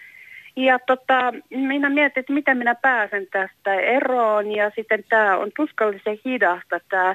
Ja 0.57 0.79
tota, 0.79 1.33
minä 1.51 1.91
mietin, 1.91 2.21
että 2.21 2.33
miten 2.33 2.59
minä 2.59 2.75
pääsen 2.75 3.27
tästä 3.33 3.75
eroon 3.75 4.53
ja 4.53 4.71
sitten 4.75 5.05
tämä 5.09 5.37
on 5.37 5.51
tuskallisen 5.57 6.19
hidasta 6.25 6.81
tämä 6.89 7.15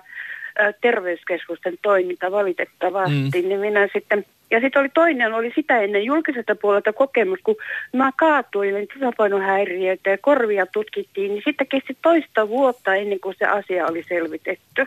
terveyskeskusten 0.81 1.77
toiminta 1.81 2.31
valitettavasti, 2.31 3.41
mm. 3.41 3.47
niin 3.47 3.59
minä 3.59 3.87
sitten 3.93 4.25
ja 4.51 4.59
sitten 4.59 4.79
oli 4.79 4.89
toinen, 4.89 5.33
oli 5.33 5.51
sitä 5.55 5.79
ennen 5.79 6.03
julkiselta 6.03 6.55
puolelta 6.55 6.93
kokemus, 6.93 7.39
kun 7.43 7.55
mä 7.93 8.11
kaatuin, 8.17 8.75
niin 8.75 8.87
tasapainohäiriöitä 8.87 10.09
ja 10.09 10.17
korvia 10.17 10.65
tutkittiin, 10.65 11.31
niin 11.31 11.43
sitten 11.45 11.67
kesti 11.67 11.97
toista 12.01 12.49
vuotta 12.49 12.95
ennen 12.95 13.19
kuin 13.19 13.35
se 13.39 13.45
asia 13.45 13.87
oli 13.87 14.03
selvitetty. 14.07 14.85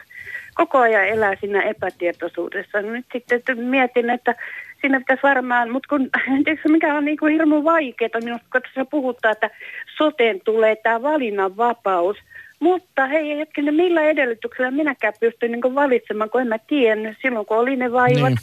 Koko 0.55 0.79
ajan 0.79 1.09
elää 1.09 1.37
siinä 1.41 1.63
epätietoisuudessa. 1.63 2.83
Nyt 2.83 3.07
sitten 3.13 3.59
mietin, 3.59 4.11
että 4.11 4.35
siinä 4.81 4.99
pitäisi 4.99 5.23
varmaan, 5.23 5.71
mutta 5.71 5.89
kun, 5.89 6.11
tiedätkö, 6.45 6.69
mikä 6.69 6.95
on 6.95 7.05
niin 7.05 7.19
kuin 7.19 7.33
hirmu 7.33 7.65
vaikeaa 7.65 8.21
minusta, 8.25 8.47
kun 8.53 8.63
tässä 8.63 8.85
puhutaan, 8.85 9.33
että 9.33 9.51
soteen 9.97 10.41
tulee 10.45 10.77
tämä 10.77 11.03
valinnanvapaus, 11.03 12.17
mutta 12.61 13.07
hei 13.07 13.39
hetkinen, 13.39 13.75
millä 13.75 14.03
edellytyksellä 14.03 14.71
minäkään 14.71 15.15
pystyn 15.21 15.53
niin 15.53 15.75
valitsemaan, 15.75 16.31
kun 16.31 16.41
en 16.41 16.49
mä 16.49 16.59
tiennyt 16.59 17.17
silloin, 17.23 17.47
kun 17.47 17.59
oli 17.59 17.77
ne 17.77 17.93
vaivat. 17.93 18.29
Niin 18.29 18.39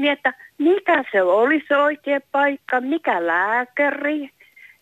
niin 0.00 0.12
että 0.12 0.34
mikä 0.58 1.04
se 1.12 1.22
oli 1.22 1.64
se 1.68 1.76
oikea 1.76 2.20
paikka, 2.32 2.80
mikä 2.80 3.26
lääkäri, 3.26 4.30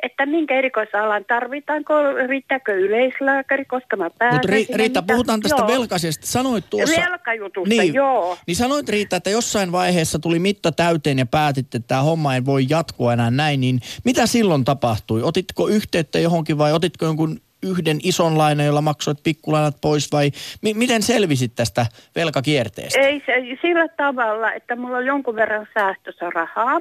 että 0.02 0.26
minkä 0.26 0.58
erikoisalan 0.58 1.24
tarvitaanko, 1.24 1.94
riittääkö 2.28 2.74
yleislääkäri, 2.74 3.64
koska 3.64 3.96
mä 3.96 4.10
pääsen 4.10 4.34
Mutta 4.34 4.48
Ri- 4.48 4.76
Riitta, 4.76 5.00
mitä... 5.00 5.12
puhutaan 5.12 5.40
tästä 5.40 5.62
joo. 5.62 5.68
velkaisesta. 5.68 6.26
Sanoit 6.26 6.70
tuossa... 6.70 7.02
Velkajutusta, 7.02 7.74
niin, 7.74 7.94
joo. 7.94 8.38
Niin 8.46 8.56
sanoit 8.56 8.88
Riitta, 8.88 9.16
että 9.16 9.30
jossain 9.30 9.72
vaiheessa 9.72 10.18
tuli 10.18 10.38
mitta 10.38 10.72
täyteen 10.72 11.18
ja 11.18 11.26
päätit, 11.26 11.66
että 11.74 11.88
tämä 11.88 12.02
homma 12.02 12.34
ei 12.34 12.44
voi 12.44 12.66
jatkua 12.68 13.12
enää 13.12 13.30
näin, 13.30 13.60
niin 13.60 13.80
mitä 14.04 14.26
silloin 14.26 14.64
tapahtui? 14.64 15.22
Otitko 15.22 15.68
yhteyttä 15.68 16.18
johonkin 16.18 16.58
vai 16.58 16.72
otitko 16.72 17.04
jonkun 17.04 17.40
yhden 17.62 17.98
ison 18.02 18.38
lainan, 18.38 18.66
jolla 18.66 18.80
maksoit 18.80 19.18
pikkulainat 19.22 19.76
pois 19.80 20.12
vai 20.12 20.30
mi- 20.62 20.74
miten 20.74 21.02
selvisit 21.02 21.52
tästä 21.56 21.86
velkakierteestä? 22.16 23.00
Ei 23.00 23.22
se, 23.26 23.32
sillä 23.62 23.88
tavalla, 23.88 24.52
että 24.52 24.76
mulla 24.76 24.96
on 24.96 25.06
jonkun 25.06 25.36
verran 25.36 25.66
säästössä 25.74 26.30
rahaa. 26.30 26.80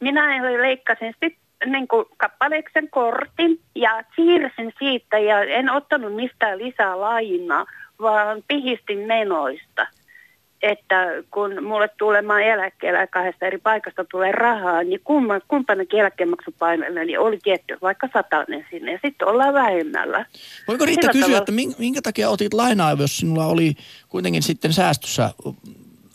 Minä 0.00 0.42
leikkasin 0.62 1.14
sitten 1.24 1.32
niin 1.66 1.88
kuin 1.88 2.04
kappaleeksen 2.16 2.90
kortin 2.90 3.60
ja 3.74 4.04
siirsin 4.16 4.72
siitä 4.78 5.18
ja 5.18 5.42
en 5.42 5.70
ottanut 5.70 6.14
mistään 6.14 6.58
lisää 6.58 7.00
lainaa, 7.00 7.66
vaan 8.00 8.42
pihistin 8.48 8.98
menoista 8.98 9.86
että 10.62 11.06
kun 11.30 11.64
mulle 11.64 11.88
tulemaan 11.98 12.42
eläkkeellä 12.42 13.06
kahdesta 13.06 13.46
eri 13.46 13.58
paikasta 13.58 14.04
tulee 14.04 14.32
rahaa, 14.32 14.82
niin 14.82 15.00
kumman, 15.04 15.40
kumpanakin 15.48 16.00
eläkkeenmaksupainoilla 16.00 17.04
niin 17.04 17.20
oli 17.20 17.38
tietty 17.42 17.76
vaikka 17.82 18.08
satainen 18.12 18.66
sinne 18.70 18.92
ja 18.92 18.98
sitten 19.04 19.28
ollaan 19.28 19.54
vähemmällä. 19.54 20.26
Voiko 20.68 20.84
Riitta 20.84 21.00
Sillä 21.00 21.12
kysyä, 21.12 21.40
tavalla... 21.40 21.68
että 21.68 21.78
minkä 21.80 22.02
takia 22.02 22.28
otit 22.30 22.54
lainaa, 22.54 22.92
jos 22.92 23.16
sinulla 23.16 23.46
oli 23.46 23.74
kuitenkin 24.08 24.42
sitten 24.42 24.72
säästössä 24.72 25.30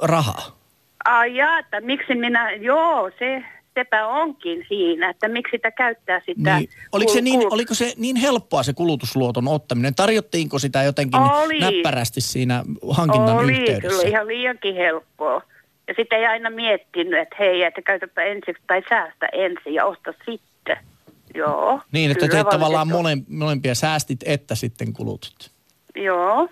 rahaa? 0.01 0.59
Ai 1.05 1.35
jaa, 1.35 1.59
että 1.59 1.81
miksi 1.81 2.15
minä, 2.15 2.51
joo, 2.51 3.11
se, 3.19 3.43
sepä 3.75 4.07
onkin 4.07 4.65
siinä, 4.67 5.09
että 5.09 5.27
miksi 5.27 5.51
sitä 5.51 5.71
käyttää 5.71 6.21
sitä. 6.25 6.57
Niin. 6.57 6.69
Oliko, 6.91 7.13
se 7.13 7.21
niin, 7.21 7.53
oliko 7.53 7.73
se 7.73 7.93
niin 7.97 8.15
helppoa 8.15 8.63
se 8.63 8.73
kulutusluoton 8.73 9.47
ottaminen? 9.47 9.95
Tarjottiinko 9.95 10.59
sitä 10.59 10.83
jotenkin 10.83 11.21
oli. 11.21 11.59
näppärästi 11.59 12.21
siinä 12.21 12.63
hankinnan 12.89 13.37
oli, 13.37 13.51
yhteydessä? 13.51 14.01
Oli, 14.01 14.09
ihan 14.09 14.27
liiankin 14.27 14.75
helppoa. 14.75 15.41
Ja 15.87 15.93
sitten 15.97 16.19
ei 16.19 16.25
aina 16.25 16.49
miettinyt, 16.49 17.21
että 17.21 17.35
hei, 17.39 17.63
että 17.63 17.81
käytäpä 17.81 18.23
ensiksi 18.23 18.63
tai 18.67 18.83
säästä 18.89 19.25
ensin 19.33 19.73
ja 19.73 19.85
osta 19.85 20.13
sitten. 20.25 20.77
Joo. 21.35 21.79
Niin, 21.91 22.11
että 22.11 22.27
te 22.27 22.43
tavallaan 22.43 22.87
mole, 22.87 23.17
molempia 23.27 23.75
säästit 23.75 24.19
että 24.25 24.55
sitten 24.55 24.93
kulutit. 24.93 25.51
Joo. 25.95 26.49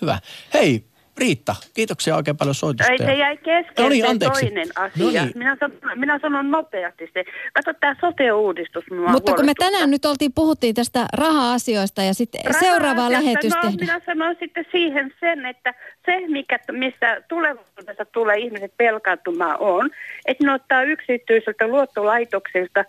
Hyvä. 0.00 0.18
Hei, 0.54 0.84
Riitta, 1.18 1.54
kiitoksia 1.74 2.16
oikein 2.16 2.36
paljon 2.36 2.54
soitosta. 2.54 2.92
Ei, 2.92 2.98
se 2.98 3.14
jäi 3.14 3.36
kesken 3.36 3.82
no 3.82 3.88
niin, 3.88 4.18
toinen 4.18 4.68
asia. 4.76 5.04
No 5.04 5.10
niin. 5.10 5.32
minä, 5.34 5.56
sanon, 5.60 5.78
minä 5.94 6.18
sanon 6.18 6.50
nopeasti 6.50 7.10
se. 7.14 7.24
Kato, 7.52 7.78
tämä 7.80 7.96
sote-uudistus 8.00 8.84
Mutta 9.10 9.34
kun 9.34 9.46
me 9.46 9.52
tänään 9.58 9.90
nyt 9.90 10.04
oltiin, 10.04 10.32
puhuttiin 10.34 10.74
tästä 10.74 11.06
raha-asioista 11.12 12.02
ja 12.02 12.14
sitten 12.14 12.40
raha 12.44 12.60
seuraavaa 12.60 13.12
lähetystä. 13.12 13.60
No, 13.62 13.72
minä 13.80 14.00
sanon 14.06 14.36
sitten 14.40 14.66
siihen 14.72 15.14
sen, 15.20 15.46
että 15.46 15.74
se, 16.06 16.20
mikä, 16.28 16.58
missä 16.72 17.22
tulevaisuudessa 17.28 18.04
tulee 18.12 18.36
ihmiset 18.36 18.72
pelkaantumaan 18.76 19.56
on, 19.60 19.90
että 20.26 20.44
ne 20.44 20.52
ottaa 20.52 20.82
yksityiseltä 20.82 21.66
luottolaitoksilta, 21.66 22.84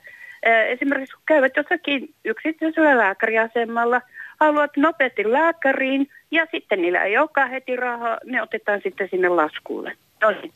esimerkiksi 0.68 1.16
kun 1.16 1.24
käyvät 1.26 1.58
jossakin 1.58 2.14
yksityisellä 2.26 2.98
lääkäriasemalla– 2.98 4.02
haluat 4.40 4.72
nopeasti 4.78 5.32
lääkäriin 5.32 6.08
ja 6.32 6.48
sitten 6.52 6.82
niillä 6.82 7.04
ei 7.04 7.18
olekaan 7.18 7.50
heti 7.50 7.76
rahaa, 7.76 8.18
ne 8.26 8.42
otetaan 8.42 8.82
sitten 8.84 9.08
sinne 9.12 9.30
laskulle. 9.30 9.98
No 10.22 10.32
niin. 10.32 10.54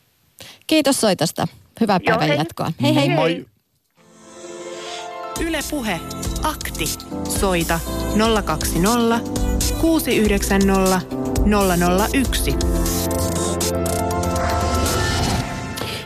Kiitos 0.66 1.00
soitosta. 1.00 1.48
Hyvää 1.80 2.00
päivän 2.04 2.28
hei. 2.28 2.38
jatkoa. 2.38 2.72
Hei 2.82 2.94
hei. 2.94 3.08
Moi. 3.08 3.46
Yle 5.46 5.58
Puhe. 5.70 6.00
Akti. 6.42 6.86
Soita 7.28 7.80
020 8.44 9.30
690 9.80 11.00
001. 12.14 12.56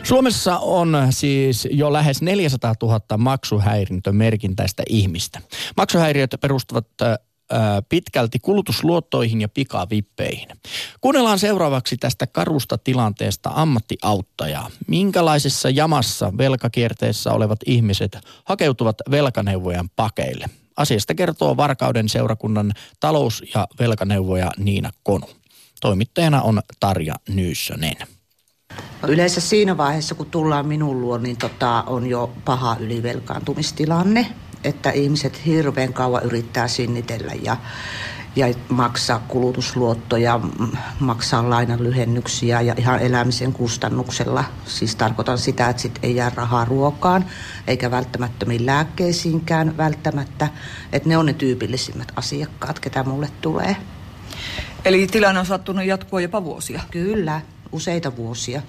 Suomessa 0.03 0.57
on 0.57 0.97
siis 1.09 1.67
jo 1.71 1.93
lähes 1.93 2.21
400 2.21 2.73
000 2.81 2.99
maksuhäirintömerkintäistä 3.17 4.83
ihmistä. 4.89 5.39
Maksuhäiriöt 5.77 6.35
perustuvat 6.41 6.87
pitkälti 7.89 8.39
kulutusluottoihin 8.39 9.41
ja 9.41 9.49
pikavippeihin. 9.49 10.47
Kuunnellaan 11.01 11.39
seuraavaksi 11.39 11.97
tästä 11.97 12.27
karusta 12.27 12.77
tilanteesta 12.77 13.51
ammattiauttajaa. 13.53 14.69
Minkälaisessa 14.87 15.69
jamassa 15.69 16.33
velkakierteessä 16.37 17.31
olevat 17.31 17.59
ihmiset 17.65 18.17
hakeutuvat 18.45 18.97
velkaneuvojan 19.11 19.89
pakeille? 19.95 20.45
Asiasta 20.77 21.15
kertoo 21.15 21.57
Varkauden 21.57 22.09
seurakunnan 22.09 22.71
talous- 22.99 23.43
ja 23.55 23.67
velkaneuvoja 23.79 24.51
Niina 24.57 24.91
Konu. 25.03 25.29
Toimittajana 25.81 26.41
on 26.41 26.61
Tarja 26.79 27.15
Nyyssönen. 27.29 27.95
Yleensä 29.07 29.41
siinä 29.41 29.77
vaiheessa, 29.77 30.15
kun 30.15 30.31
tullaan 30.31 30.67
minun 30.67 31.01
luo, 31.01 31.17
niin 31.17 31.37
tota, 31.37 31.83
on 31.87 32.07
jo 32.07 32.33
paha 32.45 32.77
ylivelkaantumistilanne, 32.79 34.27
että 34.63 34.89
ihmiset 34.89 35.45
hirveän 35.45 35.93
kauan 35.93 36.23
yrittää 36.23 36.67
sinnitellä 36.67 37.33
ja, 37.43 37.57
ja 38.35 38.47
maksaa 38.69 39.19
kulutusluottoja, 39.27 40.39
maksaa 40.99 41.49
lainan 41.49 41.83
lyhennyksiä 41.83 42.61
ja 42.61 42.73
ihan 42.77 42.99
elämisen 42.99 43.53
kustannuksella. 43.53 44.43
Siis 44.65 44.95
tarkoitan 44.95 45.37
sitä, 45.37 45.69
että 45.69 45.81
sit 45.81 45.99
ei 46.03 46.15
jää 46.15 46.31
rahaa 46.35 46.65
ruokaan 46.65 47.25
eikä 47.67 47.91
välttämättömiin 47.91 48.65
lääkkeisiinkään 48.65 49.77
välttämättä. 49.77 50.47
Että 50.93 51.09
ne 51.09 51.17
on 51.17 51.25
ne 51.25 51.33
tyypillisimmät 51.33 52.11
asiakkaat, 52.15 52.79
ketä 52.79 53.03
mulle 53.03 53.29
tulee. 53.41 53.75
Eli 54.85 55.07
tilanne 55.07 55.39
on 55.39 55.45
sattunut 55.45 55.85
jatkua 55.85 56.21
jopa 56.21 56.43
vuosia? 56.43 56.81
Kyllä, 56.91 57.41
useita 57.71 58.15
vuosia. 58.15 58.61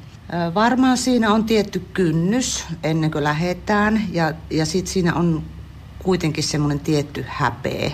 Varmaan 0.55 0.99
siinä 0.99 1.33
on 1.33 1.45
tietty 1.45 1.79
kynnys 1.93 2.65
ennen 2.83 3.11
kuin 3.11 3.25
lähdetään 3.25 4.03
ja, 4.13 4.33
ja 4.51 4.67
sitten 4.67 4.93
siinä 4.93 5.15
on 5.15 5.43
kuitenkin 6.09 6.45
semmoinen 6.45 6.81
tietty 6.81 7.25
häpeä, 7.29 7.91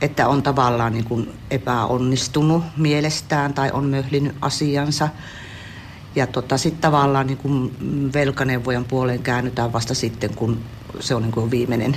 että 0.00 0.28
on 0.28 0.42
tavallaan 0.42 0.92
niin 0.92 1.04
kuin 1.04 1.30
epäonnistunut 1.50 2.64
mielestään 2.76 3.54
tai 3.54 3.70
on 3.70 3.84
möhlinyt 3.84 4.36
asiansa. 4.40 5.08
Ja 6.14 6.26
tota, 6.26 6.58
sitten 6.58 6.80
tavallaan 6.80 7.26
niin 7.26 7.36
kuin 7.36 7.76
velkaneuvojan 8.14 8.84
puoleen 8.84 9.22
käännytään 9.22 9.72
vasta 9.72 9.94
sitten, 9.94 10.34
kun 10.34 10.60
se 11.00 11.14
on 11.14 11.22
niin 11.22 11.32
kuin 11.32 11.50
viimeinen, 11.50 11.96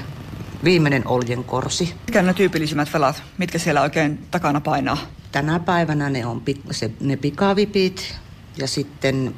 viimeinen 0.63 1.07
oljenkorsi. 1.07 1.93
Mitkä 2.07 2.21
ne 2.21 2.33
tyypillisimmät 2.33 2.93
velat, 2.93 3.23
mitkä 3.37 3.59
siellä 3.59 3.81
oikein 3.81 4.25
takana 4.31 4.61
painaa? 4.61 4.97
Tänä 5.31 5.59
päivänä 5.59 6.09
ne 6.09 6.25
on 6.25 6.41
se, 6.71 6.91
ne 6.99 7.15
pikavipit 7.15 8.15
ja 8.57 8.67
sitten 8.67 9.35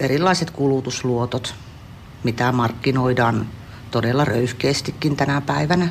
erilaiset 0.00 0.50
kulutusluotot, 0.50 1.54
mitä 2.22 2.52
markkinoidaan 2.52 3.46
todella 3.94 4.24
röyhkeästikin 4.24 5.16
tänä 5.16 5.40
päivänä. 5.40 5.88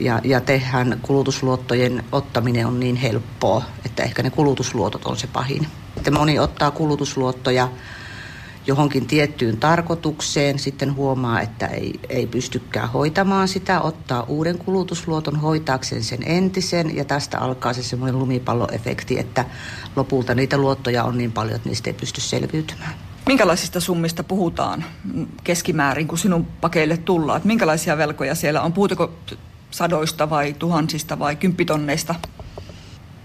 Ja, 0.00 0.20
ja 0.24 0.40
tehdään 0.40 0.98
kulutusluottojen 1.02 2.04
ottaminen 2.12 2.66
on 2.66 2.80
niin 2.80 2.96
helppoa, 2.96 3.62
että 3.86 4.02
ehkä 4.02 4.22
ne 4.22 4.30
kulutusluotot 4.30 5.04
on 5.04 5.16
se 5.16 5.26
pahin. 5.26 5.66
Että 5.96 6.10
moni 6.10 6.38
ottaa 6.38 6.70
kulutusluottoja 6.70 7.68
johonkin 8.66 9.06
tiettyyn 9.06 9.56
tarkoitukseen, 9.56 10.58
sitten 10.58 10.94
huomaa, 10.94 11.40
että 11.40 11.66
ei, 11.66 12.00
ei 12.08 12.26
pystykään 12.26 12.90
hoitamaan 12.90 13.48
sitä, 13.48 13.80
ottaa 13.80 14.22
uuden 14.22 14.58
kulutusluoton 14.58 15.36
hoitaakseen 15.36 16.02
sen 16.02 16.22
entisen 16.26 16.96
ja 16.96 17.04
tästä 17.04 17.38
alkaa 17.38 17.72
se 17.72 17.82
semmoinen 17.82 18.18
lumipalloefekti, 18.18 19.18
että 19.18 19.44
lopulta 19.96 20.34
niitä 20.34 20.58
luottoja 20.58 21.04
on 21.04 21.18
niin 21.18 21.32
paljon, 21.32 21.56
että 21.56 21.68
niistä 21.68 21.90
ei 21.90 21.94
pysty 21.94 22.20
selviytymään. 22.20 23.09
Minkälaisista 23.26 23.80
summista 23.80 24.24
puhutaan 24.24 24.84
keskimäärin, 25.44 26.08
kun 26.08 26.18
sinun 26.18 26.46
pakeille 26.60 26.96
tullaan? 26.96 27.36
Että 27.36 27.46
minkälaisia 27.46 27.96
velkoja 27.96 28.34
siellä 28.34 28.62
on? 28.62 28.72
Puhutko 28.72 29.12
sadoista 29.70 30.30
vai 30.30 30.52
tuhansista 30.58 31.18
vai 31.18 31.36
kymppitonneista? 31.36 32.14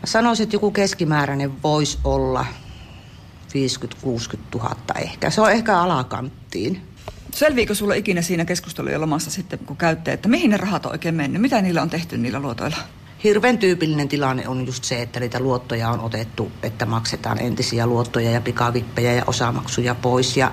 Sanoisin, 0.04 0.44
että 0.44 0.56
joku 0.56 0.72
keskimääräinen 0.72 1.64
voisi 1.64 1.98
olla 2.04 2.46
50-60 3.48 4.38
000 4.56 4.76
ehkä. 4.96 5.30
Se 5.30 5.42
on 5.42 5.52
ehkä 5.52 5.80
alakanttiin. 5.80 6.82
Selviikö 7.32 7.76
sulle 7.76 7.98
ikinä 7.98 8.22
siinä 8.22 8.46
keskustelujen 8.46 9.02
lomassa 9.02 9.32
sitten, 9.32 9.60
kun 9.60 9.78
käytte, 9.78 10.14
että 10.14 10.30
mihin 10.30 10.52
ne 10.52 10.58
rahat 10.58 10.86
on 10.86 10.92
oikein 10.92 11.16
mennyt? 11.16 11.42
Mitä 11.42 11.62
niillä 11.62 11.82
on 11.82 11.90
tehty 11.90 12.18
niillä 12.18 12.40
luotoilla? 12.40 12.78
Hirveän 13.24 13.58
tyypillinen 13.58 14.08
tilanne 14.08 14.48
on 14.48 14.66
just 14.66 14.84
se, 14.84 15.02
että 15.02 15.20
niitä 15.20 15.40
luottoja 15.40 15.90
on 15.90 16.00
otettu, 16.00 16.52
että 16.64 16.86
maksetaan 16.86 17.42
entisiä 17.42 17.88
luottoja 17.88 18.32
ja 18.32 18.42
pikavippejä 18.42 19.14
ja 19.14 19.24
osamaksuja 19.28 19.96
pois. 19.96 20.38
Ja, 20.38 20.52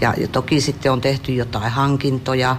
ja, 0.00 0.14
ja 0.16 0.28
toki 0.28 0.60
sitten 0.60 0.92
on 0.92 1.00
tehty 1.00 1.34
jotain 1.34 1.70
hankintoja. 1.72 2.56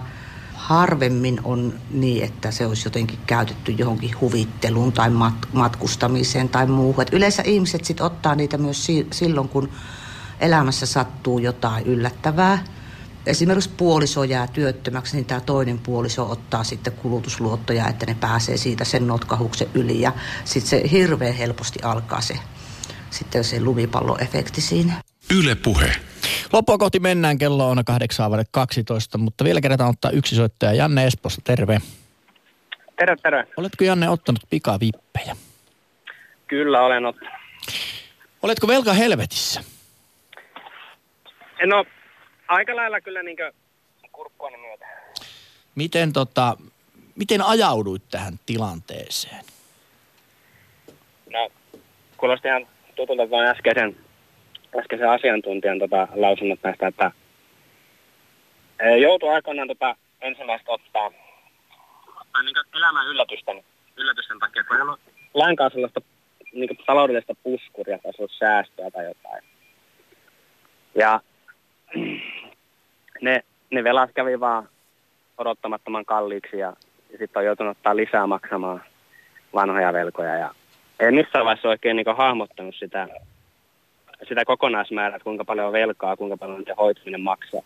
Harvemmin 0.53 1.39
on 1.43 1.73
niin, 1.91 2.23
että 2.23 2.51
se 2.51 2.65
olisi 2.65 2.87
jotenkin 2.87 3.19
käytetty 3.25 3.71
johonkin 3.71 4.19
huvitteluun 4.21 4.91
tai 4.91 5.09
mat- 5.09 5.47
matkustamiseen 5.53 6.49
tai 6.49 6.67
muuhun. 6.67 7.01
Et 7.01 7.13
yleensä 7.13 7.43
ihmiset 7.45 7.85
sitten 7.85 8.05
ottaa 8.05 8.35
niitä 8.35 8.57
myös 8.57 8.85
si- 8.85 9.07
silloin, 9.11 9.49
kun 9.49 9.69
elämässä 10.39 10.85
sattuu 10.85 11.39
jotain 11.39 11.85
yllättävää– 11.85 12.63
esimerkiksi 13.27 13.69
puoliso 13.77 14.23
jää 14.23 14.47
työttömäksi, 14.47 15.15
niin 15.15 15.25
tämä 15.25 15.41
toinen 15.41 15.79
puoliso 15.79 16.31
ottaa 16.31 16.63
sitten 16.63 16.93
kulutusluottoja, 16.93 17.87
että 17.87 18.05
ne 18.05 18.15
pääsee 18.19 18.57
siitä 18.57 18.85
sen 18.85 19.07
notkahuksen 19.07 19.67
yli. 19.73 20.01
Ja 20.01 20.11
sitten 20.45 20.69
se 20.69 20.91
hirveän 20.91 21.33
helposti 21.33 21.79
alkaa 21.83 22.21
se, 22.21 22.33
sitten 23.09 23.43
se 23.43 23.61
lumipalloefekti 23.61 24.61
siinä. 24.61 24.93
Yle 25.39 25.55
puhe. 25.55 25.91
Loppua 26.53 26.77
kohti 26.77 26.99
mennään, 26.99 27.37
kello 27.37 27.69
on 27.69 27.77
8.12, 27.77 29.17
mutta 29.17 29.43
vielä 29.43 29.61
kerätään 29.61 29.89
ottaa 29.89 30.11
yksi 30.11 30.35
soittaja. 30.35 30.73
Janne 30.73 31.05
Espossa, 31.05 31.41
terve. 31.43 31.81
Terve, 32.99 33.15
terve. 33.23 33.43
Oletko 33.57 33.83
Janne 33.83 34.09
ottanut 34.09 34.41
pikavippejä? 34.49 35.35
Kyllä 36.47 36.81
olen 36.81 37.05
ottanut. 37.05 37.33
Oletko 38.41 38.67
velka 38.67 38.93
helvetissä? 38.93 39.63
No, 41.65 41.85
aika 42.47 42.75
lailla 42.75 43.01
kyllä 43.01 43.23
niin 43.23 43.37
kurkkuani 44.11 44.57
myötä. 44.57 44.85
Miten, 45.75 46.13
tota, 46.13 46.57
miten 47.15 47.41
ajauduit 47.41 48.03
tähän 48.11 48.33
tilanteeseen? 48.45 49.45
No, 51.29 51.49
kuulosti 52.17 52.47
ihan 52.47 52.67
tutulta 52.95 53.29
vain 53.29 53.47
äskeisen, 53.47 53.97
äskeisen 54.79 55.09
asiantuntijan 55.09 55.79
tota, 55.79 56.07
lausunnot 56.15 56.59
näistä, 56.63 56.87
että 56.87 57.11
e, 58.79 58.97
joutui 58.97 59.29
aikoinaan 59.29 59.67
tota, 59.67 59.95
ensimmäistä 60.21 60.71
ottaa, 60.71 61.11
ottaa 62.21 62.43
niin 62.43 62.55
elämän 62.75 63.07
yllätysten, 63.07 63.63
yllätysten 63.97 64.39
takia, 64.39 64.63
kun 64.63 64.75
ei 64.75 64.81
ollut 64.81 64.99
lainkaan 65.33 65.71
sellaista 65.71 66.01
niin 66.53 66.77
taloudellista 66.85 67.33
puskuria 67.43 67.99
tai 68.03 68.27
säästöä 68.39 68.91
tai 68.91 69.05
jotain. 69.05 69.43
Ja 70.95 71.21
ne, 73.21 73.43
ne 73.71 73.83
velat 73.83 74.09
kävi 74.15 74.39
vaan 74.39 74.69
odottamattoman 75.37 76.05
kalliiksi 76.05 76.57
ja, 76.57 76.73
ja 77.11 77.17
sitten 77.17 77.39
on 77.39 77.45
joutunut 77.45 77.77
ottaa 77.77 77.95
lisää 77.95 78.27
maksamaan 78.27 78.83
vanhoja 79.53 79.93
velkoja. 79.93 80.35
Ja 80.35 80.53
en 80.99 81.13
missään 81.13 81.45
vaiheessa 81.45 81.69
oikein 81.69 81.95
niin 81.95 82.17
hahmottanut 82.17 82.75
sitä, 82.79 83.07
sitä 84.27 84.45
kokonaismäärää, 84.45 85.15
että 85.15 85.23
kuinka 85.23 85.45
paljon 85.45 85.67
on 85.67 85.73
velkaa, 85.73 86.17
kuinka 86.17 86.37
paljon 86.37 86.63
se 86.65 86.73
hoituminen 86.77 87.21
maksaa. 87.21 87.61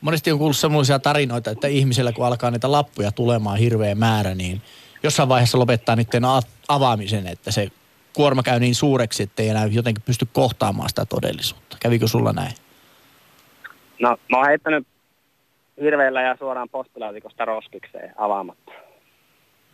Monesti 0.00 0.32
on 0.32 0.38
kuullut 0.38 0.56
sellaisia 0.56 0.98
tarinoita, 0.98 1.50
että 1.50 1.68
ihmisellä 1.68 2.12
kun 2.12 2.26
alkaa 2.26 2.50
niitä 2.50 2.72
lappuja 2.72 3.12
tulemaan 3.12 3.58
hirveä 3.58 3.94
määrä, 3.94 4.34
niin 4.34 4.62
jossain 5.02 5.28
vaiheessa 5.28 5.58
lopettaa 5.58 5.96
niiden 5.96 6.22
avaamisen, 6.68 7.26
että 7.26 7.50
se 7.50 7.68
kuorma 8.12 8.42
käy 8.42 8.60
niin 8.60 8.74
suureksi, 8.74 9.22
että 9.22 9.42
ei 9.42 9.48
enää 9.48 9.66
jotenkin 9.66 10.04
pysty 10.06 10.26
kohtaamaan 10.32 10.88
sitä 10.88 11.06
todellisuutta. 11.06 11.76
Kävikö 11.80 12.08
sulla 12.08 12.32
näin? 12.32 12.52
No, 14.02 14.16
mä 14.30 14.36
oon 14.36 14.46
heittänyt 14.46 14.86
hirveillä 15.80 16.22
ja 16.22 16.36
suoraan 16.38 16.68
postilaatikosta 16.68 17.44
roskikseen 17.44 18.14
avaamatta. 18.16 18.72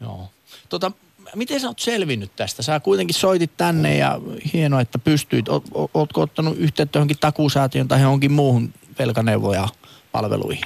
Joo. 0.00 0.28
Tota, 0.68 0.92
miten 1.34 1.60
sä 1.60 1.66
oot 1.66 1.78
selvinnyt 1.78 2.30
tästä? 2.36 2.62
Sä 2.62 2.80
kuitenkin 2.80 3.14
soitit 3.14 3.50
tänne 3.56 3.96
ja 3.96 4.20
hienoa, 4.54 4.80
että 4.80 4.98
pystyit. 4.98 5.48
O, 5.48 5.62
o, 5.74 5.90
ootko 5.94 6.20
ottanut 6.20 6.58
yhteyttä 6.58 6.98
johonkin 6.98 7.16
takuusäätiön 7.20 7.88
tai 7.88 8.00
johonkin 8.02 8.32
muuhun 8.32 8.72
velkaneuvoja 8.98 9.68
palveluihin? 10.12 10.64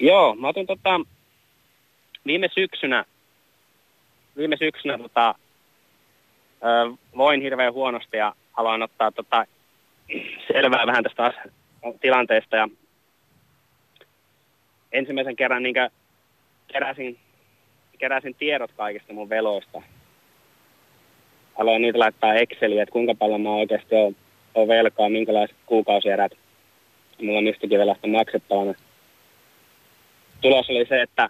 Joo, 0.00 0.34
mä 0.34 0.48
otin 0.48 0.66
tota, 0.66 1.00
viime 2.26 2.48
syksynä, 2.54 3.04
viime 4.36 4.56
syksynä 4.56 4.98
tota, 4.98 5.34
ö, 6.62 6.96
voin 7.16 7.42
hirveän 7.42 7.72
huonosti 7.72 8.16
ja 8.16 8.34
aloin 8.54 8.82
ottaa 8.82 9.12
tota, 9.12 9.44
selvää 10.52 10.86
vähän 10.86 11.04
tästä 11.04 11.32
tilanteesta 12.00 12.56
ja 12.56 12.68
ensimmäisen 14.92 15.36
kerran 15.36 15.62
niin 15.62 15.74
keräsin, 16.66 17.18
keräsin 17.98 18.34
tiedot 18.34 18.72
kaikista 18.72 19.12
mun 19.12 19.28
veloista. 19.28 19.82
Aloin 21.58 21.82
niitä 21.82 21.98
laittaa 21.98 22.34
Exceliin, 22.34 22.82
että 22.82 22.92
kuinka 22.92 23.14
paljon 23.14 23.40
mä 23.40 23.50
oikeasti 23.50 23.94
oon, 23.94 24.16
oon 24.54 24.68
velkaa, 24.68 25.08
minkälaiset 25.08 25.56
kuukausierät 25.66 26.32
mulla 27.22 27.38
on 27.38 27.44
mistäkin 27.44 27.78
velasta 27.78 28.06
maksettavana. 28.06 28.74
Tulos 30.40 30.70
oli 30.70 30.86
se, 30.88 31.02
että 31.02 31.28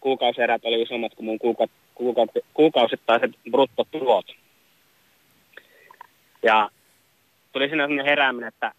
kuukausierät 0.00 0.64
oli 0.64 0.82
isommat 0.82 1.14
kuin 1.14 1.26
mun 1.26 1.38
kuuka, 1.38 1.66
kuuka, 1.94 2.26
kuukausittaiset 2.54 3.30
bruttotulot. 3.50 4.26
Ja 6.42 6.70
tuli 7.54 7.68
siinä 7.68 7.82
sellainen 7.82 8.06
herääminen, 8.06 8.48
että 8.48 8.72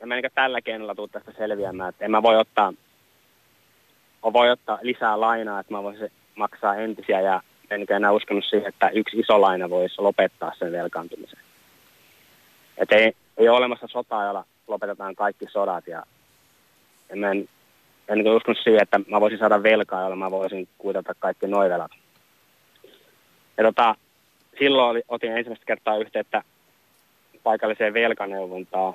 en 0.00 0.08
mä 0.08 0.14
niin 0.14 0.30
tällä 0.34 0.60
keinolla 0.60 0.94
tule 0.94 1.08
tästä 1.08 1.32
selviämään, 1.32 1.88
että 1.88 2.04
en 2.04 2.10
mä 2.10 2.22
voi 2.22 2.36
ottaa, 2.36 2.72
voi 4.22 4.50
ottaa 4.50 4.78
lisää 4.82 5.20
lainaa, 5.20 5.60
että 5.60 5.72
mä 5.72 5.82
voisin 5.82 6.12
maksaa 6.34 6.74
entisiä 6.74 7.20
ja 7.20 7.42
en 7.70 7.86
enää 7.90 8.12
uskonut 8.12 8.44
siihen, 8.44 8.68
että 8.68 8.88
yksi 8.88 9.18
iso 9.18 9.40
laina 9.40 9.70
voisi 9.70 10.02
lopettaa 10.02 10.52
sen 10.58 10.72
velkaantumisen. 10.72 11.38
Että 12.78 12.96
ei, 12.96 13.12
ei 13.36 13.48
ole 13.48 13.58
olemassa 13.58 13.86
sotaa, 13.86 14.24
jolla 14.24 14.44
lopetetaan 14.68 15.14
kaikki 15.14 15.46
sodat 15.48 15.86
ja 15.86 16.02
en, 17.10 17.24
en, 17.24 17.48
en 18.08 18.18
niin 18.18 18.36
usko 18.36 18.54
siihen, 18.54 18.82
että 18.82 19.00
mä 19.08 19.20
voisin 19.20 19.38
saada 19.38 19.62
velkaa, 19.62 20.02
jolla 20.02 20.16
mä 20.16 20.30
voisin 20.30 20.68
kuitata 20.78 21.14
kaikki 21.18 21.46
noivelat. 21.46 21.92
Ja 23.56 23.64
tota, 23.64 23.94
silloin 24.58 24.90
oli, 24.90 25.02
otin 25.08 25.36
ensimmäistä 25.36 25.66
kertaa 25.66 25.96
yhteyttä 25.96 26.42
paikalliseen 27.42 27.94
velkaneuvontaan. 27.94 28.94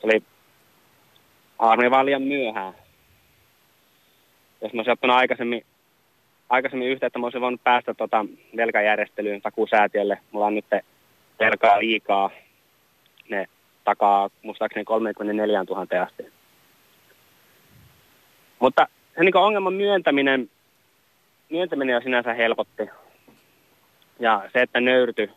Se 0.00 0.06
oli 0.06 0.22
harmi 1.58 1.90
vaan 1.90 2.06
liian 2.06 2.22
myöhään. 2.22 2.74
Jos 4.60 4.72
mä 4.72 4.78
olisin 4.78 4.92
ottanut 4.92 5.16
aikaisemmin, 5.16 5.64
aikaisemmin 6.48 6.88
yhteyttä, 6.88 7.18
mä 7.18 7.26
olisin 7.26 7.40
voinut 7.40 7.64
päästä 7.64 7.94
tota 7.94 8.26
velkajärjestelyyn 8.56 9.42
takuusäätiölle. 9.42 10.18
Mulla 10.30 10.46
on 10.46 10.54
nyt 10.54 10.64
velkaa 11.40 11.78
liikaa. 11.78 12.30
Ne 13.28 13.46
takaa 13.84 14.30
muistaakseni 14.42 14.84
34 14.84 15.64
000 15.64 16.02
asti. 16.02 16.32
Mutta 18.58 18.86
se 19.14 19.24
niin 19.24 19.36
ongelman 19.36 19.74
myöntäminen, 19.74 20.50
myöntäminen 21.50 21.96
on 21.96 22.02
sinänsä 22.02 22.34
helpotti. 22.34 22.90
Ja 24.18 24.42
se, 24.52 24.62
että 24.62 24.80
nöyrty 24.80 25.30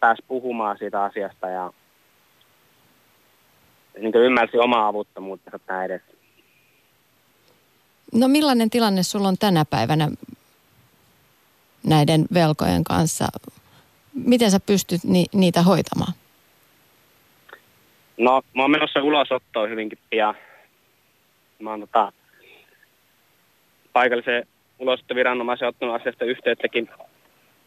pääsi 0.00 0.22
puhumaan 0.28 0.78
siitä 0.78 1.02
asiasta 1.02 1.48
ja 1.48 1.72
niin 3.98 4.14
ymmärsi 4.14 4.58
omaa 4.58 4.88
avuttomuutta 4.88 5.58
tämä 5.66 5.84
edes. 5.84 6.02
No 8.14 8.28
millainen 8.28 8.70
tilanne 8.70 9.02
sulla 9.02 9.28
on 9.28 9.38
tänä 9.38 9.64
päivänä 9.64 10.08
näiden 11.86 12.26
velkojen 12.34 12.84
kanssa? 12.84 13.26
Miten 14.14 14.50
sä 14.50 14.60
pystyt 14.60 15.04
ni- 15.04 15.26
niitä 15.34 15.62
hoitamaan? 15.62 16.12
No, 18.16 18.42
mä 18.54 18.62
oon 18.62 18.70
menossa 18.70 19.02
ulosottoon 19.02 19.70
hyvinkin 19.70 19.98
pian. 20.10 20.34
Mä 21.58 21.70
oon 21.70 21.80
tota, 21.80 22.12
paikallisen 23.92 24.46
ulosottoviranomaisen 24.78 25.68
ottanut 25.68 25.94
asiasta 25.94 26.24
yhteyttäkin. 26.24 26.90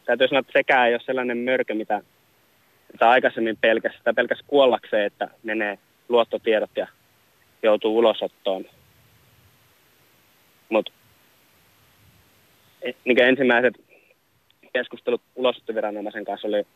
Täytyy 0.04 0.28
sanoa, 0.28 0.40
että 0.40 0.52
sekään 0.52 0.88
ei 0.88 0.94
ole 0.94 1.02
sellainen 1.06 1.38
mörkö, 1.38 1.74
mitä, 1.74 2.02
mitä 2.92 3.10
aikaisemmin 3.10 3.56
pelkäs. 3.60 3.96
Sitä 3.96 4.14
pelkäs 4.14 4.40
kuollakseen, 4.46 5.06
että 5.06 5.28
menee 5.42 5.78
luottotiedot 6.08 6.70
ja 6.76 6.86
joutuu 7.62 7.98
ulosottoon. 7.98 8.64
Mutta 10.68 10.92
niin 13.04 13.22
ensimmäiset 13.22 13.74
keskustelut 14.72 15.22
ulosottoviranomaisen 15.34 16.24
kanssa 16.24 16.48
oli 16.48 16.66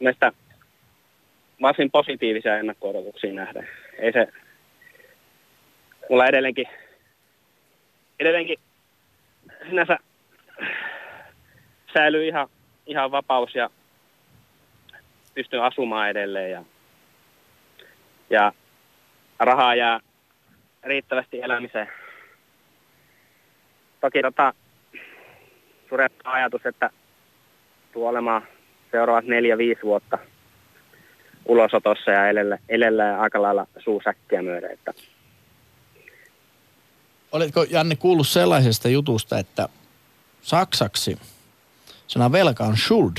näistä 0.00 0.32
varsin 1.62 1.90
positiivisia 1.90 2.58
ennakko-odotuksia 2.58 3.32
nähdä. 3.32 3.66
Ei 3.98 4.12
se, 4.12 4.28
mulla 6.10 6.26
edelleenkin, 6.26 6.66
edelleenkin 8.20 8.58
sinänsä 9.68 9.98
säilyy 11.94 12.28
ihan, 12.28 12.48
ihan 12.86 13.10
vapaus 13.10 13.54
ja 13.54 13.70
pystyn 15.34 15.62
asumaan 15.62 16.10
edelleen 16.10 16.50
ja, 16.50 16.64
ja 18.30 18.52
rahaa 19.38 19.74
jää 19.74 20.00
riittävästi 20.82 21.42
elämiseen. 21.42 21.88
Toki 24.00 24.22
tota, 24.22 24.54
surettaa 25.88 26.32
ajatus, 26.32 26.66
että 26.66 26.90
tuo 27.92 28.08
olemaan 28.08 28.42
seuraavat 28.90 29.24
neljä, 29.24 29.58
viisi 29.58 29.82
vuotta 29.82 30.18
ulosotossa 31.46 32.10
ja 32.10 32.28
elellä, 32.28 32.58
elellä 32.68 33.20
aika 33.20 33.42
lailla 33.42 33.66
suusäkkiä 33.78 34.42
myöden. 34.42 34.70
Että. 34.70 34.94
Oletko 37.32 37.66
Janne 37.70 37.96
kuullut 37.96 38.28
sellaisesta 38.28 38.88
jutusta, 38.88 39.38
että 39.38 39.68
saksaksi 40.40 41.18
sana 42.06 42.32
velka 42.32 42.64
on 42.64 42.76
schuld, 42.76 43.16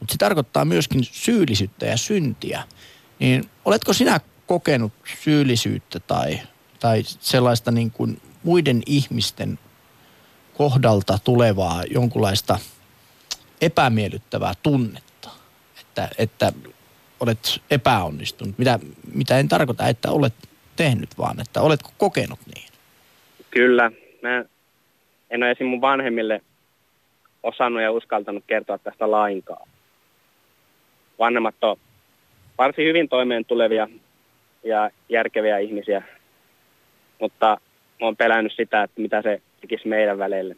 mutta 0.00 0.12
se 0.12 0.18
tarkoittaa 0.18 0.64
myöskin 0.64 1.04
syyllisyyttä 1.04 1.86
ja 1.86 1.96
syntiä. 1.96 2.62
Niin 3.18 3.44
oletko 3.64 3.92
sinä 3.92 4.20
kokenut 4.46 4.92
syyllisyyttä 5.20 6.00
tai, 6.00 6.40
tai 6.80 7.02
sellaista 7.04 7.70
niin 7.70 7.90
kuin 7.90 8.20
muiden 8.42 8.82
ihmisten 8.86 9.58
kohdalta 10.56 11.18
tulevaa 11.24 11.84
jonkunlaista 11.90 12.58
epämiellyttävää 13.60 14.52
tunnetta, 14.62 15.30
että, 15.80 16.08
että 16.18 16.52
olet 17.20 17.62
epäonnistunut, 17.70 18.58
mitä, 18.58 18.78
mitä 19.14 19.38
en 19.38 19.48
tarkoita, 19.48 19.88
että 19.88 20.10
olet 20.10 20.34
tehnyt, 20.76 21.18
vaan 21.18 21.40
että 21.40 21.60
oletko 21.60 21.90
kokenut 21.98 22.38
niin? 22.54 22.68
Kyllä. 23.50 23.90
Mä 24.22 24.44
en 25.30 25.42
ole 25.42 25.50
esim. 25.50 25.66
mun 25.66 25.80
vanhemmille 25.80 26.40
osannut 27.42 27.82
ja 27.82 27.92
uskaltanut 27.92 28.44
kertoa 28.46 28.78
tästä 28.78 29.10
lainkaan. 29.10 29.68
Vanhemmat 31.20 31.54
on 31.62 31.76
varsin 32.58 32.86
hyvin 32.86 33.08
toimeen 33.08 33.44
tulevia 33.44 33.88
ja 34.64 34.90
järkeviä 35.08 35.58
ihmisiä, 35.58 36.02
mutta 37.20 37.56
oon 38.00 38.16
pelännyt 38.16 38.52
sitä, 38.56 38.82
että 38.82 39.00
mitä 39.00 39.22
se 39.22 39.42
tekisi 39.60 39.88
meidän 39.88 40.18
välille. 40.18 40.56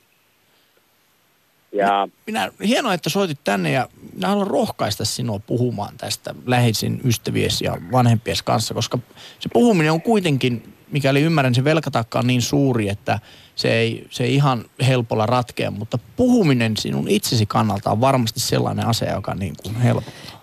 Ja... 1.72 2.08
Minä, 2.26 2.50
hienoa, 2.66 2.94
että 2.94 3.10
soitit 3.10 3.38
tänne 3.44 3.72
ja 3.72 3.88
minä 4.14 4.28
haluan 4.28 4.46
rohkaista 4.46 5.04
sinua 5.04 5.38
puhumaan 5.38 5.96
tästä 5.96 6.34
läheisin 6.46 7.00
ystäviesi 7.04 7.64
ja 7.64 7.76
vanhempies 7.92 8.42
kanssa, 8.42 8.74
koska 8.74 8.98
se 9.38 9.48
puhuminen 9.52 9.92
on 9.92 10.02
kuitenkin, 10.02 10.74
mikäli 10.90 11.20
ymmärrän, 11.20 11.54
se 11.54 11.64
velkatakka 11.64 12.18
on 12.18 12.26
niin 12.26 12.42
suuri, 12.42 12.88
että 12.88 13.18
se 13.54 13.74
ei, 13.74 14.06
se 14.10 14.24
ei 14.24 14.34
ihan 14.34 14.64
helpolla 14.86 15.26
ratkea, 15.26 15.70
mutta 15.70 15.98
puhuminen 16.16 16.76
sinun 16.76 17.08
itsesi 17.08 17.46
kannalta 17.46 17.90
on 17.90 18.00
varmasti 18.00 18.40
sellainen 18.40 18.86
asia, 18.86 19.12
joka 19.12 19.34
niin 19.34 19.54
kuin 19.62 19.76
helpottaa. 19.76 20.41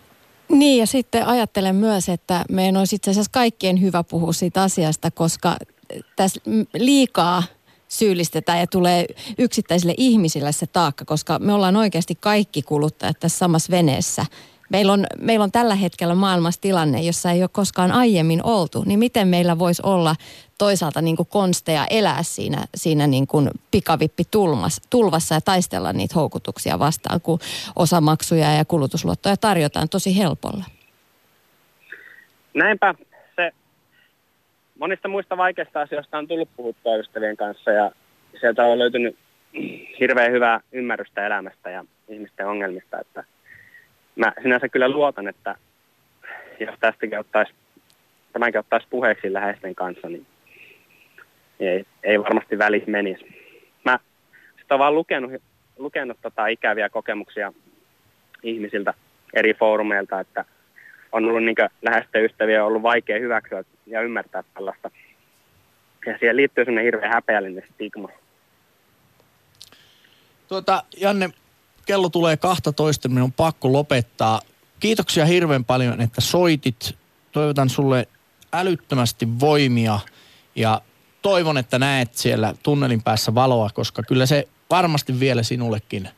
Niin 0.49 0.79
ja 0.79 0.87
sitten 0.87 1.27
ajattelen 1.27 1.75
myös, 1.75 2.09
että 2.09 2.45
meidän 2.51 2.77
olisi 2.77 2.95
itse 2.95 3.11
asiassa 3.11 3.31
kaikkien 3.31 3.81
hyvä 3.81 4.03
puhua 4.03 4.33
siitä 4.33 4.63
asiasta, 4.63 5.11
koska 5.11 5.57
tässä 6.15 6.41
liikaa– 6.73 7.43
syyllistetään 7.89 8.59
ja 8.59 8.67
tulee 8.67 9.05
yksittäisille 9.37 9.93
ihmisille 9.97 10.51
se 10.51 10.67
taakka, 10.67 11.05
koska 11.05 11.39
me 11.39 11.53
ollaan 11.53 11.75
oikeasti 11.75 12.15
kaikki 12.15 12.61
kuluttajat 12.61 13.19
tässä 13.19 13.37
samassa 13.37 13.71
veneessä. 13.71 14.25
Meillä 14.69 14.93
on, 14.93 15.05
meillä 15.21 15.43
on 15.43 15.51
tällä 15.51 15.75
hetkellä 15.75 16.15
maailmassa 16.15 16.61
tilanne, 16.61 17.01
jossa 17.01 17.31
ei 17.31 17.43
ole 17.43 17.49
koskaan 17.53 17.91
aiemmin 17.91 18.45
oltu, 18.45 18.83
niin 18.85 18.99
miten 18.99 19.27
meillä 19.27 19.59
voisi 19.59 19.81
olla 19.85 20.15
toisaalta 20.57 21.01
niin 21.01 21.15
kuin 21.15 21.29
konsteja 21.29 21.87
elää 21.89 22.23
siinä, 22.23 22.57
siinä 22.75 23.07
niin 23.07 23.27
kuin 23.27 23.49
pikavippitulvassa 23.71 25.35
ja 25.35 25.41
taistella 25.41 25.93
niitä 25.93 26.15
houkutuksia 26.15 26.79
vastaan, 26.79 27.21
kun 27.21 27.39
osamaksuja 27.75 28.53
ja 28.53 28.65
kulutusluottoja 28.65 29.37
tarjotaan 29.37 29.89
tosi 29.89 30.17
helpolla. 30.17 30.63
Näinpä, 32.53 32.95
monista 34.79 35.07
muista 35.07 35.37
vaikeista 35.37 35.81
asioista 35.81 36.17
on 36.17 36.27
tullut 36.27 36.49
puhuttua 36.57 36.95
ystävien 36.95 37.37
kanssa 37.37 37.71
ja 37.71 37.91
sieltä 38.39 38.65
on 38.65 38.79
löytynyt 38.79 39.15
hirveän 39.99 40.31
hyvää 40.31 40.59
ymmärrystä 40.71 41.25
elämästä 41.25 41.69
ja 41.69 41.85
ihmisten 42.09 42.47
ongelmista, 42.47 42.99
että 42.99 43.23
mä 44.19 44.33
sinänsä 44.41 44.69
kyllä 44.69 44.89
luotan, 44.89 45.27
että 45.27 45.55
jos 46.59 46.75
tästäkin 46.79 47.19
ottaisi, 47.19 47.53
tämänkin 48.33 48.59
ottaisi 48.59 48.87
puheeksi 48.89 49.33
läheisten 49.33 49.75
kanssa, 49.75 50.07
niin 50.09 50.25
ei, 51.59 51.85
ei 52.03 52.19
varmasti 52.19 52.57
väli 52.57 52.83
menisi. 52.87 53.25
Mä 53.85 53.99
olen 54.69 54.79
vaan 54.79 54.95
lukenut, 54.95 55.31
lukenut 55.77 56.17
tota 56.21 56.47
ikäviä 56.47 56.89
kokemuksia 56.89 57.53
ihmisiltä 58.43 58.93
eri 59.33 59.53
foorumeilta, 59.53 60.19
että 60.19 60.45
on 61.11 61.25
ollut 61.25 61.43
niin 61.43 61.55
läheisten 61.81 62.25
ystäviä 62.25 62.63
on 62.63 62.67
ollut 62.67 62.81
vaikea 62.81 63.19
hyväksyä 63.19 63.63
ja 63.85 64.01
ymmärtää 64.01 64.43
tällaista. 64.53 64.91
Ja 66.05 66.17
siihen 66.17 66.35
liittyy 66.35 66.65
sellainen 66.65 66.85
hirveän 66.85 67.13
häpeällinen 67.13 67.63
stigma. 67.73 68.09
Tuota, 70.47 70.83
Janne, 70.97 71.29
kello 71.89 72.09
tulee 72.09 72.37
12, 72.37 73.09
minun 73.09 73.23
on 73.23 73.31
pakko 73.31 73.73
lopettaa. 73.73 74.41
Kiitoksia 74.79 75.25
hirveän 75.25 75.65
paljon, 75.65 76.01
että 76.01 76.21
soitit. 76.21 76.95
Toivotan 77.31 77.69
sulle 77.69 78.07
älyttömästi 78.53 79.27
voimia 79.39 79.99
ja 80.55 80.81
toivon, 81.21 81.57
että 81.57 81.79
näet 81.79 82.13
siellä 82.13 82.53
tunnelin 82.63 83.03
päässä 83.03 83.35
valoa, 83.35 83.69
koska 83.73 84.03
kyllä 84.03 84.25
se 84.25 84.47
varmasti 84.69 85.19
vielä 85.19 85.43
sinullekin 85.43 86.09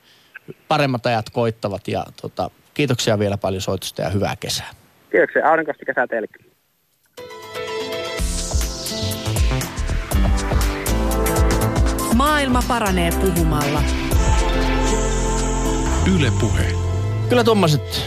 paremmat 0.68 1.06
ajat 1.06 1.30
koittavat. 1.30 1.88
Ja 1.88 2.06
tota, 2.22 2.50
kiitoksia 2.74 3.20
vielä 3.20 3.38
paljon 3.38 3.62
soitosta 3.62 4.02
ja 4.02 4.10
hyvää 4.10 4.36
kesää. 4.36 4.70
Kiitoksia. 5.12 5.50
Aurinkoista 5.50 5.86
kesää 5.86 6.08
teillekin. 6.08 6.52
Maailma 12.16 12.64
paranee 12.68 13.12
puhumalla. 13.12 14.11
Yle 16.08 16.32
Puhe. 16.40 16.74
kyllä 17.30 17.44
tuommoiset 17.44 18.02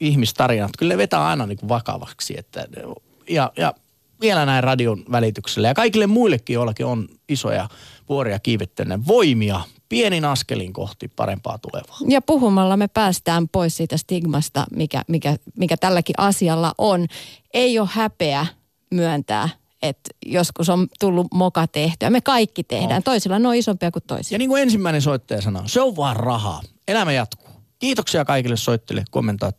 ihmistarinat, 0.00 0.70
kyllä 0.78 0.94
ne 0.94 0.98
vetää 0.98 1.26
aina 1.26 1.46
niin 1.46 1.58
kuin 1.58 1.68
vakavaksi. 1.68 2.34
Että, 2.38 2.66
ja, 3.28 3.52
ja 3.56 3.74
vielä 4.20 4.46
näin 4.46 4.64
radion 4.64 5.04
välityksellä 5.10 5.68
ja 5.68 5.74
kaikille 5.74 6.06
muillekin, 6.06 6.54
joillakin 6.54 6.86
on 6.86 7.08
isoja 7.28 7.68
vuoria 8.08 8.38
kiivettäneen 8.38 9.06
voimia 9.06 9.60
pienin 9.88 10.24
askelin 10.24 10.72
kohti 10.72 11.08
parempaa 11.08 11.58
tulevaa. 11.58 11.98
Ja 12.08 12.22
puhumalla 12.22 12.76
me 12.76 12.88
päästään 12.88 13.48
pois 13.48 13.76
siitä 13.76 13.96
stigmasta, 13.96 14.64
mikä, 14.76 15.02
mikä, 15.08 15.36
mikä 15.58 15.76
tälläkin 15.76 16.14
asialla 16.18 16.72
on. 16.78 17.06
Ei 17.54 17.78
ole 17.78 17.88
häpeä 17.92 18.46
myöntää, 18.90 19.48
että 19.82 20.10
joskus 20.26 20.68
on 20.68 20.86
tullut 21.00 21.26
moka 21.34 21.66
tehtyä. 21.66 22.10
Me 22.10 22.20
kaikki 22.20 22.64
tehdään. 22.64 23.00
No. 23.00 23.02
Toisilla 23.04 23.38
ne 23.38 23.48
on 23.48 23.54
isompia 23.54 23.90
kuin 23.90 24.04
toisilla. 24.06 24.34
Ja 24.34 24.38
niin 24.38 24.48
kuin 24.50 24.62
ensimmäinen 24.62 25.02
soittaja 25.02 25.42
sanoo, 25.42 25.62
se 25.66 25.80
on 25.80 25.96
vaan 25.96 26.16
rahaa. 26.16 26.60
Elämä 26.88 27.12
jatkuu. 27.12 27.48
Kiitoksia 27.78 28.24
kaikille 28.24 28.56
soittille, 28.56 29.04
kommentaattoreille 29.10 29.56